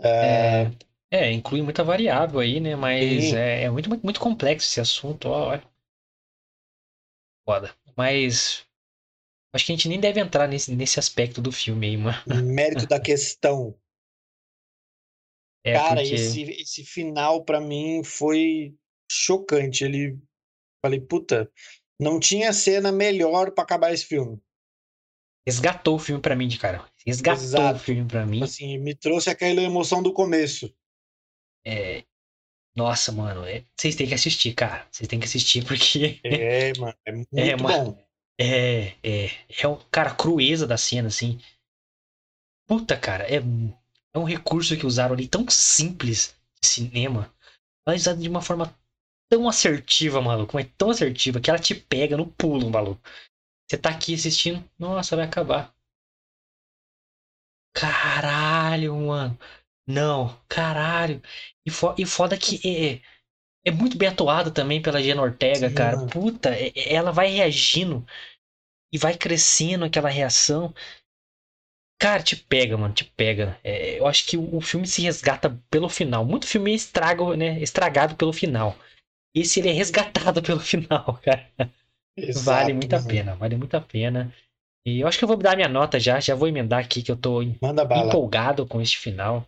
É, 0.02 0.70
é, 1.10 1.32
inclui 1.32 1.62
muita 1.62 1.84
variável 1.84 2.40
aí, 2.40 2.60
né? 2.60 2.74
Mas 2.74 3.24
Sim. 3.24 3.36
é, 3.36 3.64
é 3.64 3.70
muito, 3.70 3.88
muito 4.02 4.20
complexo 4.20 4.68
esse 4.68 4.80
assunto, 4.80 5.28
ó. 5.28 5.54
ó. 5.54 5.60
Foda. 7.44 7.74
Mas 7.96 8.66
acho 9.54 9.64
que 9.64 9.72
a 9.72 9.76
gente 9.76 9.88
nem 9.88 10.00
deve 10.00 10.20
entrar 10.20 10.46
nesse, 10.48 10.74
nesse 10.74 10.98
aspecto 10.98 11.40
do 11.40 11.52
filme 11.52 11.86
aí, 11.86 11.96
mano. 11.96 12.18
Mérito 12.44 12.86
da 12.86 13.00
questão. 13.00 13.78
É 15.64 15.72
Cara, 15.72 16.00
porque 16.00 16.14
esse, 16.14 16.42
esse 16.42 16.84
final 16.84 17.44
pra 17.44 17.60
mim 17.60 18.02
foi 18.04 18.74
chocante. 19.10 19.84
Ele 19.84 20.18
falei, 20.84 21.00
puta, 21.00 21.50
não 21.98 22.20
tinha 22.20 22.52
cena 22.52 22.92
melhor 22.92 23.52
pra 23.52 23.64
acabar 23.64 23.92
esse 23.92 24.04
filme. 24.04 24.40
resgatou 25.46 25.96
o 25.96 25.98
filme 25.98 26.20
pra 26.20 26.36
mim, 26.36 26.46
de 26.48 26.58
cara. 26.58 26.84
Resgatou 27.04 27.42
Exato. 27.42 27.76
o 27.76 27.82
filme 27.82 28.04
pra 28.04 28.26
mim. 28.26 28.42
Assim, 28.42 28.76
me 28.78 28.94
trouxe 28.94 29.30
aquela 29.30 29.62
emoção 29.62 30.02
do 30.02 30.12
começo. 30.12 30.72
É, 31.66 32.04
Nossa, 32.76 33.12
mano, 33.12 33.44
é- 33.46 33.64
vocês 33.76 33.96
têm 33.96 34.06
que 34.08 34.14
assistir, 34.14 34.54
cara. 34.54 34.86
Vocês 34.92 35.08
têm 35.08 35.18
que 35.20 35.26
assistir 35.26 35.64
porque 35.66 36.20
É, 36.24 36.74
mano, 36.78 36.94
é 37.06 37.12
muito 37.12 37.28
É, 37.36 37.56
bom. 37.56 37.98
é, 38.38 38.94
é, 39.02 39.30
é 39.62 39.68
um, 39.68 39.76
cara, 39.90 40.10
a 40.10 40.14
crueza 40.14 40.66
da 40.66 40.76
cena, 40.76 41.08
assim. 41.08 41.38
Puta, 42.66 42.96
cara, 42.96 43.24
é, 43.24 43.36
é 43.38 44.18
um 44.18 44.24
recurso 44.24 44.76
que 44.76 44.86
usaram 44.86 45.14
ali 45.14 45.26
tão 45.28 45.46
simples 45.48 46.34
de 46.60 46.68
cinema, 46.68 47.32
mas 47.86 48.02
usado 48.02 48.20
de 48.20 48.28
uma 48.28 48.42
forma 48.42 48.74
tão 49.30 49.48
assertiva, 49.48 50.22
maluco. 50.22 50.56
Mas 50.56 50.68
tão 50.78 50.90
assertiva 50.90 51.40
que 51.40 51.50
ela 51.50 51.58
te 51.58 51.74
pega 51.74 52.16
no 52.16 52.26
pulo, 52.26 52.70
maluco. 52.70 53.00
Você 53.68 53.78
tá 53.78 53.90
aqui 53.90 54.14
assistindo, 54.14 54.64
nossa, 54.78 55.16
vai 55.16 55.26
acabar. 55.26 55.74
Caralho, 57.72 58.96
mano. 58.96 59.38
Não, 59.86 60.36
caralho. 60.48 61.22
E, 61.64 61.70
fo 61.70 61.94
e 61.98 62.04
foda 62.04 62.36
que 62.36 62.60
é, 62.68 63.00
é 63.66 63.72
muito 63.72 63.96
bem 63.98 64.08
atuado 64.08 64.50
também 64.52 64.82
pela 64.82 65.02
Jenna 65.02 65.22
Ortega, 65.22 65.68
Sim, 65.68 65.74
cara. 65.74 65.98
Puta, 65.98 66.50
é- 66.50 66.72
é- 66.74 66.94
ela 66.94 67.12
vai 67.12 67.28
reagindo 67.28 68.06
e 68.92 68.98
vai 68.98 69.16
crescendo 69.16 69.84
aquela 69.84 70.08
reação. 70.10 70.74
Cara, 71.98 72.22
te 72.22 72.36
pega, 72.36 72.76
mano, 72.76 72.94
te 72.94 73.04
pega. 73.04 73.58
É, 73.64 73.98
eu 73.98 74.06
acho 74.06 74.26
que 74.26 74.36
o, 74.36 74.56
o 74.56 74.60
filme 74.60 74.86
se 74.86 75.02
resgata 75.02 75.50
pelo 75.70 75.88
final. 75.88 76.24
Muito 76.24 76.46
filme 76.46 76.72
é 76.72 76.74
estrago, 76.74 77.34
né, 77.34 77.58
estragado 77.60 78.16
pelo 78.16 78.32
final. 78.32 78.76
Esse 79.34 79.60
ele 79.60 79.70
é 79.70 79.72
resgatado 79.72 80.42
pelo 80.44 80.60
final, 80.60 81.20
cara. 81.24 81.50
vale 82.34 82.72
Exato, 82.72 82.74
muito 82.74 82.94
a 82.94 83.00
mano. 83.00 83.08
pena, 83.08 83.34
vale 83.34 83.56
muito 83.56 83.76
a 83.76 83.80
pena. 83.80 84.32
E 84.86 85.00
eu 85.00 85.08
acho 85.08 85.18
que 85.18 85.24
eu 85.24 85.28
vou 85.28 85.36
dar 85.36 85.56
minha 85.56 85.68
nota 85.68 86.00
já, 86.00 86.20
já 86.20 86.34
vou 86.34 86.48
emendar 86.48 86.80
aqui 86.84 87.02
que 87.02 87.10
eu 87.10 87.16
tô 87.16 87.42
Manda 87.60 87.84
bala. 87.84 88.08
empolgado 88.08 88.66
com 88.66 88.80
este 88.80 88.98
final. 88.98 89.46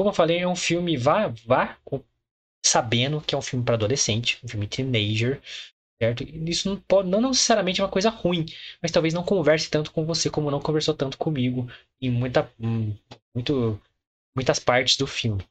Como 0.00 0.08
eu 0.08 0.14
falei, 0.14 0.38
é 0.38 0.48
um 0.48 0.56
filme, 0.56 0.96
vá, 0.96 1.28
vá 1.44 1.76
sabendo 2.64 3.20
que 3.20 3.34
é 3.34 3.38
um 3.38 3.42
filme 3.42 3.62
para 3.62 3.74
adolescente, 3.74 4.38
um 4.42 4.48
filme 4.48 4.66
teenager, 4.66 5.42
certo? 6.02 6.24
Isso 6.24 6.70
não, 6.70 6.76
pode, 6.80 7.10
não 7.10 7.20
necessariamente 7.20 7.82
é 7.82 7.84
uma 7.84 7.90
coisa 7.90 8.08
ruim, 8.10 8.46
mas 8.82 8.90
talvez 8.90 9.14
não 9.14 9.22
converse 9.22 9.70
tanto 9.70 9.92
com 9.92 10.06
você 10.06 10.30
como 10.30 10.50
não 10.50 10.60
conversou 10.60 10.94
tanto 10.94 11.18
comigo 11.18 11.70
em 12.00 12.10
muita, 12.10 12.50
hum, 12.58 12.96
muito, 13.34 13.78
muitas 14.34 14.58
partes 14.58 14.96
do 14.96 15.06
filme. 15.06 15.44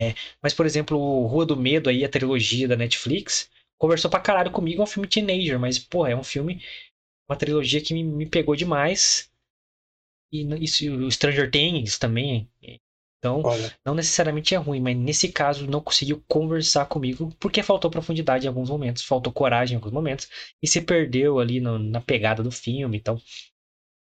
É, 0.00 0.14
mas, 0.42 0.54
por 0.54 0.66
exemplo, 0.66 1.26
Rua 1.26 1.46
do 1.46 1.56
Medo 1.56 1.90
aí, 1.90 2.04
a 2.04 2.08
trilogia 2.08 2.68
da 2.68 2.76
Netflix, 2.76 3.50
conversou 3.78 4.10
pra 4.10 4.20
caralho 4.20 4.52
comigo, 4.52 4.82
é 4.82 4.84
um 4.84 4.86
filme 4.86 5.08
teenager, 5.08 5.58
mas, 5.58 5.78
porra, 5.78 6.10
é 6.10 6.16
um 6.16 6.24
filme, 6.24 6.62
uma 7.28 7.36
trilogia 7.36 7.80
que 7.82 7.94
me, 7.94 8.04
me 8.04 8.26
pegou 8.26 8.56
demais. 8.56 9.30
E 10.32 10.42
isso, 10.64 10.84
o 10.94 11.10
Stranger 11.10 11.50
Things 11.50 11.98
também. 11.98 12.48
Então, 13.28 13.50
Olha, 13.50 13.72
não 13.84 13.94
necessariamente 13.94 14.54
é 14.54 14.58
ruim, 14.58 14.80
mas 14.80 14.96
nesse 14.96 15.28
caso 15.32 15.66
não 15.66 15.80
conseguiu 15.80 16.22
conversar 16.28 16.86
comigo 16.86 17.30
porque 17.40 17.62
faltou 17.62 17.90
profundidade 17.90 18.46
em 18.46 18.48
alguns 18.48 18.70
momentos, 18.70 19.02
faltou 19.02 19.32
coragem 19.32 19.74
em 19.74 19.76
alguns 19.76 19.92
momentos 19.92 20.28
e 20.62 20.68
se 20.68 20.80
perdeu 20.80 21.38
ali 21.38 21.60
no- 21.60 21.78
na 21.78 22.00
pegada 22.00 22.42
do 22.42 22.50
filme. 22.50 22.96
Então, 22.98 23.18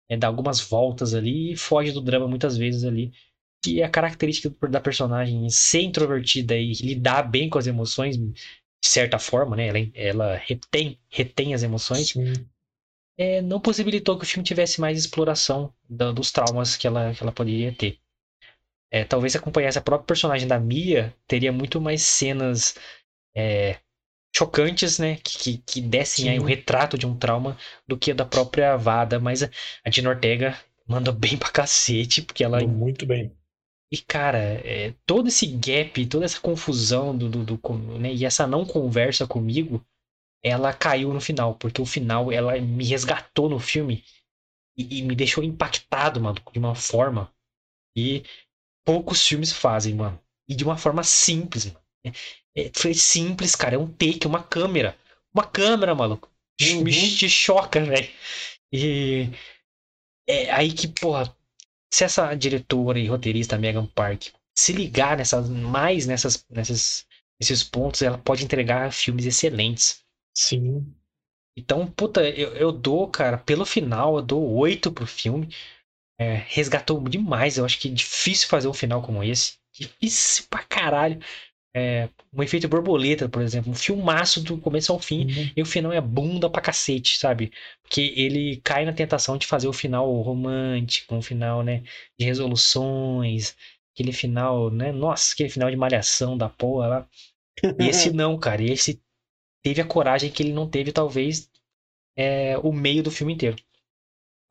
é, 0.09 0.17
dá 0.17 0.27
algumas 0.27 0.59
voltas 0.61 1.13
ali 1.13 1.53
e 1.53 1.57
foge 1.57 1.91
do 1.91 2.01
drama 2.01 2.27
muitas 2.27 2.57
vezes 2.57 2.83
ali. 2.83 3.11
Que 3.63 3.81
é 3.81 3.85
a 3.85 3.89
característica 3.89 4.53
da 4.69 4.79
personagem 4.79 5.49
ser 5.49 5.81
introvertida 5.81 6.55
e 6.55 6.73
lidar 6.73 7.23
bem 7.23 7.49
com 7.49 7.57
as 7.57 7.67
emoções, 7.67 8.15
de 8.17 8.33
certa 8.83 9.17
forma, 9.17 9.55
né? 9.55 9.67
Ela, 9.67 9.79
ela 9.95 10.35
retém, 10.37 10.99
retém 11.09 11.53
as 11.53 11.63
emoções 11.63 12.09
sim. 12.09 12.33
é, 13.17 13.41
não 13.41 13.59
possibilitou 13.59 14.17
que 14.17 14.23
o 14.23 14.27
filme 14.27 14.45
tivesse 14.45 14.79
mais 14.81 14.97
exploração 14.99 15.73
da- 15.89 16.11
dos 16.11 16.31
traumas 16.31 16.75
que 16.77 16.87
ela, 16.87 17.13
que 17.13 17.23
ela 17.23 17.31
poderia 17.31 17.73
ter. 17.73 17.99
É, 18.95 19.03
talvez 19.03 19.33
se 19.33 19.37
acompanhasse 19.37 19.77
a 19.77 19.81
própria 19.81 20.07
personagem 20.07 20.47
da 20.47 20.57
Mia, 20.57 21.13
teria 21.27 21.51
muito 21.51 21.81
mais 21.81 22.01
cenas 22.01 22.75
é, 23.35 23.77
chocantes, 24.33 24.99
né? 24.99 25.17
Que, 25.17 25.37
que, 25.37 25.57
que 25.57 25.81
dessem 25.81 26.29
aí 26.29 26.39
o 26.39 26.43
Sim. 26.43 26.47
retrato 26.47 26.97
de 26.97 27.05
um 27.05 27.13
trauma 27.13 27.57
do 27.85 27.97
que 27.97 28.11
a 28.11 28.13
da 28.13 28.23
própria 28.25 28.77
Vada. 28.77 29.19
Mas 29.19 29.43
a, 29.43 29.49
a 29.83 29.89
Dina 29.89 30.11
Ortega 30.11 30.57
manda 30.87 31.11
bem 31.13 31.37
pra 31.37 31.51
cacete, 31.51 32.21
porque 32.21 32.41
ela 32.41 32.61
Muito 32.61 33.05
bem. 33.05 33.33
e, 33.91 33.97
cara, 33.97 34.37
é, 34.63 34.93
todo 35.05 35.27
esse 35.27 35.45
gap, 35.45 36.05
toda 36.07 36.23
essa 36.23 36.39
confusão 36.39 37.17
do, 37.17 37.27
do, 37.27 37.43
do 37.43 37.73
né, 37.99 38.13
e 38.13 38.23
essa 38.23 38.47
não 38.47 38.65
conversa 38.65 39.27
comigo, 39.27 39.85
ela 40.41 40.71
caiu 40.71 41.13
no 41.13 41.19
final, 41.19 41.55
porque 41.55 41.81
o 41.81 41.85
final 41.85 42.31
ela 42.31 42.57
me 42.61 42.85
resgatou 42.85 43.49
no 43.49 43.59
filme 43.59 44.05
e, 44.77 44.99
e 44.99 45.01
me 45.01 45.17
deixou 45.17 45.43
impactado, 45.43 46.21
mano, 46.21 46.39
de 46.53 46.59
uma 46.59 46.75
forma 46.75 47.29
que 47.93 48.23
poucos 48.85 49.25
filmes 49.27 49.51
fazem, 49.51 49.95
mano. 49.95 50.19
E 50.47 50.55
de 50.55 50.63
uma 50.63 50.77
forma 50.77 51.03
simples, 51.03 51.65
mano. 51.65 51.79
É- 52.05 52.11
é- 52.67 52.71
foi 52.75 52.93
simples, 52.93 53.55
cara. 53.55 53.75
É 53.75 53.79
um 53.79 53.91
take, 53.91 54.27
uma 54.27 54.43
câmera. 54.43 54.97
Uma 55.33 55.45
câmera, 55.45 55.95
maluco. 55.95 56.29
Uhum. 56.61 56.83
Me 56.83 56.91
te 57.17 57.29
choca, 57.29 57.83
velho. 57.83 58.09
E 58.73 59.29
é 60.27 60.51
aí 60.51 60.71
que, 60.73 60.87
porra, 60.87 61.35
se 61.93 62.03
essa 62.03 62.33
diretora 62.35 62.99
e 62.99 63.07
roteirista 63.07 63.57
Megan 63.57 63.85
Park 63.87 64.27
se 64.57 64.73
ligar 64.73 65.17
nessas, 65.17 65.49
mais 65.49 66.05
nessas, 66.07 66.45
nessas, 66.49 67.05
nesses 67.39 67.63
pontos, 67.63 68.01
ela 68.01 68.17
pode 68.17 68.43
entregar 68.43 68.91
filmes 68.93 69.25
excelentes. 69.25 70.03
Sim. 70.37 70.93
Então, 71.57 71.87
puta, 71.87 72.27
eu, 72.29 72.55
eu 72.55 72.71
dou, 72.71 73.09
cara, 73.09 73.37
pelo 73.37 73.65
final, 73.65 74.17
eu 74.17 74.21
dou 74.21 74.53
oito 74.57 74.91
pro 74.91 75.07
filme. 75.07 75.49
É, 76.19 76.43
resgatou 76.47 77.01
demais. 77.07 77.57
Eu 77.57 77.65
acho 77.65 77.79
que 77.79 77.89
é 77.89 77.91
difícil 77.91 78.47
fazer 78.47 78.67
um 78.67 78.73
final 78.73 79.01
como 79.01 79.23
esse. 79.23 79.57
Difícil 79.73 80.45
pra 80.49 80.63
caralho. 80.63 81.19
É, 81.77 82.07
um 82.33 82.41
efeito 82.41 82.69
borboleta, 82.69 83.27
por 83.27 83.41
exemplo. 83.41 83.69
Um 83.71 83.75
filmaço 83.75 84.41
do 84.41 84.57
começo 84.57 84.93
ao 84.93 84.99
fim. 84.99 85.25
Uhum. 85.25 85.51
E 85.57 85.61
o 85.61 85.65
final 85.65 85.91
é 85.91 85.99
bunda 85.99 86.49
pra 86.49 86.61
cacete, 86.61 87.17
sabe? 87.17 87.51
Porque 87.83 88.13
ele 88.15 88.61
cai 88.63 88.85
na 88.85 88.93
tentação 88.93 89.37
de 89.37 89.45
fazer 89.45 89.67
o 89.67 89.73
final 89.73 90.09
romântico, 90.21 91.13
um 91.13 91.21
final, 91.21 91.63
né, 91.63 91.83
de 92.17 92.25
resoluções, 92.25 93.55
aquele 93.93 94.13
final, 94.13 94.69
né? 94.71 94.91
Nossa, 94.93 95.33
aquele 95.33 95.49
final 95.49 95.69
de 95.69 95.75
malhação 95.75 96.37
da 96.37 96.47
porra 96.47 96.87
lá. 96.87 97.09
E 97.79 97.89
esse 97.89 98.11
não, 98.15 98.37
cara. 98.39 98.63
Esse 98.63 99.01
teve 99.61 99.81
a 99.81 99.85
coragem 99.85 100.31
que 100.31 100.43
ele 100.43 100.53
não 100.53 100.69
teve, 100.69 100.91
talvez, 100.93 101.49
é, 102.15 102.57
o 102.59 102.71
meio 102.71 103.03
do 103.03 103.11
filme 103.11 103.33
inteiro. 103.33 103.57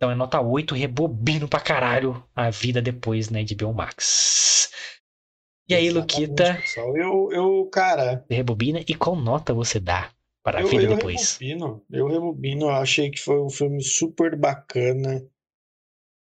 Então 0.04 0.12
é 0.12 0.14
nota 0.14 0.38
8, 0.38 0.74
rebobino 0.74 1.48
pra 1.48 1.58
caralho 1.58 2.22
a 2.36 2.50
vida 2.50 2.82
depois, 2.82 3.30
né, 3.30 3.42
de 3.42 3.56
Max. 3.64 4.70
E 5.66 5.74
aí, 5.74 5.86
Exatamente, 5.86 6.26
Luquita, 6.26 6.58
pessoal. 6.60 6.94
Eu, 6.94 7.32
eu, 7.32 7.70
cara, 7.72 8.22
rebobina 8.28 8.80
e 8.86 8.94
qual 8.94 9.16
nota 9.16 9.54
você 9.54 9.80
dá 9.80 10.10
para 10.42 10.58
a 10.58 10.62
eu, 10.62 10.68
vida 10.68 10.82
eu 10.82 10.94
depois? 10.94 11.38
rebobino. 11.38 11.82
Eu 11.90 12.06
rebobino. 12.06 12.66
Eu 12.66 12.70
achei 12.72 13.10
que 13.10 13.18
foi 13.18 13.40
um 13.40 13.48
filme 13.48 13.82
super 13.82 14.36
bacana. 14.36 15.26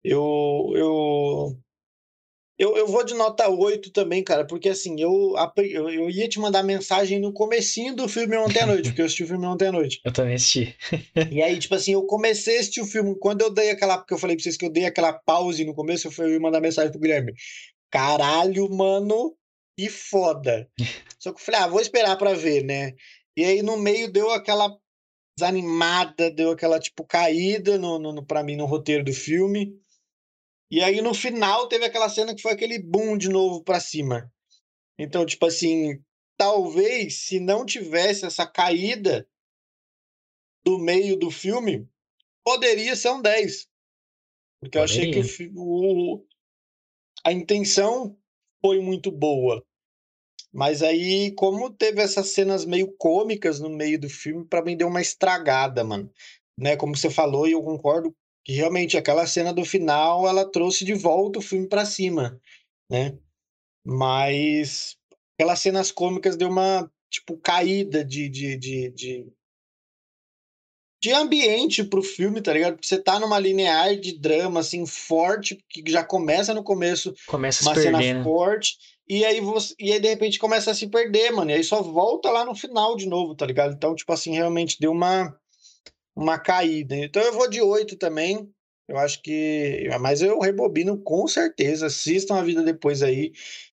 Eu, 0.03 0.72
eu, 0.74 1.57
Eu, 2.59 2.76
eu 2.76 2.88
vou 2.88 3.04
de 3.04 3.14
nota 3.14 3.48
8 3.48 3.92
também, 3.92 4.24
cara, 4.24 4.44
porque 4.44 4.68
assim, 4.68 5.00
eu, 5.00 5.34
eu, 5.59 5.88
eu 5.88 6.11
ia 6.11 6.28
te 6.28 6.40
mandar 6.40 6.64
mensagem 6.64 7.20
no 7.20 7.32
comecinho 7.32 7.94
do 7.94 8.09
filme 8.09 8.36
ontem 8.36 8.59
à 8.61 8.66
noite, 8.66 8.88
porque 8.88 9.00
eu 9.00 9.06
assisti 9.06 9.22
o 9.22 9.28
filme 9.28 9.46
ontem 9.46 9.68
à 9.68 9.72
noite. 9.72 10.00
Eu 10.04 10.12
também 10.12 10.34
assisti. 10.34 10.74
e 11.30 11.40
aí, 11.40 11.59
tipo 11.59 11.74
assim, 11.74 11.92
eu 11.92 12.02
comecei 12.04 12.56
a 12.56 12.61
assistir 12.61 12.80
o 12.80 12.86
filme, 12.86 13.14
quando 13.20 13.42
eu 13.42 13.50
dei 13.50 13.70
aquela, 13.70 13.98
porque 13.98 14.14
eu 14.14 14.18
falei 14.18 14.34
pra 14.34 14.42
vocês 14.42 14.56
que 14.56 14.64
eu 14.64 14.70
dei 14.70 14.86
aquela 14.86 15.12
pause 15.12 15.64
no 15.64 15.74
começo, 15.74 16.09
eu 16.09 16.11
fui 16.11 16.38
mandar 16.38 16.61
mensagem 16.61 16.90
pro 16.90 17.00
Guilherme. 17.00 17.34
Caralho, 17.90 18.68
mano, 18.70 19.36
e 19.76 19.88
foda. 19.88 20.68
Só 21.20 21.32
que 21.32 21.40
eu 21.40 21.44
falei, 21.44 21.61
ah, 21.61 21.68
vou 21.68 21.80
esperar 21.80 22.16
pra 22.16 22.34
ver, 22.34 22.64
né? 22.64 22.94
E 23.36 23.44
aí 23.44 23.62
no 23.62 23.76
meio 23.76 24.11
deu 24.11 24.30
aquela 24.30 24.76
desanimada, 25.38 26.30
deu 26.30 26.50
aquela, 26.50 26.80
tipo, 26.80 27.04
caída 27.04 27.78
no, 27.78 27.98
no, 27.98 28.12
no, 28.12 28.26
pra 28.26 28.42
mim 28.42 28.56
no 28.56 28.66
roteiro 28.66 29.04
do 29.04 29.12
filme. 29.12 29.72
E 30.71 30.83
aí 30.83 31.01
no 31.01 31.14
final 31.14 31.69
teve 31.69 31.85
aquela 31.85 32.09
cena 32.09 32.35
que 32.35 32.43
foi 32.43 32.53
aquele 32.53 32.79
boom 32.79 33.16
de 33.16 33.29
novo 33.29 33.62
para 33.62 33.81
cima. 33.81 34.31
Então, 34.99 35.25
tipo 35.25 35.47
assim, 35.47 36.03
talvez 36.37 37.23
se 37.23 37.41
não 37.41 37.64
tivesse 37.64 38.27
essa 38.27 38.47
caída 38.47 39.27
do 40.64 40.79
meio 40.79 41.16
do 41.16 41.31
filme, 41.31 41.89
poderia 42.45 42.95
ser 42.95 43.11
um 43.11 43.23
10. 43.23 43.69
Porque 44.61 44.77
eu 44.77 44.83
achei 44.83 45.11
que 45.11 45.51
o, 45.55 46.16
o, 46.16 46.27
a 47.25 47.33
intenção 47.33 48.19
foi 48.61 48.81
muito 48.81 49.11
boa. 49.11 49.64
Mas 50.53 50.83
aí, 50.83 51.33
como 51.35 51.71
teve 51.71 52.01
essas 52.01 52.31
cenas 52.31 52.64
meio 52.64 52.93
cômicas 52.97 53.61
no 53.61 53.69
meio 53.69 53.99
do 54.01 54.09
filme, 54.09 54.47
para 54.47 54.62
mim 54.62 54.77
deu 54.77 54.89
uma 54.89 55.01
estragada, 55.01 55.85
mano. 55.85 56.11
Né? 56.59 56.77
Como 56.77 56.97
você 56.97 57.11
falou, 57.11 57.47
e 57.47 57.53
eu 57.53 57.62
concordo 57.62 58.16
que 58.49 58.55
realmente 58.55 58.96
aquela 58.96 59.26
cena 59.26 59.53
do 59.53 59.62
final 59.62 60.26
ela 60.26 60.51
trouxe 60.51 60.82
de 60.82 60.94
volta 60.94 61.38
o 61.38 61.42
filme 61.42 61.68
para 61.68 61.84
cima, 61.84 62.40
né? 62.90 63.14
Mas 63.84 64.96
aquelas 65.34 65.61
cenas 65.61 65.92
cômicas 65.92 66.34
deu 66.34 66.49
uma 66.49 66.90
tipo 67.11 67.36
caída 67.36 68.03
de, 68.03 68.26
de, 68.26 68.57
de, 68.57 68.90
de, 68.90 69.32
de 71.03 71.12
ambiente 71.12 71.84
pro 71.84 72.03
filme, 72.03 72.40
tá 72.40 72.55
ligado? 72.55 72.76
Porque 72.76 72.86
você 72.86 72.99
tá 72.99 73.20
numa 73.20 73.38
linear 73.38 73.94
de 73.96 74.18
drama 74.18 74.61
assim 74.61 74.86
forte 74.86 75.62
que 75.68 75.84
já 75.86 76.03
começa 76.03 76.55
no 76.55 76.64
começo, 76.64 77.14
começa 77.26 77.62
uma 77.62 77.74
perder, 77.74 77.99
cena 77.99 78.14
né? 78.14 78.24
forte 78.24 78.78
e 79.07 79.26
aí 79.26 79.42
você 79.42 79.74
e 79.78 79.92
aí 79.92 80.01
de 80.01 80.09
repente 80.09 80.38
começa 80.38 80.70
a 80.70 80.74
se 80.74 80.86
perder, 80.86 81.32
mano. 81.32 81.51
E 81.51 81.55
aí 81.55 81.62
só 81.62 81.82
volta 81.82 82.30
lá 82.30 82.46
no 82.46 82.55
final 82.55 82.96
de 82.96 83.07
novo, 83.07 83.34
tá 83.34 83.44
ligado? 83.44 83.74
Então, 83.74 83.94
tipo 83.94 84.11
assim, 84.11 84.32
realmente 84.32 84.78
deu 84.80 84.90
uma 84.90 85.38
uma 86.19 86.37
caída. 86.37 86.97
Então 86.97 87.23
eu 87.23 87.33
vou 87.33 87.49
de 87.49 87.62
8 87.62 87.97
também. 87.97 88.51
Eu 88.89 88.99
acho 88.99 89.23
que. 89.23 89.89
Mas 90.01 90.21
eu 90.21 90.41
rebobino 90.41 90.99
com 90.99 91.29
certeza. 91.29 91.87
Assistam 91.87 92.35
a 92.37 92.43
vida 92.43 92.62
depois 92.62 93.03
aí. 93.03 93.33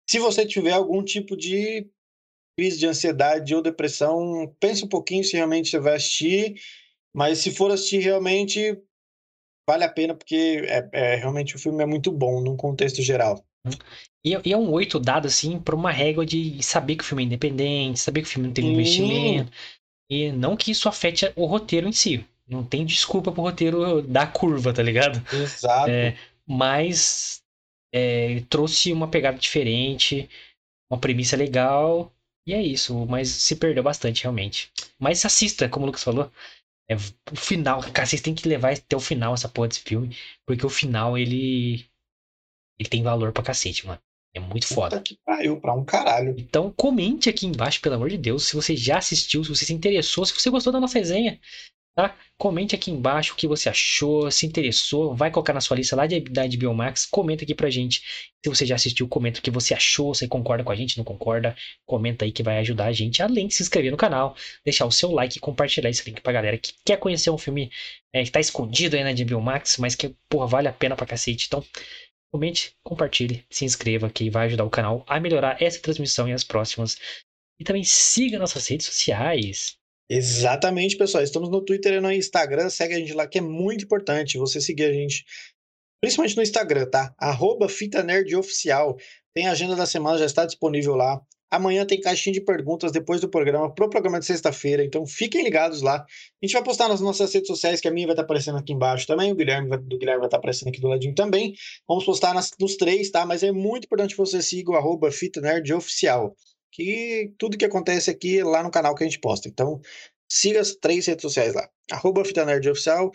Se 0.08 0.18
você 0.18 0.46
tiver 0.46 0.72
algum 0.72 1.04
tipo 1.04 1.36
de 1.36 1.86
crise 2.58 2.78
de 2.78 2.86
ansiedade 2.86 3.54
ou 3.54 3.62
depressão, 3.62 4.54
pense 4.58 4.84
um 4.84 4.88
pouquinho 4.88 5.22
se 5.22 5.36
realmente 5.36 5.68
você 5.68 5.78
vai 5.78 5.96
assistir. 5.96 6.54
Mas 7.14 7.38
se 7.38 7.50
for 7.50 7.70
assistir 7.70 7.98
realmente, 7.98 8.80
vale 9.68 9.84
a 9.84 9.88
pena, 9.88 10.14
porque 10.14 10.62
é, 10.66 10.88
é 10.92 11.14
realmente 11.16 11.56
o 11.56 11.58
filme 11.58 11.82
é 11.82 11.86
muito 11.86 12.10
bom 12.10 12.40
num 12.40 12.56
contexto 12.56 13.02
geral. 13.02 13.44
E, 14.24 14.30
e 14.44 14.52
é 14.52 14.56
um 14.56 14.70
oito 14.70 14.98
dado, 14.98 15.26
assim, 15.26 15.58
para 15.58 15.74
uma 15.74 15.90
régua 15.90 16.24
de 16.24 16.62
saber 16.62 16.96
que 16.96 17.02
o 17.02 17.06
filme 17.06 17.24
é 17.24 17.26
independente, 17.26 17.98
saber 17.98 18.22
que 18.22 18.28
o 18.28 18.30
filme 18.30 18.48
não 18.48 18.54
tem 18.54 18.72
investimento. 18.72 19.50
E 20.10 20.32
não 20.32 20.56
que 20.56 20.72
isso 20.72 20.88
afete 20.88 21.32
o 21.36 21.46
roteiro 21.46 21.88
em 21.88 21.92
si. 21.92 22.26
Não 22.48 22.64
tem 22.64 22.84
desculpa 22.84 23.30
pro 23.30 23.42
roteiro 23.42 24.02
da 24.02 24.26
curva, 24.26 24.72
tá 24.72 24.82
ligado? 24.82 25.22
Exato. 25.32 25.88
É, 25.88 26.18
mas 26.44 27.44
é, 27.94 28.40
trouxe 28.48 28.92
uma 28.92 29.06
pegada 29.06 29.38
diferente, 29.38 30.28
uma 30.90 30.98
premissa 30.98 31.36
legal, 31.36 32.12
e 32.44 32.52
é 32.52 32.60
isso. 32.60 33.06
Mas 33.06 33.28
se 33.28 33.54
perdeu 33.54 33.84
bastante, 33.84 34.24
realmente. 34.24 34.72
Mas 34.98 35.24
assista, 35.24 35.68
como 35.68 35.84
o 35.84 35.86
Lucas 35.86 36.02
falou. 36.02 36.30
É, 36.90 36.96
o 36.96 37.36
final, 37.36 37.80
cara, 37.92 38.04
vocês 38.04 38.20
têm 38.20 38.34
que 38.34 38.48
levar 38.48 38.72
até 38.72 38.96
o 38.96 39.00
final 39.00 39.32
essa 39.32 39.48
porra 39.48 39.68
desse 39.68 39.80
filme, 39.82 40.16
porque 40.44 40.66
o 40.66 40.70
final 40.70 41.16
ele. 41.16 41.86
Ele 42.80 42.88
tem 42.88 43.02
valor 43.02 43.30
pra 43.32 43.44
cacete, 43.44 43.86
mano. 43.86 44.00
É 44.34 44.40
muito 44.40 44.66
foda. 44.66 44.96
Puta 44.96 45.02
que 45.02 45.18
pariu, 45.24 45.60
pra 45.60 45.74
um 45.74 45.84
caralho. 45.84 46.34
Então 46.38 46.72
comente 46.76 47.28
aqui 47.28 47.46
embaixo, 47.46 47.80
pelo 47.80 47.96
amor 47.96 48.08
de 48.08 48.18
Deus, 48.18 48.44
se 48.44 48.54
você 48.54 48.76
já 48.76 48.98
assistiu, 48.98 49.42
se 49.42 49.50
você 49.50 49.64
se 49.64 49.72
interessou, 49.72 50.24
se 50.24 50.32
você 50.32 50.50
gostou 50.50 50.72
da 50.72 50.80
nossa 50.80 50.98
resenha. 50.98 51.40
Tá? 51.96 52.16
Comente 52.38 52.74
aqui 52.74 52.90
embaixo 52.90 53.32
o 53.32 53.36
que 53.36 53.48
você 53.48 53.68
achou, 53.68 54.30
se 54.30 54.46
interessou, 54.46 55.14
vai 55.14 55.30
colocar 55.30 55.52
na 55.52 55.60
sua 55.60 55.76
lista 55.76 55.96
lá 55.96 56.06
de, 56.06 56.20
da 56.20 56.46
HBO 56.46 56.72
Max, 56.72 57.04
comenta 57.04 57.42
aqui 57.44 57.54
pra 57.54 57.68
gente. 57.68 58.00
Se 58.42 58.48
você 58.48 58.64
já 58.64 58.76
assistiu, 58.76 59.08
comenta 59.08 59.40
o 59.40 59.42
que 59.42 59.50
você 59.50 59.74
achou, 59.74 60.14
se 60.14 60.26
concorda 60.28 60.62
com 60.64 60.70
a 60.70 60.76
gente, 60.76 60.96
não 60.96 61.04
concorda, 61.04 61.54
comenta 61.84 62.24
aí 62.24 62.32
que 62.32 62.42
vai 62.42 62.58
ajudar 62.58 62.86
a 62.86 62.92
gente, 62.92 63.22
além 63.22 63.48
de 63.48 63.54
se 63.54 63.62
inscrever 63.62 63.90
no 63.90 63.96
canal, 63.98 64.36
deixar 64.64 64.86
o 64.86 64.92
seu 64.92 65.10
like 65.10 65.36
e 65.36 65.40
compartilhar 65.40 65.90
esse 65.90 66.08
link 66.08 66.22
pra 66.22 66.32
galera 66.32 66.56
que 66.56 66.72
quer 66.84 66.96
conhecer 66.96 67.28
um 67.28 67.36
filme 67.36 67.70
é, 68.12 68.24
que 68.24 68.30
tá 68.30 68.40
escondido 68.40 68.96
aí 68.96 69.04
na 69.04 69.12
HBO 69.12 69.42
Max, 69.42 69.76
mas 69.76 69.94
que, 69.94 70.14
porra, 70.28 70.46
vale 70.46 70.68
a 70.68 70.72
pena 70.72 70.96
pra 70.96 71.04
cacete. 71.04 71.48
Então, 71.48 71.62
comente, 72.32 72.76
compartilhe, 72.82 73.44
se 73.50 73.64
inscreva, 73.64 74.10
que 74.10 74.30
vai 74.30 74.46
ajudar 74.46 74.64
o 74.64 74.70
canal 74.70 75.04
a 75.06 75.18
melhorar 75.18 75.60
essa 75.60 75.80
transmissão 75.80 76.28
e 76.28 76.32
as 76.32 76.44
próximas. 76.44 76.96
E 77.58 77.64
também 77.64 77.84
siga 77.84 78.38
nossas 78.38 78.66
redes 78.66 78.86
sociais. 78.86 79.76
Exatamente, 80.08 80.96
pessoal. 80.96 81.22
Estamos 81.22 81.50
no 81.50 81.64
Twitter 81.64 81.94
e 81.94 82.00
no 82.00 82.10
Instagram. 82.10 82.68
Segue 82.70 82.94
a 82.94 82.98
gente 82.98 83.12
lá, 83.12 83.26
que 83.26 83.38
é 83.38 83.42
muito 83.42 83.84
importante 83.84 84.38
você 84.38 84.60
seguir 84.60 84.84
a 84.84 84.92
gente, 84.92 85.24
principalmente 86.00 86.36
no 86.36 86.42
Instagram, 86.42 86.86
tá? 86.86 87.14
Arroba 87.18 87.68
Fita 87.68 88.02
Nerd 88.02 88.34
Oficial. 88.34 88.96
Tem 89.34 89.46
a 89.46 89.52
agenda 89.52 89.76
da 89.76 89.86
semana, 89.86 90.18
já 90.18 90.26
está 90.26 90.46
disponível 90.46 90.96
lá. 90.96 91.20
Amanhã 91.50 91.84
tem 91.84 92.00
caixinha 92.00 92.34
de 92.34 92.40
perguntas 92.40 92.92
depois 92.92 93.20
do 93.20 93.28
programa, 93.28 93.74
pro 93.74 93.90
programa 93.90 94.20
de 94.20 94.26
sexta-feira. 94.26 94.84
Então 94.84 95.06
fiquem 95.06 95.42
ligados 95.42 95.82
lá. 95.82 95.96
A 95.96 96.46
gente 96.46 96.52
vai 96.52 96.62
postar 96.62 96.88
nas 96.88 97.00
nossas 97.00 97.32
redes 97.32 97.48
sociais, 97.48 97.80
que 97.80 97.88
a 97.88 97.90
minha 97.90 98.06
vai 98.06 98.14
estar 98.14 98.22
aparecendo 98.22 98.58
aqui 98.58 98.72
embaixo 98.72 99.06
também. 99.06 99.32
O 99.32 99.34
Guilherme 99.34 99.68
vai, 99.68 99.78
do 99.78 99.98
Guilherme 99.98 100.20
vai 100.20 100.28
estar 100.28 100.36
aparecendo 100.36 100.68
aqui 100.68 100.80
do 100.80 100.88
ladinho 100.88 101.14
também. 101.14 101.54
Vamos 101.88 102.04
postar 102.04 102.34
nas, 102.34 102.52
nos 102.60 102.76
três, 102.76 103.10
tá? 103.10 103.26
Mas 103.26 103.42
é 103.42 103.50
muito 103.50 103.84
importante 103.86 104.14
que 104.14 104.18
você 104.18 104.40
siga 104.40 104.70
o 104.70 104.76
arroba 104.76 105.10
Fita 105.10 105.40
Nerd 105.40 105.72
Oficial 105.72 106.34
que 106.72 107.32
tudo 107.38 107.58
que 107.58 107.64
acontece 107.64 108.10
aqui 108.10 108.38
é 108.38 108.44
lá 108.44 108.62
no 108.62 108.70
canal 108.70 108.94
que 108.94 109.02
a 109.02 109.06
gente 109.06 109.18
posta. 109.18 109.48
Então, 109.48 109.80
siga 110.28 110.60
as 110.60 110.74
três 110.74 111.06
redes 111.06 111.22
sociais 111.22 111.54
lá. 111.54 111.68
Arroba 111.90 112.24
Fita 112.24 112.44
Nerd 112.44 112.68
Oficial, 112.68 113.10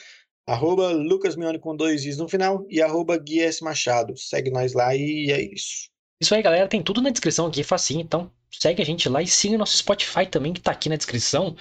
arroba 0.47 0.91
Lucas 0.91 1.35
Mione 1.35 1.59
com 1.59 1.75
dois 1.75 2.05
is 2.05 2.17
no 2.17 2.27
final 2.27 2.65
e 2.69 2.81
arroba 2.81 3.17
Gui 3.17 3.39
S. 3.41 3.63
Machado. 3.63 4.17
Segue 4.17 4.51
nós 4.51 4.73
lá 4.73 4.95
e 4.95 5.31
é 5.31 5.41
isso. 5.41 5.89
Isso 6.21 6.33
aí, 6.33 6.41
galera. 6.41 6.67
Tem 6.67 6.81
tudo 6.81 7.01
na 7.01 7.09
descrição 7.09 7.47
aqui, 7.47 7.63
facinho. 7.63 8.01
Então, 8.01 8.31
segue 8.51 8.81
a 8.81 8.85
gente 8.85 9.07
lá 9.09 9.21
e 9.21 9.27
siga 9.27 9.57
nosso 9.57 9.77
Spotify 9.77 10.25
também, 10.25 10.53
que 10.53 10.61
tá 10.61 10.71
aqui 10.71 10.89
na 10.89 10.95
descrição. 10.95 11.55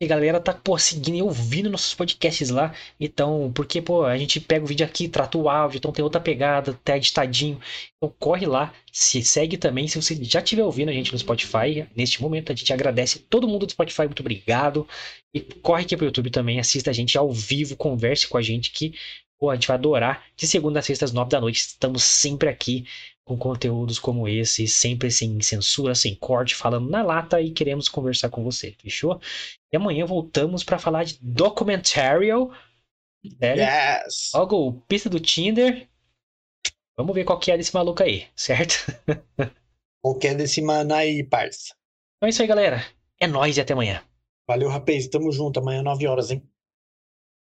E 0.00 0.04
a 0.04 0.08
galera 0.08 0.40
tá, 0.40 0.52
pô, 0.52 0.76
seguindo 0.76 1.16
e 1.16 1.22
ouvindo 1.22 1.70
nossos 1.70 1.94
podcasts 1.94 2.50
lá. 2.50 2.74
Então, 2.98 3.52
porque, 3.54 3.80
pô, 3.80 4.04
a 4.04 4.18
gente 4.18 4.40
pega 4.40 4.64
o 4.64 4.66
vídeo 4.66 4.84
aqui, 4.84 5.06
trata 5.06 5.38
o 5.38 5.48
áudio, 5.48 5.78
então 5.78 5.92
tem 5.92 6.02
outra 6.02 6.20
pegada, 6.20 6.74
tá 6.82 6.96
editadinho. 6.96 7.60
Então 7.96 8.12
corre 8.18 8.44
lá, 8.44 8.74
se 8.92 9.22
segue 9.22 9.56
também. 9.56 9.86
Se 9.86 10.02
você 10.02 10.16
já 10.24 10.40
estiver 10.40 10.64
ouvindo 10.64 10.88
a 10.88 10.92
gente 10.92 11.12
no 11.12 11.18
Spotify, 11.20 11.86
neste 11.94 12.20
momento, 12.20 12.50
a 12.50 12.54
gente 12.56 12.72
agradece 12.72 13.20
todo 13.20 13.46
mundo 13.46 13.64
do 13.64 13.70
Spotify, 13.70 14.02
muito 14.02 14.20
obrigado. 14.20 14.88
E 15.32 15.40
corre 15.40 15.84
aqui 15.84 15.96
pro 15.96 16.06
YouTube 16.06 16.30
também, 16.30 16.58
assista 16.58 16.90
a 16.90 16.92
gente 16.92 17.16
ao 17.16 17.30
vivo, 17.30 17.76
converse 17.76 18.26
com 18.26 18.36
a 18.36 18.42
gente 18.42 18.72
que, 18.72 18.94
pô, 19.38 19.50
a 19.50 19.54
gente 19.54 19.68
vai 19.68 19.76
adorar. 19.76 20.24
De 20.36 20.48
segunda 20.48 20.80
a 20.80 20.82
sexta 20.82 21.04
às 21.04 21.12
nove 21.12 21.30
da 21.30 21.40
noite, 21.40 21.58
estamos 21.58 22.02
sempre 22.02 22.48
aqui 22.48 22.84
com 23.24 23.38
conteúdos 23.38 23.98
como 23.98 24.28
esse, 24.28 24.66
sempre 24.66 25.10
sem 25.10 25.40
censura, 25.40 25.94
sem 25.94 26.14
corte, 26.14 26.54
falando 26.54 26.90
na 26.90 27.02
lata 27.02 27.40
e 27.40 27.50
queremos 27.50 27.88
conversar 27.88 28.28
com 28.30 28.42
você, 28.42 28.74
fechou? 28.80 29.20
E 29.72 29.76
amanhã 29.76 30.04
voltamos 30.04 30.64
para 30.64 30.78
falar 30.78 31.04
de 31.04 31.18
documentarial. 31.20 32.52
Sério? 33.38 33.62
Yes! 33.62 34.30
Ó, 34.34 34.44
golpista 34.44 35.08
do 35.08 35.20
Tinder. 35.20 35.88
Vamos 36.96 37.14
ver 37.14 37.24
qual 37.24 37.38
que 37.38 37.50
é 37.50 37.56
desse 37.56 37.72
maluco 37.72 38.02
aí, 38.02 38.26
certo? 38.34 38.74
Qual 40.02 40.18
que 40.18 40.26
é 40.26 40.34
desse 40.34 40.60
mano 40.60 40.92
aí, 40.92 41.22
parça? 41.22 41.76
Então 42.16 42.26
é 42.26 42.30
isso 42.30 42.42
aí, 42.42 42.48
galera. 42.48 42.84
É 43.20 43.26
nóis 43.28 43.56
e 43.56 43.60
até 43.60 43.72
amanhã. 43.72 44.02
Valeu, 44.48 44.68
rapaz. 44.68 45.06
Tamo 45.06 45.30
junto. 45.30 45.60
Amanhã, 45.60 45.80
9 45.80 46.08
horas, 46.08 46.32
hein? 46.32 46.42